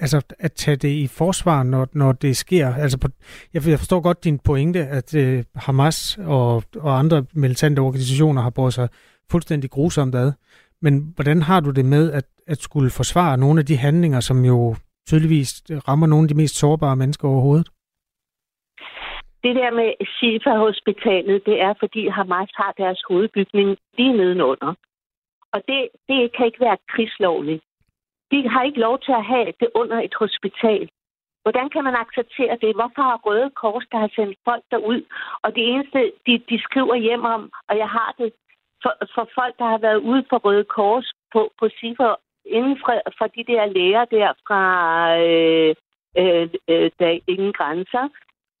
altså 0.00 0.20
at 0.38 0.52
tage 0.52 0.76
det 0.76 0.88
i 0.88 1.06
forsvar, 1.06 1.62
når, 1.62 1.88
når 1.92 2.12
det 2.12 2.36
sker. 2.36 2.74
Altså 2.74 2.98
på, 2.98 3.08
jeg, 3.54 3.68
jeg 3.68 3.78
forstår 3.78 4.00
godt 4.00 4.24
din 4.24 4.38
pointe, 4.38 4.86
at 4.86 5.14
øh, 5.14 5.44
Hamas 5.54 6.18
og, 6.24 6.62
og 6.76 6.98
andre 6.98 7.24
militante 7.32 7.80
organisationer 7.80 8.42
har 8.42 8.50
båret 8.50 8.74
sig 8.74 8.88
fuldstændig 9.30 9.70
grusomt 9.70 10.14
ad. 10.14 10.32
Men 10.82 11.12
hvordan 11.14 11.42
har 11.42 11.60
du 11.60 11.70
det 11.70 11.84
med 11.84 12.12
at, 12.12 12.24
at 12.46 12.58
skulle 12.58 12.90
forsvare 12.90 13.38
nogle 13.38 13.60
af 13.60 13.66
de 13.66 13.76
handlinger, 13.76 14.20
som 14.20 14.44
jo 14.44 14.76
tydeligvis 15.08 15.62
rammer 15.88 16.06
nogle 16.06 16.24
af 16.24 16.28
de 16.28 16.40
mest 16.42 16.56
sårbare 16.58 16.96
mennesker 16.96 17.28
overhovedet? 17.28 17.68
Det 19.44 19.54
der 19.56 19.70
med 19.80 19.90
Shifa-hospitalet, 20.14 21.46
det 21.46 21.60
er, 21.60 21.74
fordi 21.78 22.08
Hamas 22.08 22.50
har 22.54 22.72
deres 22.78 23.00
hovedbygning 23.08 23.76
lige 23.98 24.16
nedenunder. 24.16 24.74
Og 25.52 25.62
det, 25.68 25.88
det 26.08 26.36
kan 26.36 26.46
ikke 26.46 26.60
være 26.60 26.78
krigslovligt. 26.88 27.62
De 28.30 28.48
har 28.48 28.62
ikke 28.62 28.80
lov 28.80 28.98
til 28.98 29.12
at 29.12 29.24
have 29.24 29.52
det 29.60 29.68
under 29.74 29.98
et 30.00 30.14
hospital. 30.22 30.88
Hvordan 31.42 31.68
kan 31.70 31.84
man 31.84 31.96
acceptere 32.04 32.58
det? 32.62 32.74
Hvorfor 32.78 33.02
har 33.08 33.20
Røde 33.26 33.50
Kors, 33.60 33.86
der 33.92 33.98
har 33.98 34.10
sendt 34.16 34.38
folk 34.48 34.64
derud, 34.70 35.00
og 35.44 35.54
det 35.56 35.64
eneste, 35.72 36.12
de, 36.26 36.32
de 36.50 36.56
skriver 36.66 36.96
hjem 37.06 37.24
om, 37.24 37.42
og 37.68 37.74
jeg 37.82 37.88
har 37.88 38.14
det, 38.18 38.32
for, 38.82 38.92
for 39.14 39.24
folk, 39.38 39.54
der 39.60 39.68
har 39.74 39.80
været 39.86 40.00
ude 40.10 40.22
for 40.30 40.38
Røde 40.44 40.66
Kors 40.76 41.08
på, 41.32 41.40
på 41.58 41.64
CIFER, 41.78 42.14
inden 42.56 42.76
for, 42.82 42.92
for 43.18 43.26
de 43.36 43.42
der 43.52 43.72
læger 43.76 44.04
der 44.16 44.28
fra 44.46 44.62
øh, 45.26 45.72
øh, 46.20 46.48
øh, 46.72 46.90
der 46.98 47.08
er 47.14 47.18
ingen 47.34 47.52
grænser, 47.58 48.04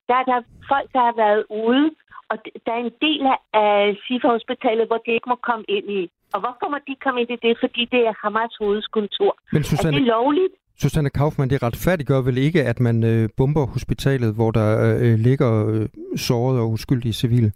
der 0.08 0.14
er 0.20 0.26
der 0.30 0.38
folk, 0.72 0.88
der 0.94 1.02
har 1.08 1.16
været 1.24 1.44
ude, 1.66 1.86
og 2.30 2.36
der 2.66 2.72
er 2.78 2.82
en 2.88 2.96
del 3.06 3.22
af 3.52 3.96
CIFER-hospitalet, 4.04 4.86
hvor 4.86 5.00
de 5.04 5.10
ikke 5.16 5.28
må 5.32 5.36
komme 5.48 5.64
ind 5.68 5.88
i. 6.00 6.02
Og 6.34 6.40
hvorfor 6.40 6.66
må 6.72 6.78
de 6.88 6.94
komme 7.04 7.20
ind 7.20 7.30
i 7.36 7.38
det? 7.46 7.54
Fordi 7.64 7.82
det 7.92 8.02
er 8.10 8.14
Hamas 8.22 8.54
hovedskontor. 8.60 9.32
Men 9.52 9.62
Susanne, 9.64 9.96
er 9.96 10.00
det 10.00 10.06
lovligt? 10.06 10.54
Susanne 10.82 11.10
Kaufmann, 11.10 11.50
det 11.50 11.62
retfærdiggør 11.62 12.20
vel 12.20 12.38
ikke, 12.38 12.62
at 12.62 12.80
man 12.80 13.04
øh, 13.04 13.28
bomber 13.36 13.66
hospitalet, 13.66 14.34
hvor 14.34 14.50
der 14.50 14.68
øh, 15.02 15.14
ligger 15.18 15.50
øh, 15.72 15.88
sårede 16.16 16.60
og 16.60 16.70
uskyldige 16.70 17.12
civile? 17.12 17.52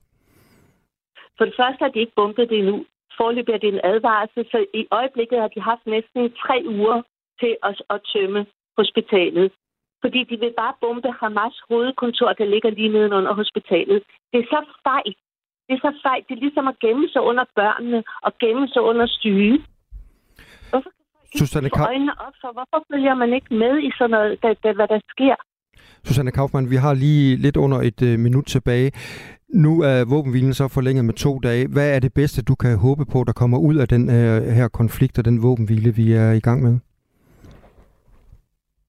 For 1.40 1.46
det 1.48 1.58
første 1.60 1.82
har 1.84 1.92
de 1.92 2.02
ikke 2.04 2.18
bumpet 2.20 2.50
det 2.50 2.58
endnu. 2.58 2.76
Forløbig 3.18 3.52
er 3.54 3.62
det 3.64 3.70
en 3.74 3.84
advarsel, 3.92 4.42
så 4.52 4.58
i 4.80 4.82
øjeblikket 4.98 5.38
har 5.42 5.50
de 5.54 5.60
haft 5.70 5.84
næsten 5.94 6.20
tre 6.44 6.56
uger 6.76 6.98
til 7.40 7.52
at, 7.68 7.74
at 7.94 7.98
tømme 8.12 8.40
hospitalet. 8.78 9.46
Fordi 10.02 10.20
de 10.30 10.36
vil 10.42 10.52
bare 10.62 10.74
bombe 10.80 11.10
Hamas 11.20 11.56
hovedkontor, 11.68 12.30
der 12.40 12.46
ligger 12.52 12.70
lige 12.70 12.94
nedenunder 12.96 13.32
hospitalet. 13.40 13.98
Det 14.30 14.38
er 14.42 14.48
så 14.54 14.60
fejl. 14.88 15.12
Det 15.66 15.72
er 15.76 15.82
så 15.86 15.92
fejl. 16.06 16.22
Det 16.28 16.34
er 16.36 16.42
ligesom 16.46 16.66
at 16.72 16.78
gemme 16.84 17.06
sig 17.12 17.22
under 17.30 17.44
børnene 17.60 18.00
og 18.26 18.32
gemme 18.42 18.68
sig 18.68 18.82
under 18.90 19.06
syge. 19.20 19.56
Hvorfor 20.70 20.90
ikke 21.64 21.78
få 21.78 21.84
øjnene 21.92 22.14
op 22.26 22.36
for? 22.40 22.50
Hvorfor 22.56 22.78
følger 22.90 23.14
man 23.14 23.30
ikke 23.38 23.54
med 23.54 23.74
i 23.88 23.90
sådan 23.98 24.10
noget, 24.10 24.42
da, 24.42 24.48
da, 24.64 24.72
hvad 24.72 24.88
der 24.88 25.00
sker? 25.14 25.36
Susanne 26.04 26.30
Kaufmann, 26.30 26.70
vi 26.70 26.76
har 26.76 26.94
lige 26.94 27.36
lidt 27.36 27.56
under 27.56 27.78
et 27.80 28.02
øh, 28.02 28.18
minut 28.18 28.46
tilbage. 28.46 28.90
Nu 29.52 29.82
er 29.82 30.04
våbenhvilen 30.04 30.54
så 30.54 30.68
forlænget 30.68 31.04
med 31.04 31.14
to 31.14 31.38
dage. 31.38 31.68
Hvad 31.68 31.96
er 31.96 32.00
det 32.00 32.14
bedste, 32.14 32.42
du 32.42 32.54
kan 32.54 32.78
håbe 32.78 33.04
på, 33.12 33.24
der 33.24 33.32
kommer 33.32 33.58
ud 33.58 33.76
af 33.76 33.88
den 33.88 34.08
her, 34.08 34.52
her 34.58 34.68
konflikt 34.68 35.18
og 35.18 35.24
den 35.24 35.42
våbenhvile, 35.42 35.94
vi 35.94 36.12
er 36.12 36.32
i 36.32 36.40
gang 36.40 36.62
med? 36.62 36.78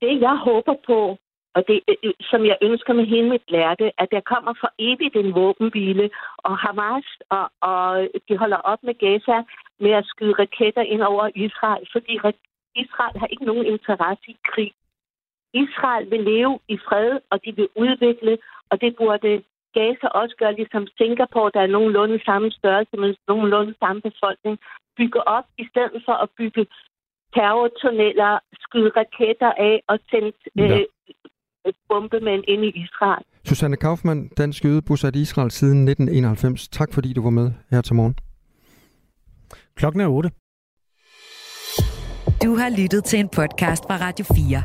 Det, 0.01 0.21
jeg 0.21 0.37
håber 0.37 0.75
på, 0.85 1.17
og 1.55 1.61
det, 1.67 1.79
øh, 1.89 1.95
øh 2.03 2.13
som 2.21 2.45
jeg 2.45 2.57
ønsker 2.61 2.93
med 2.93 3.05
hele 3.05 3.29
mit 3.29 3.51
lærte, 3.51 3.91
at 4.01 4.07
der 4.11 4.21
kommer 4.33 4.53
for 4.61 4.69
evigt 4.79 5.15
en 5.15 5.33
våbenhvile, 5.35 6.09
og 6.37 6.57
Hamas 6.57 7.07
og, 7.29 7.45
og 7.61 8.07
de 8.29 8.37
holder 8.37 8.57
op 8.57 8.81
med 8.83 8.93
Gaza 8.93 9.37
med 9.79 9.91
at 9.91 10.05
skyde 10.05 10.33
raketter 10.39 10.81
ind 10.81 11.01
over 11.01 11.29
Israel, 11.35 11.87
fordi 11.91 12.13
Israel 12.75 13.19
har 13.19 13.27
ikke 13.27 13.45
nogen 13.45 13.65
interesse 13.65 14.25
i 14.27 14.37
krig. 14.51 14.71
Israel 15.53 16.11
vil 16.11 16.23
leve 16.23 16.59
i 16.67 16.77
fred, 16.87 17.19
og 17.31 17.45
de 17.45 17.55
vil 17.55 17.69
udvikle, 17.75 18.37
og 18.69 18.81
det 18.81 18.95
burde 18.95 19.43
Gaza 19.77 20.07
også 20.21 20.35
gør, 20.41 20.51
ligesom 20.51 20.83
Singapore, 20.97 21.51
der 21.55 21.61
er 21.61 21.73
nogenlunde 21.75 22.17
samme 22.29 22.51
størrelse, 22.51 22.95
men 23.01 23.15
nogenlunde 23.27 23.73
samme 23.83 24.01
befolkning, 24.09 24.55
bygge 24.97 25.27
op, 25.37 25.47
i 25.63 25.65
stedet 25.71 26.01
for 26.07 26.15
at 26.23 26.29
bygge 26.39 26.63
terrortunneller, 27.35 28.31
skyde 28.65 28.91
raketter 28.99 29.51
af 29.69 29.75
og 29.87 29.99
sende 30.09 30.31
ja. 30.55 30.79
øh, 31.65 31.73
bombemænd 31.89 32.43
ind 32.47 32.63
i 32.65 32.71
Israel. 32.83 33.23
Susanne 33.45 33.77
Kaufmann, 33.77 34.29
dansk 34.37 34.65
jøde, 34.65 34.81
bosat 34.81 35.15
i 35.15 35.21
Israel 35.21 35.51
siden 35.51 35.79
1991. 35.87 36.67
Tak 36.67 36.93
fordi 36.93 37.13
du 37.13 37.23
var 37.23 37.29
med 37.29 37.51
her 37.71 37.81
til 37.81 37.95
morgen. 37.95 38.15
Klokken 39.75 40.01
er 40.01 40.07
8. 40.07 40.29
Du 42.43 42.55
har 42.55 42.69
lyttet 42.81 43.03
til 43.03 43.19
en 43.19 43.29
podcast 43.29 43.83
fra 43.87 43.97
Radio 44.05 44.25
4. 44.25 44.63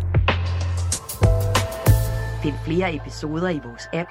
Find 2.42 2.54
flere 2.66 2.94
episoder 2.94 3.48
i 3.48 3.61
vores 3.64 3.88
app, 3.92 4.11